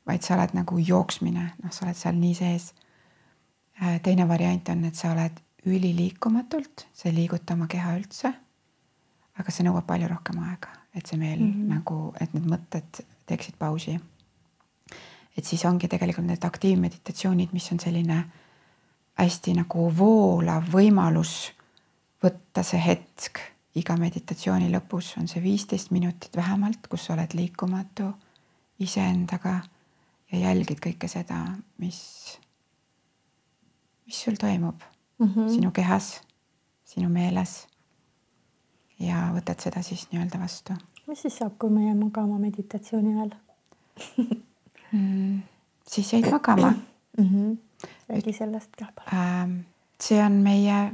[0.08, 2.72] Vaid sa oled nagu jooksmine, noh, sa oled seal nii sees.
[3.82, 8.34] Äh, teine variant on, et sa oled üliliikumatult, sa ei liiguta oma keha üldse.
[9.40, 11.70] aga see nõuab palju rohkem aega, et see meel mm -hmm.
[11.74, 13.96] nagu, et need mõtted teeksid pausi
[15.38, 18.18] et siis ongi tegelikult need aktiivmeditatsioonid, mis on selline
[19.20, 21.52] hästi nagu voolav võimalus
[22.24, 23.42] võtta see hetk
[23.80, 28.12] iga meditatsiooni lõpus on see viisteist minutit vähemalt, kus sa oled liikumatu
[28.84, 29.62] iseendaga
[30.32, 31.40] ja jälgid kõike seda,
[31.82, 32.00] mis,
[34.06, 34.82] mis sul toimub
[35.20, 35.50] mm -hmm.
[35.50, 36.22] sinu kehas,
[36.86, 37.68] sinu meeles.
[39.00, 40.74] ja võtad seda siis nii-öelda vastu.
[41.08, 43.32] mis siis saab, kui me jääme magama meditatsiooni ajal
[44.92, 45.42] mm,?
[45.88, 46.74] siis jäid magama
[47.18, 47.26] mm.
[47.26, 47.58] -hmm.
[48.10, 49.66] räägi sellest ka palun äh,.
[50.02, 50.92] see on meie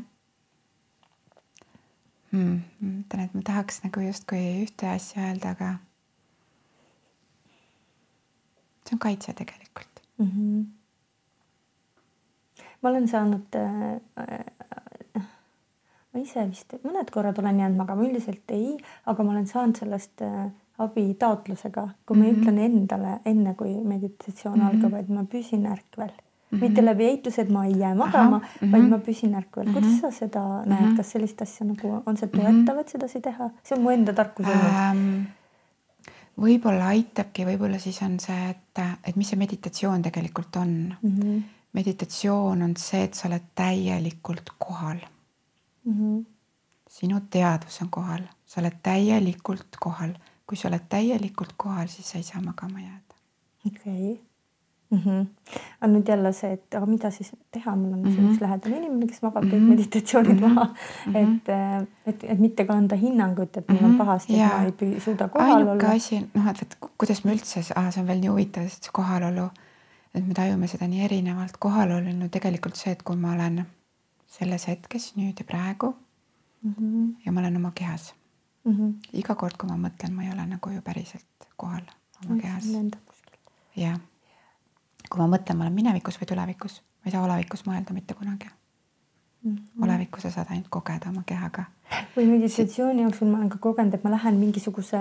[2.31, 2.61] hmm,.
[2.81, 5.75] mõtlen, et ma tahaks nagu justkui ühte asja öelda, aga
[8.87, 10.27] see on kaitse tegelikult mm.
[10.27, 10.65] -hmm.
[12.81, 14.45] ma olen saanud äh, äh,
[16.13, 20.23] ma ise vist mõned korrad olen jäänud magama, üldiselt ei, aga ma olen saanud sellest
[20.25, 20.47] äh,
[20.77, 22.41] abitaotlusega, kui ma mm -hmm.
[22.41, 24.75] ütlen endale enne, kui meditatsioon mm -hmm.
[24.75, 26.57] algab, et ma püsin ärkvel mm.
[26.57, 26.61] -hmm.
[26.61, 28.71] mitte läbi eituse, et ma ei jää magama, mm -hmm.
[28.71, 29.71] vaid ma püsin ärkvel mm.
[29.71, 29.73] -hmm.
[29.73, 30.69] kuidas sa seda mm -hmm.
[30.69, 32.79] näed, kas sellist asja nagu on see toetav mm, -hmm.
[32.79, 35.23] et sedasi teha, see on mu enda tarkus olnud ähm,.
[36.37, 41.17] Võib-olla aitabki, võib-olla siis on see, et, et mis see meditatsioon tegelikult on mm.
[41.17, 41.43] -hmm.
[41.73, 44.99] meditatsioon on see, et sa oled täielikult kohal
[45.83, 45.93] mm.
[45.93, 46.25] -hmm.
[46.89, 50.13] sinu teadvus on kohal, sa oled täielikult kohal
[50.47, 53.15] kui sa oled täielikult kohal, siis sa ei saa magama jääda.
[53.67, 54.26] okei okay.
[54.89, 54.97] Mm.
[54.97, 55.25] -hmm.
[55.81, 58.31] aga nüüd jälle see, et aga mida siis teha, mul on mm -hmm.
[58.31, 59.69] üks lähedane inimene, kes magab kõik mm -hmm.
[59.69, 61.17] meditatsioonid maha mm, -hmm.
[61.21, 65.27] et, et, et mitte ka anda hinnangut, et mul on pahasti, et ma ei suuda
[65.27, 65.71] kohal ainuke olla.
[65.71, 68.83] ainuke asi, noh, et, et kuidas me üldse ah,, see on veel nii huvitav, sest
[68.83, 69.49] see kohalolu,
[70.13, 73.65] et me tajume seda nii erinevalt, kohalolu on ju tegelikult see, et kui ma olen
[74.27, 75.95] selles hetkes nüüd ja praegu
[76.63, 76.73] mm.
[76.79, 77.15] -hmm.
[77.25, 78.13] ja ma olen oma kehas
[78.65, 78.73] mm.
[78.73, 78.93] -hmm.
[79.13, 81.83] iga kord, kui ma mõtlen, ma ei ole nagu ju päriselt kohal
[82.25, 82.65] oma kehas.
[83.75, 83.99] jah.
[85.09, 88.49] Kui ma mõtlen, ma olen minevikus või tulevikus, ma ei saa olevikus mõelda mitte kunagi
[89.43, 89.55] mm.
[89.55, 89.83] -hmm.
[89.83, 91.65] olevikku sa saad ainult kogeda oma kehaga.
[92.17, 94.97] või meditatsiooni jooksul ma olen ka kogenud, et ma lähen mingisuguse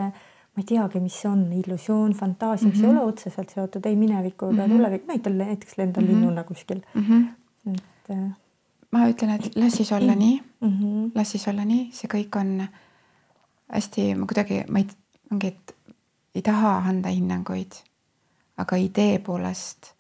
[0.57, 2.89] ma ei teagi, mis see on, illusioon, fantaasia, mis mm -hmm.
[2.89, 3.01] ei mhm.
[3.01, 4.77] ole otseselt seotud ei mineviku ega mm -hmm.
[4.77, 6.13] tuleviku, näitan näiteks lendan mm -hmm.
[6.13, 7.03] linnuna kuskil mm.
[7.03, 7.75] -hmm.
[7.75, 8.37] et äh,
[8.91, 11.11] ma ütlen, et las siis olla nii mm, -hmm.
[11.15, 12.69] las siis olla nii, see kõik on
[13.73, 14.87] hästi, ma kuidagi, ma ei,
[15.33, 15.77] ongi, et
[16.35, 17.73] ei taha anda hinnanguid,
[18.57, 19.96] aga idee poolest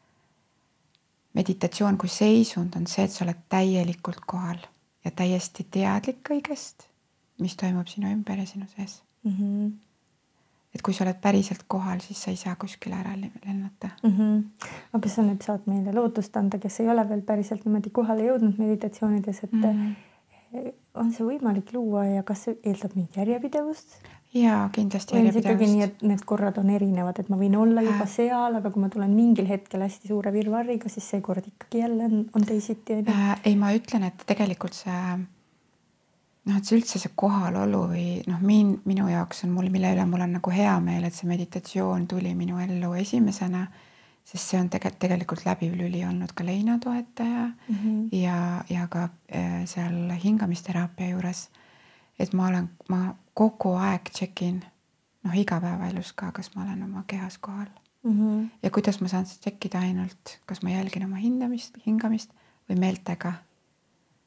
[1.36, 4.60] meditatsioon kui seisund on see, et sa oled täielikult kohal
[5.04, 6.88] ja täiesti teadlik kõigest,
[7.42, 9.34] mis toimub sinu ümber ja sinu sees mm.
[9.36, 9.70] -hmm.
[10.74, 14.16] et kui sa oled päriselt kohal, siis sa ei saa kuskile ära lennata mm.
[14.16, 14.68] -hmm.
[14.92, 18.58] aga sa nüüd saad meile lootust anda, kes ei ole veel päriselt niimoodi kohale jõudnud
[18.58, 20.72] meditatsioonides, et mm -hmm.
[20.94, 23.98] on see võimalik luua ja kas see eeldab mingit järjepidevust?
[24.34, 25.16] Jaa, kindlasti.
[25.16, 28.58] on see ikkagi nii, et need korrad on erinevad, et ma võin olla juba seal,
[28.58, 32.44] aga kui ma tulen mingil hetkel hästi suure virvarriga, siis seekord ikkagi jälle on, on
[32.46, 33.32] teisiti äh,?
[33.44, 35.00] ei, ma ütlen, et tegelikult see
[36.46, 40.06] noh, et see üldse see kohalolu või noh, min-, minu jaoks on mul, mille üle
[40.08, 43.66] mul on nagu hea meel, et see meditatsioon tuli minu ellu esimesena,
[44.26, 48.08] sest see on tegelikult, tegelikult läbiv lüli olnud ka leinatoetaja mm -hmm.
[48.18, 51.48] ja, ja ka äh, seal hingamisteraapia juures.
[52.18, 54.62] et ma olen, ma kogu aeg check in,
[55.24, 57.68] noh igapäevaelus ka, kas ma olen oma kehas kohal
[58.02, 58.12] mm.
[58.12, 58.48] -hmm.
[58.62, 62.30] ja kuidas ma saan check ida ainult, kas ma jälgin oma hindamist, hingamist
[62.70, 63.32] või meeltega.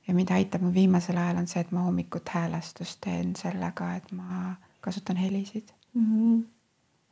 [0.07, 4.11] ja mida aitab mu viimasel ajal on see, et ma hommikut häälestust teen sellega, et
[4.11, 6.05] ma kasutan helisid mm.
[6.05, 6.45] -hmm.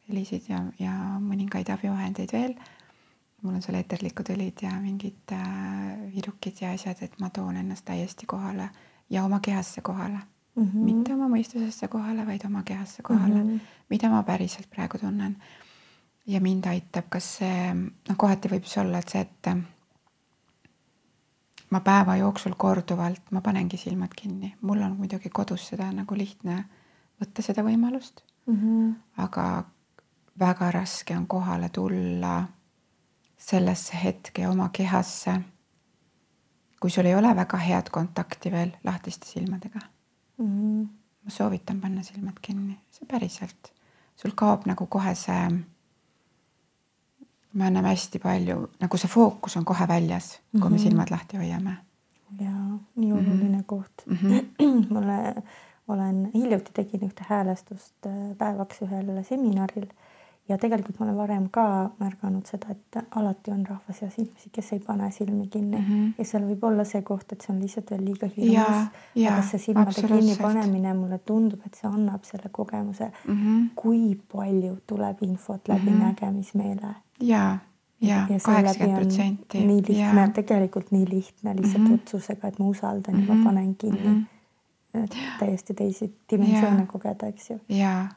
[0.09, 2.55] helisid ja, ja mõningaid abivahendeid veel.
[3.41, 7.85] mul on seal eeterlikud õlid ja mingid äh, virukid ja asjad, et ma toon ennast
[7.85, 8.69] täiesti kohale
[9.09, 10.19] ja oma kehasse kohale
[10.57, 10.83] mm, -hmm.
[10.89, 13.59] mitte oma mõistusesse kohale, vaid oma kehasse kohale mm, -hmm.
[13.89, 15.37] mida ma päriselt praegu tunnen.
[16.27, 19.47] ja mind aitab, kas see, noh, kohati võib see olla, et see, et
[21.69, 26.65] ma päeva jooksul korduvalt, ma panengi silmad kinni, mul on muidugi kodus seda nagu lihtne
[27.21, 28.55] võtta seda võimalust mm.
[28.55, 28.95] -hmm.
[29.17, 29.63] aga
[30.39, 32.47] väga raske on kohale tulla
[33.37, 35.41] sellesse hetke oma kehasse.
[36.79, 39.79] kui sul ei ole väga head kontakti veel lahtiste silmadega
[40.37, 40.45] mm.
[40.45, 40.87] -hmm.
[41.23, 43.73] ma soovitan panna silmad kinni, see päriselt,
[44.15, 45.49] sul kaob nagu kohe see.
[47.53, 50.61] me anname hästi palju, nagu see fookus on kohe väljas mm, -hmm.
[50.61, 50.83] kui me mhm.
[50.83, 51.77] silmad lahti hoiame.
[52.39, 52.51] ja
[52.95, 53.63] nii oluline mm -hmm.
[53.65, 54.17] koht mm.
[54.17, 54.89] -hmm.
[54.93, 55.43] mulle,
[55.87, 59.87] olen hiljuti tegin ühte häälestust äh, päevaks ühel seminaril
[60.49, 61.65] ja tegelikult ma olen varem ka
[61.99, 66.13] märganud seda, et alati on rahva seas inimesi, kes ei pane silmi kinni mm -hmm.
[66.17, 68.89] ja seal võib olla see koht, et see on lihtsalt veel liiga hirmus.
[69.31, 73.69] aga see silmade kinnipanemine, mulle tundub, et see annab selle kogemuse mm, -hmm.
[73.75, 76.03] kui palju tuleb infot läbi mm -hmm.
[76.03, 76.95] nägemismeele.
[77.19, 77.57] ja,
[78.01, 79.65] ja kaheksakümmend protsenti.
[79.65, 81.93] nii lihtne, tegelikult nii lihtne lihtsalt mm -hmm.
[81.93, 83.27] otsusega, et ma usaldan mm -hmm.
[83.27, 83.43] ja ma mhm.
[83.43, 84.25] panen kinni mm.
[84.95, 85.09] -hmm.
[85.39, 87.59] täiesti teisi dimensioone kogeda, eks ju.
[87.69, 88.09] jaa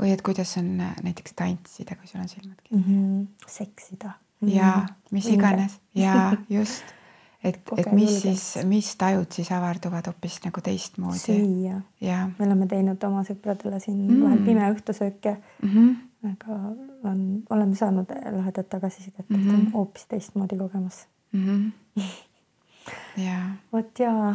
[0.00, 3.20] või et kuidas on äh, näiteks tantsida, kui sul on silmad kinni mm.
[3.22, 3.46] -hmm.
[3.46, 4.10] seksida
[4.40, 4.48] mm.
[4.48, 4.54] -hmm.
[4.56, 6.94] ja mis iganes ja just,
[7.44, 11.18] et, et mis siis, mis tajud siis avarduvad hoopis nagu teistmoodi.
[11.18, 11.80] süüa.
[12.38, 14.24] me oleme teinud oma sõpradele siin mm -hmm.
[14.24, 15.70] vahel pime õhtusööke mm.
[15.70, 15.96] -hmm.
[16.32, 16.60] aga
[17.10, 19.54] on, oleme saanud lahedat tagasisidet, et mm -hmm.
[19.54, 21.72] on hoopis teistmoodi kogemus mm.
[21.96, 22.02] -hmm.
[23.16, 23.40] ja.
[23.72, 24.34] vot ja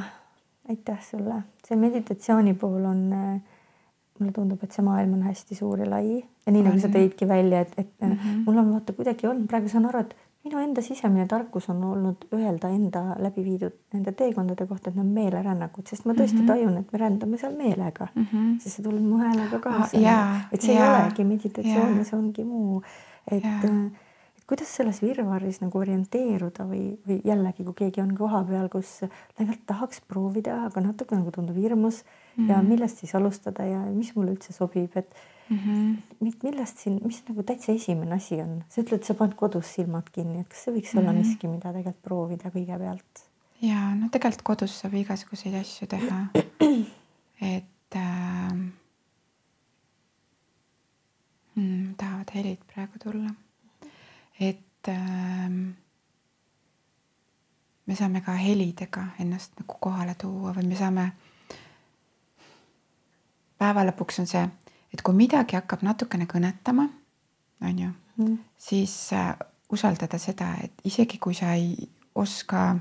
[0.69, 3.41] aitäh sulle, see meditatsiooni puhul on äh,
[4.19, 7.27] mulle tundub, et see maailm on hästi suur ja lai ja nii nagu sa tõidki
[7.27, 8.41] välja, et, et mm -hmm.
[8.45, 12.27] mul on vaata kuidagi on, praegu saan aru, et minu enda sisemine tarkus on olnud
[12.33, 16.41] öelda enda läbi viidud nende teekondade kohta, et need on meelerännakud, sest ma tõesti mm
[16.41, 16.47] -hmm.
[16.47, 18.59] tajun, et me rändame seal meelega mm, -hmm.
[18.59, 20.03] sest sa tuled mu häälega kaasa oh,.
[20.03, 22.05] Yeah, et see yeah, ei olegi meditatsioon yeah.
[22.05, 22.83] see ongi muu,
[23.31, 23.91] et yeah
[24.49, 28.95] kuidas selles virvarris nagu orienteeruda või, või jällegi, kui keegi on kohapeal, kus
[29.38, 32.09] tegelikult tahaks proovida, aga natuke nagu tundub hirmus mm
[32.39, 32.49] -hmm.
[32.49, 35.13] ja millest siis alustada ja mis mulle üldse sobib, et
[35.49, 36.31] mm -hmm.
[36.43, 40.39] millest siin, mis nagu täitsa esimene asi on, sa ütled, sa paned kodus silmad kinni,
[40.39, 41.01] et kas see võiks mm -hmm.
[41.01, 41.19] olla mhm.
[41.19, 43.26] miski, mida tegelikult proovida kõigepealt?
[43.61, 46.27] ja no tegelikult kodus saab igasuguseid asju teha.
[47.55, 48.57] et äh,
[51.55, 53.30] hmm, tahavad helid praegu tulla
[54.40, 55.49] et äh,
[57.86, 61.11] me saame ka helidega ennast nagu kohale tuua või me saame.
[63.60, 64.44] päeva lõpuks on see,
[64.94, 66.86] et kui midagi hakkab natukene kõnetama,
[67.61, 69.34] on ju mm., siis äh,
[69.70, 72.76] usaldada seda, et isegi kui sa ei oska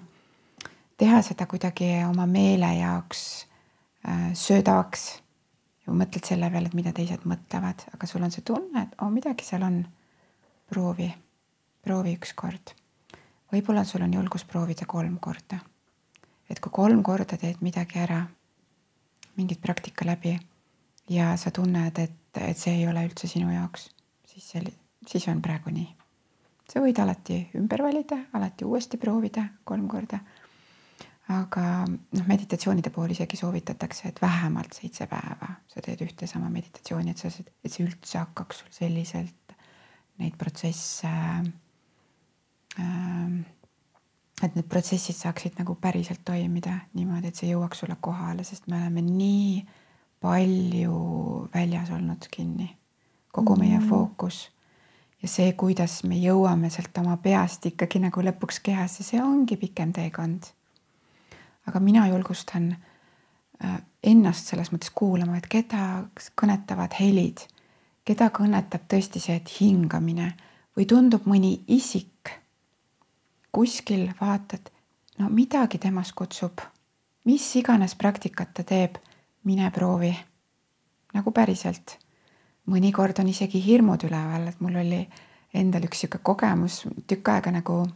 [0.98, 3.24] teha seda kuidagi oma meele jaoks
[4.08, 5.08] äh, söödaks
[5.86, 9.10] ja mõtled selle peale, et mida teised mõtlevad, aga sul on see tunne, et oh,
[9.12, 9.86] midagi seal on.
[10.68, 11.06] proovi,
[11.84, 12.74] proovi ükskord.
[13.52, 15.60] võib-olla sul on julgus proovida kolm korda.
[16.50, 18.26] et kui kolm korda teed midagi ära,
[19.36, 20.38] mingit praktika läbi
[21.08, 23.90] ja sa tunned, et, et see ei ole üldse sinu jaoks,
[24.26, 24.74] siis see,
[25.06, 25.88] siis on praegu nii.
[26.72, 30.20] sa võid alati ümber valida, alati uuesti proovida kolm korda
[31.28, 37.12] aga noh, meditatsioonide puhul isegi soovitatakse, et vähemalt seitse päeva sa teed ühte sama meditatsiooni,
[37.12, 37.30] et sa,
[37.64, 39.56] et see üldse hakkaks sul selliselt
[40.18, 41.48] neid protsesse äh,.
[44.42, 48.78] Et need protsessid saaksid nagu päriselt toimida niimoodi, et see jõuaks sulle kohale, sest me
[48.78, 49.64] oleme nii
[50.22, 52.68] palju väljas olnud kinni,
[53.34, 53.64] kogu mm.
[53.64, 54.46] meie fookus.
[55.22, 59.92] Ja see, kuidas me jõuame sealt oma peast ikkagi nagu lõpuks kehasse, see ongi pikem
[59.94, 60.46] teekond.
[61.66, 66.04] Aga mina julgustan äh, ennast selles mõttes kuulama, et keda
[66.38, 67.42] kõnetavad helid,
[68.06, 70.30] keda kõnetab tõesti see, et hingamine.
[70.78, 72.30] Või tundub mõni isik
[73.52, 74.70] kuskil vaatad,
[75.18, 76.60] no midagi temas kutsub,
[77.24, 78.98] mis iganes praktikat ta teeb,
[79.44, 80.16] mine proovi.
[81.14, 81.98] nagu päriselt.
[82.68, 85.08] mõnikord on isegi hirmud üleval, et mul oli
[85.54, 87.86] endal üks sihuke kogemus tükk aega nagu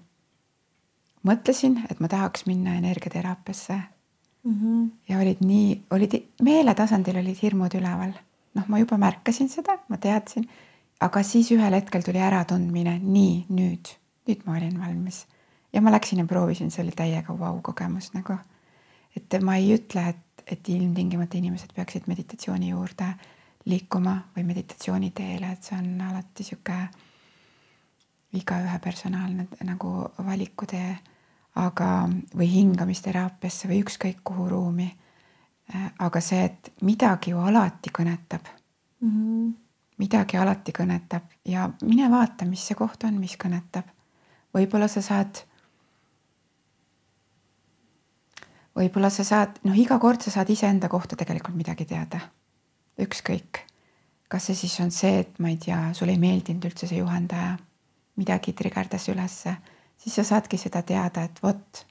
[1.29, 3.75] mõtlesin, et ma tahaks minna energiateraapiasse
[4.45, 4.55] mm.
[4.55, 4.91] -hmm.
[5.09, 8.13] ja olid nii, olid meeletasandil olid hirmud üleval.
[8.55, 10.49] noh, ma juba märkasin seda, ma teadsin,
[11.01, 13.93] aga siis ühel hetkel tuli äratundmine, nii nüüd,
[14.29, 15.27] nüüd ma olin valmis
[15.73, 18.39] ja ma läksin ja proovisin, see oli täiega vau-kogemus nagu.
[19.17, 23.15] et ma ei ütle, et, et ilmtingimata inimesed peaksid meditatsiooni juurde
[23.65, 26.77] liikuma või meditatsiooni teele, et see on alati sihuke
[28.33, 29.93] igaühe personaalne nagu
[30.27, 30.97] valikutee
[31.61, 34.89] aga, või hingamisteraapiasse või ükskõik kuhu ruumi.
[35.99, 38.49] Aga see, et midagi ju alati kõnetab
[39.01, 39.11] mm.
[39.11, 39.53] -hmm.
[39.99, 43.85] midagi alati kõnetab ja mine vaata, mis see koht on, mis kõnetab.
[44.55, 45.45] võib-olla sa saad.
[48.77, 52.21] Võib-olla sa saad, noh, iga kord sa saad iseenda kohta tegelikult midagi teada.
[53.01, 53.59] ükskõik,
[54.29, 57.57] kas see siis on see, et ma ei tea, sulle ei meeldinud üldse see juhendaja,
[58.17, 59.57] midagi trigerdas ülesse
[60.03, 61.85] siis sa saadki seda teada, et vot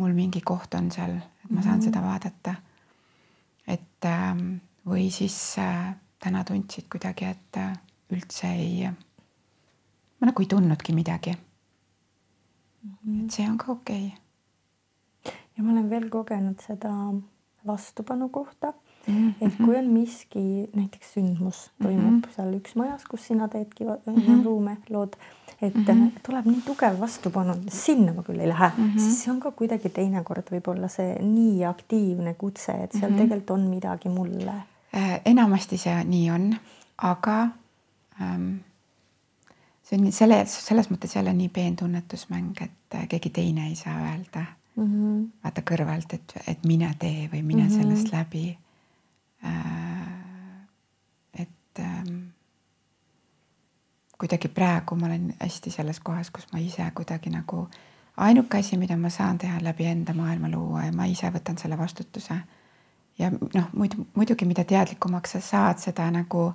[0.00, 1.84] mul mingi koht on seal, et ma saan mm -hmm.
[1.84, 2.54] seda vaadata.
[3.66, 4.56] et ähm,
[4.86, 7.72] või siis äh, täna tundsid kuidagi, et äh,
[8.10, 8.88] üldse ei,
[10.20, 11.32] ma nagu ei tundnudki midagi.
[12.84, 13.24] -hmm.
[13.24, 14.25] et see on ka okei okay..
[15.56, 16.92] Ja ma olen veel kogenud seda
[17.66, 18.72] vastupanu kohta
[19.06, 19.46] Mm -hmm.
[19.46, 22.34] et kui on miski, näiteks sündmus toimub mm -hmm.
[22.36, 24.44] seal üks majas, kus sina teedki mm -hmm.
[24.44, 25.12] ruume, lood,
[25.62, 26.20] et mm -hmm.
[26.26, 28.98] tuleb nii tugev vastupanu, sinna ma küll ei lähe mm, -hmm.
[28.98, 33.20] siis see on ka kuidagi teinekord võib-olla see nii aktiivne kutse, et seal mm -hmm.
[33.20, 34.54] tegelikult on midagi mulle
[34.94, 35.20] äh,.
[35.24, 36.54] enamasti see nii on,
[36.98, 37.48] aga
[38.20, 38.52] ähm,
[39.82, 44.44] see on selle, selles mõttes jälle nii peentunnetusmäng, et äh, keegi teine ei saa öelda
[44.76, 45.26] mm -hmm.
[45.44, 47.82] vaata kõrvalt, et, et mine tee või mine mm -hmm.
[47.82, 48.58] sellest läbi
[49.44, 52.16] Äh, et ähm,
[54.18, 57.68] kuidagi praegu ma olen hästi selles kohas, kus ma ise kuidagi nagu
[58.16, 61.78] ainuke asi, mida ma saan teha läbi enda maailma luua ja ma ise võtan selle
[61.78, 62.34] vastutuse.
[63.18, 66.52] ja noh, muidu muidugi, mida teadlikumaks sa saad, seda nagu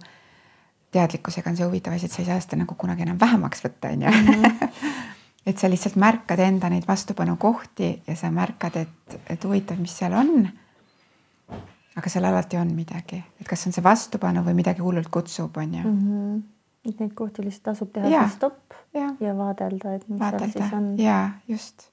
[0.91, 3.93] teadlikkusega on see huvitav asi, et sa ei saa seda nagu kunagi enam vähemaks võtta,
[3.93, 4.10] on ju.
[4.10, 4.91] Mhm.
[5.46, 10.14] et sa lihtsalt märkad enda neid vastupanukohti ja sa märkad, et, et huvitav, mis seal
[10.14, 10.50] on
[11.98, 15.74] aga seal alati on midagi, et kas on see vastupanu või midagi hullult kutsub, on
[15.76, 15.98] ju mm.
[16.00, 16.42] -hmm.
[16.90, 18.28] et neid kohti lihtsalt tasub teha ja.
[18.30, 19.14] stopp ja.
[19.20, 20.52] ja vaadelda, et mis vaadelda.
[20.52, 20.94] seal siis on.
[21.00, 21.91] ja just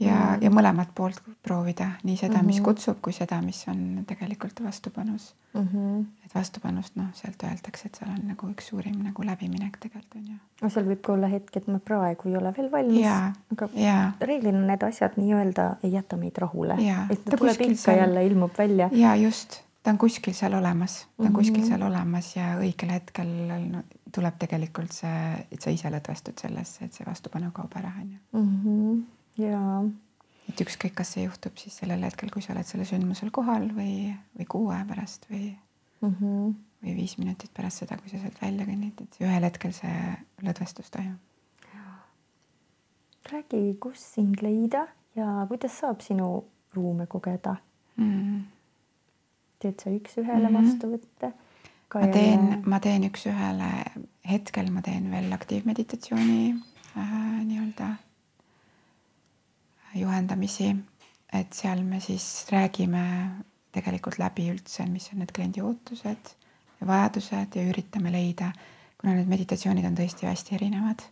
[0.00, 2.64] ja ja mõlemat poolt proovida, nii seda, mis -hmm.
[2.64, 5.68] kutsub, kui seda, mis on tegelikult vastupanus mm.
[5.72, 6.04] -hmm.
[6.26, 10.26] et vastupanust noh, sealt öeldakse, et seal on nagu üks suurim nagu läbiminek tegelikult on
[10.26, 10.38] ju.
[10.62, 13.06] no seal võib ka olla hetk, et ma praegu ei ole veel valmis,
[13.52, 14.12] aga ja.
[14.20, 16.76] reeglina need asjad nii-öelda ei jäta meid rahule,
[17.10, 17.98] et ta tuleb ikka seal...
[17.98, 18.90] jälle, ilmub välja.
[18.92, 21.36] ja just, ta on kuskil seal olemas, ta on mm -hmm.
[21.38, 23.28] kuskil seal olemas ja õigel hetkel
[23.72, 23.82] no,
[24.14, 28.18] tuleb tegelikult see, et sa ise lõdvestud sellesse, et see vastupanu kaob ära, on ju
[28.42, 29.04] mhm
[29.38, 29.84] jaa.
[30.48, 34.14] et ükskõik, kas see juhtub siis sellel hetkel, kui sa oled sellel sündmusel kohal või,
[34.38, 35.44] või kuu aja pärast või
[36.00, 36.56] mm, -hmm.
[36.84, 39.96] või viis minutit pärast seda, kui sa sealt välja kõnnid, et ühel hetkel see
[40.46, 41.22] lõdvestus toimub.
[43.32, 44.86] räägi, kus sind leida
[45.16, 46.44] ja kuidas saab sinu
[46.74, 47.56] ruume kogeda
[47.96, 48.44] mm.?
[49.58, 50.66] teed sa üks-ühele mm -hmm.
[50.66, 51.32] vastuvõtte?
[51.94, 53.70] ma teen, ma teen üks-ühele,
[54.30, 56.54] hetkel ma teen veel aktiivmeditatsiooni
[56.96, 57.94] äh, nii-öelda
[60.00, 60.70] juhendamisi,
[61.32, 63.02] et seal me siis räägime
[63.76, 66.32] tegelikult läbi üldse, mis on need kliendi ootused
[66.80, 68.50] ja vajadused ja üritame leida,
[69.00, 71.04] kuna need meditatsioonid on tõesti hästi erinevad,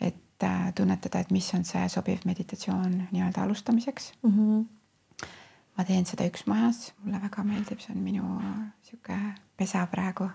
[0.00, 4.32] et äh, tunnetada, et mis on see sobiv meditatsioon nii-öelda alustamiseks mm.
[4.32, 5.28] -hmm.
[5.76, 8.40] ma teen seda üksmajas, mulle väga meeldib, see on minu
[8.82, 9.16] sihuke
[9.56, 10.28] pesa praegu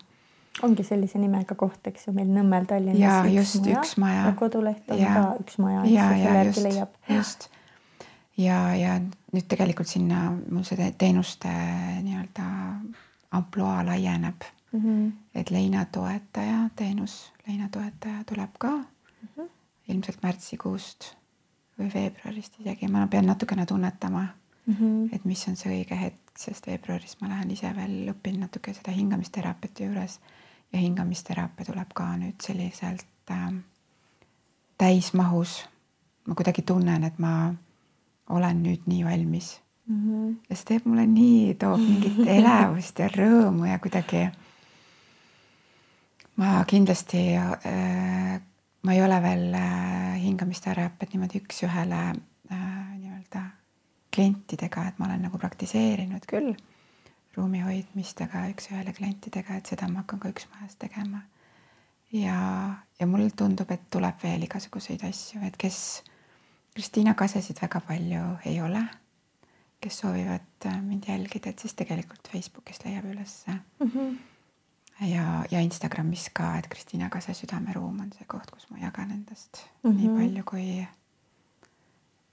[0.63, 2.99] ongi sellise nimega koht, eks ju, meil Nõmmel Tallinnas.
[2.99, 4.25] ja just maja, üks maja.
[4.25, 5.13] ja koduleht on ja.
[5.15, 5.85] ka üks maja.
[5.85, 6.67] ja, ja just,
[7.09, 7.49] just
[8.37, 8.97] ja, ja
[9.33, 11.51] nüüd tegelikult sinna mul see teenuste
[12.01, 12.47] nii-öelda
[13.31, 14.81] ampluaa laieneb mm.
[14.81, 15.11] -hmm.
[15.35, 19.49] et leinatoetaja teenus, leinatoetaja tuleb ka mm -hmm.
[19.87, 21.15] ilmselt märtsikuust
[21.79, 24.27] või veebruarist isegi, ma pean natukene tunnetama
[24.65, 25.15] mm, -hmm.
[25.15, 28.91] et mis on see õige hetk, sest veebruaris ma lähen ise veel õpin natuke seda
[28.91, 30.19] hingamisteraapiate juures
[30.73, 33.53] ja hingamisteraapia tuleb ka nüüd selliselt äh,
[34.77, 35.65] täismahus.
[36.27, 37.53] ma kuidagi tunnen, et ma
[38.31, 39.53] olen nüüd nii valmis
[39.85, 39.97] mm.
[39.97, 40.35] -hmm.
[40.49, 44.29] ja see teeb mulle nii, toob mingit elevust ja rõõmu ja kuidagi.
[46.35, 48.41] ma kindlasti äh,,
[48.81, 52.03] ma ei ole veel äh, hingamisteraapiat niimoodi üks-ühele
[52.51, 53.43] äh, nii-öelda
[54.13, 56.55] klientidega, et ma olen nagu praktiseerinud küll
[57.37, 61.21] ruumi hoidmist, aga üks-ühele klientidega, et seda ma hakkan ka üksmajas tegema.
[62.11, 62.37] ja,
[62.99, 65.77] ja mulle tundub, et tuleb veel igasuguseid asju, et kes
[66.76, 68.81] Kristiina Kasesid väga palju ei ole,
[69.81, 73.91] kes soovivad äh, mind jälgida, et siis tegelikult Facebookist leiab ülesse mm.
[73.91, 74.15] -hmm.
[75.07, 79.65] ja, ja Instagramis ka, et Kristiina Kase südameruum on see koht, kus ma jagan endast
[79.84, 79.98] mm -hmm.
[79.98, 80.88] nii palju, kui,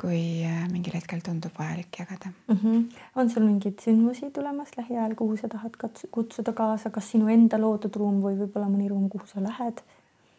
[0.03, 2.57] kui äh, mingil hetkel tundub vajalik jagada mm.
[2.63, 2.95] -hmm.
[3.15, 5.77] on sul mingeid sündmusi tulemas lähiajal, kuhu sa tahad
[6.11, 9.83] kutsuda kaasa, kas sinu enda loodud ruum või võib-olla mõni ruum, kuhu sa lähed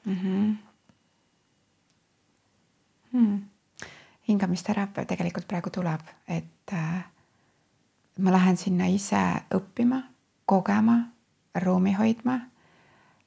[0.06, 0.16] mm?
[0.16, 0.56] -hmm.
[3.12, 3.40] Hmm
[4.30, 7.04] hingamisteraapia tegelikult praegu tuleb, et äh,
[8.20, 9.22] ma lähen sinna ise
[9.56, 10.04] õppima,
[10.46, 11.00] kogema,
[11.64, 12.40] ruumi hoidma.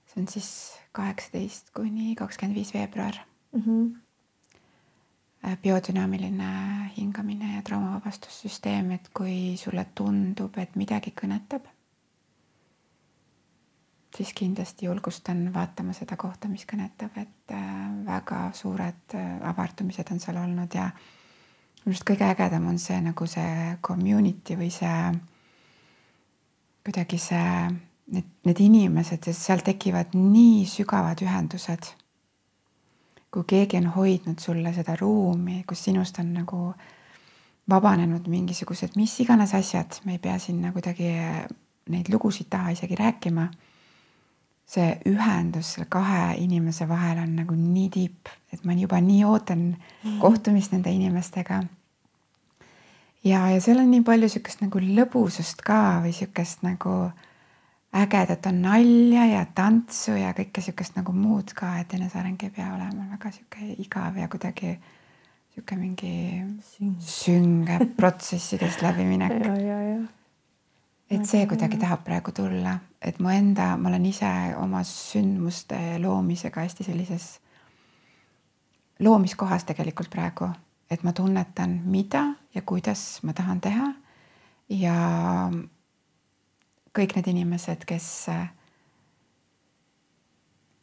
[0.06, 0.48] see on siis
[0.92, 3.16] kaheksateist kuni kakskümmend viis veebruar
[3.52, 3.62] mm.
[3.62, 5.56] -hmm.
[5.62, 6.50] biodünaamiline
[6.96, 11.66] hingamine ja traumavabastussüsteem, et kui sulle tundub, et midagi kõnetab
[14.16, 20.20] siis kindlasti julgustan vaatama seda kohta, mis kõnetab, et äh, väga suured äh, avardumised on
[20.20, 20.88] seal olnud ja
[21.82, 25.12] minu arust kõige ägedam on see nagu see community või see
[26.82, 27.70] kuidagi see,
[28.14, 31.92] need, need inimesed, sest seal tekivad nii sügavad ühendused.
[33.32, 36.74] kui keegi on hoidnud sulle seda ruumi, kus sinust on nagu
[37.70, 41.08] vabanenud mingisugused mis iganes asjad, me ei pea sinna kuidagi
[41.88, 43.46] neid lugusid taha isegi rääkima
[44.68, 49.66] see ühendus selle kahe inimese vahel on nagu nii tipp, et ma juba nii ootan
[49.74, 50.18] mm.
[50.22, 51.62] kohtumist nende inimestega.
[53.24, 56.96] ja, ja seal on nii palju sihukest nagu lõbusust ka või sihukest nagu
[57.92, 62.72] ägedat on nalja ja tantsu ja kõike sihukest nagu muud ka, et eneseareng ei pea
[62.72, 64.78] olema väga sihuke igav ja kuidagi
[65.52, 66.14] sihuke mingi
[67.04, 69.36] sünge protsessidest läbiminek.
[69.44, 70.21] ja, ja, ja
[71.12, 74.30] et see kuidagi tahab praegu tulla, et mu enda, ma olen ise
[74.60, 77.26] oma sündmuste loomisega hästi sellises
[79.02, 80.48] loomiskohas tegelikult praegu,
[80.90, 82.24] et ma tunnetan, mida
[82.54, 83.92] ja kuidas ma tahan teha.
[84.72, 84.96] ja
[86.96, 88.06] kõik need inimesed, kes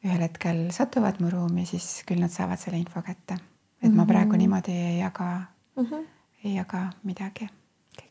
[0.05, 3.39] ühel hetkel satuvad mu ruumi, siis küll nad saavad selle info kätte.
[3.81, 4.39] et ma praegu mhm.
[4.43, 5.41] niimoodi ei jaga
[5.75, 6.05] mm, -hmm.
[6.43, 7.49] ei jaga midagi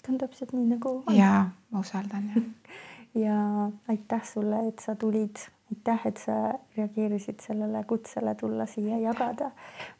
[0.08, 1.14] kõik on täpselt nii nagu on.
[1.14, 2.42] ja ma usaldan jah
[3.24, 5.36] ja aitäh sulle, et sa tulid,
[5.72, 9.50] aitäh, et sa reageerisid sellele kutsele tulla siia jagada.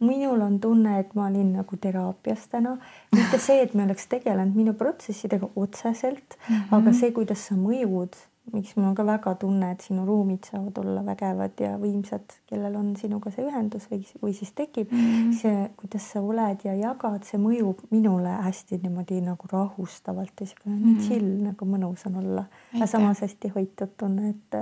[0.00, 2.76] minul on tunne, et ma olin nagu teraapias täna,
[3.12, 6.76] mitte see, et me oleks tegelenud minu protsessidega otseselt mm, -hmm.
[6.76, 8.16] aga see, kuidas sa mõjud
[8.52, 12.76] miks mul on ka väga tunne, et sinu ruumid saavad olla vägevad ja võimsad, kellel
[12.80, 15.32] on sinuga see ühendus või, või siis tekib mm, -hmm.
[15.40, 20.74] see, kuidas sa oled ja jagad, see mõjub minule hästi niimoodi nagu rahustavalt ja siukene
[20.74, 20.94] mm -hmm.
[20.94, 22.44] nii chill nagu mõnus on olla,
[22.74, 24.60] aga samas hästi hoitud tunne, et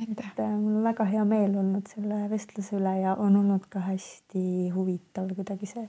[0.00, 0.26] Aitäh.
[0.32, 3.80] et äh, mul on väga hea meel olnud selle vestluse üle ja on olnud ka
[3.80, 5.88] hästi huvitav kuidagi see,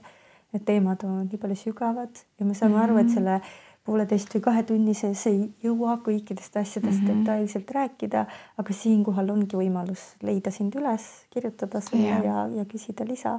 [0.52, 2.84] need teemad on nii palju sügavad ja me saame mm -hmm.
[2.84, 3.14] aru, et mhm.
[3.14, 3.40] selle
[3.88, 7.22] pooleteist või kahe tunni sees ei jõua kõikidest asjadest mm -hmm.
[7.24, 8.26] detailselt rääkida,
[8.60, 12.24] aga siinkohal ongi võimalus leida sind üles, kirjutada sulle yeah.
[12.24, 13.38] ja, ja küsida lisa.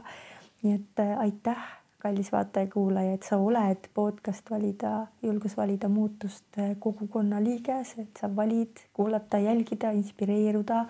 [0.63, 1.61] nii et äh, aitäh,
[2.03, 8.27] kallis vaataja-kuulaja, et sa oled podcast valida, julgus valida muutust äh, kogukonna liige, et sa
[8.35, 10.85] valid kuulata, jälgida, inspireeruda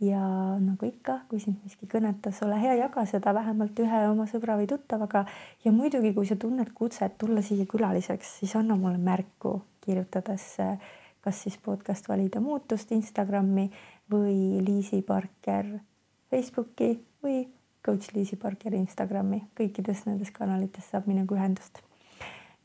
[0.00, 0.20] ja
[0.60, 4.68] nagu ikka, kui sind miski kõnetas, ole hea, jaga seda vähemalt ühe oma sõbra või
[4.68, 5.24] tuttavaga.
[5.64, 10.56] ja muidugi, kui sa tunned kutset tulla siia külaliseks, siis anna mulle märku kirjutades
[11.26, 13.64] kas siis podcast Valida muutust Instagrami
[14.12, 15.72] või Liisi Parker
[16.30, 16.92] Facebooki
[17.22, 17.40] või
[17.82, 21.82] coach Liisi Parker Instagrami, kõikides nendes kanalites saab minuga ühendust.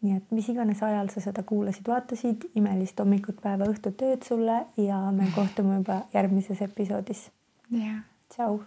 [0.01, 4.63] Nii et mis iganes ajal sa seda kuulasid, vaatasid, imelist hommikut, päeva, õhtut, ööd sulle
[4.81, 7.29] ja me kohtume juba järgmises episoodis.
[7.71, 8.01] jah.
[8.33, 8.61] tšau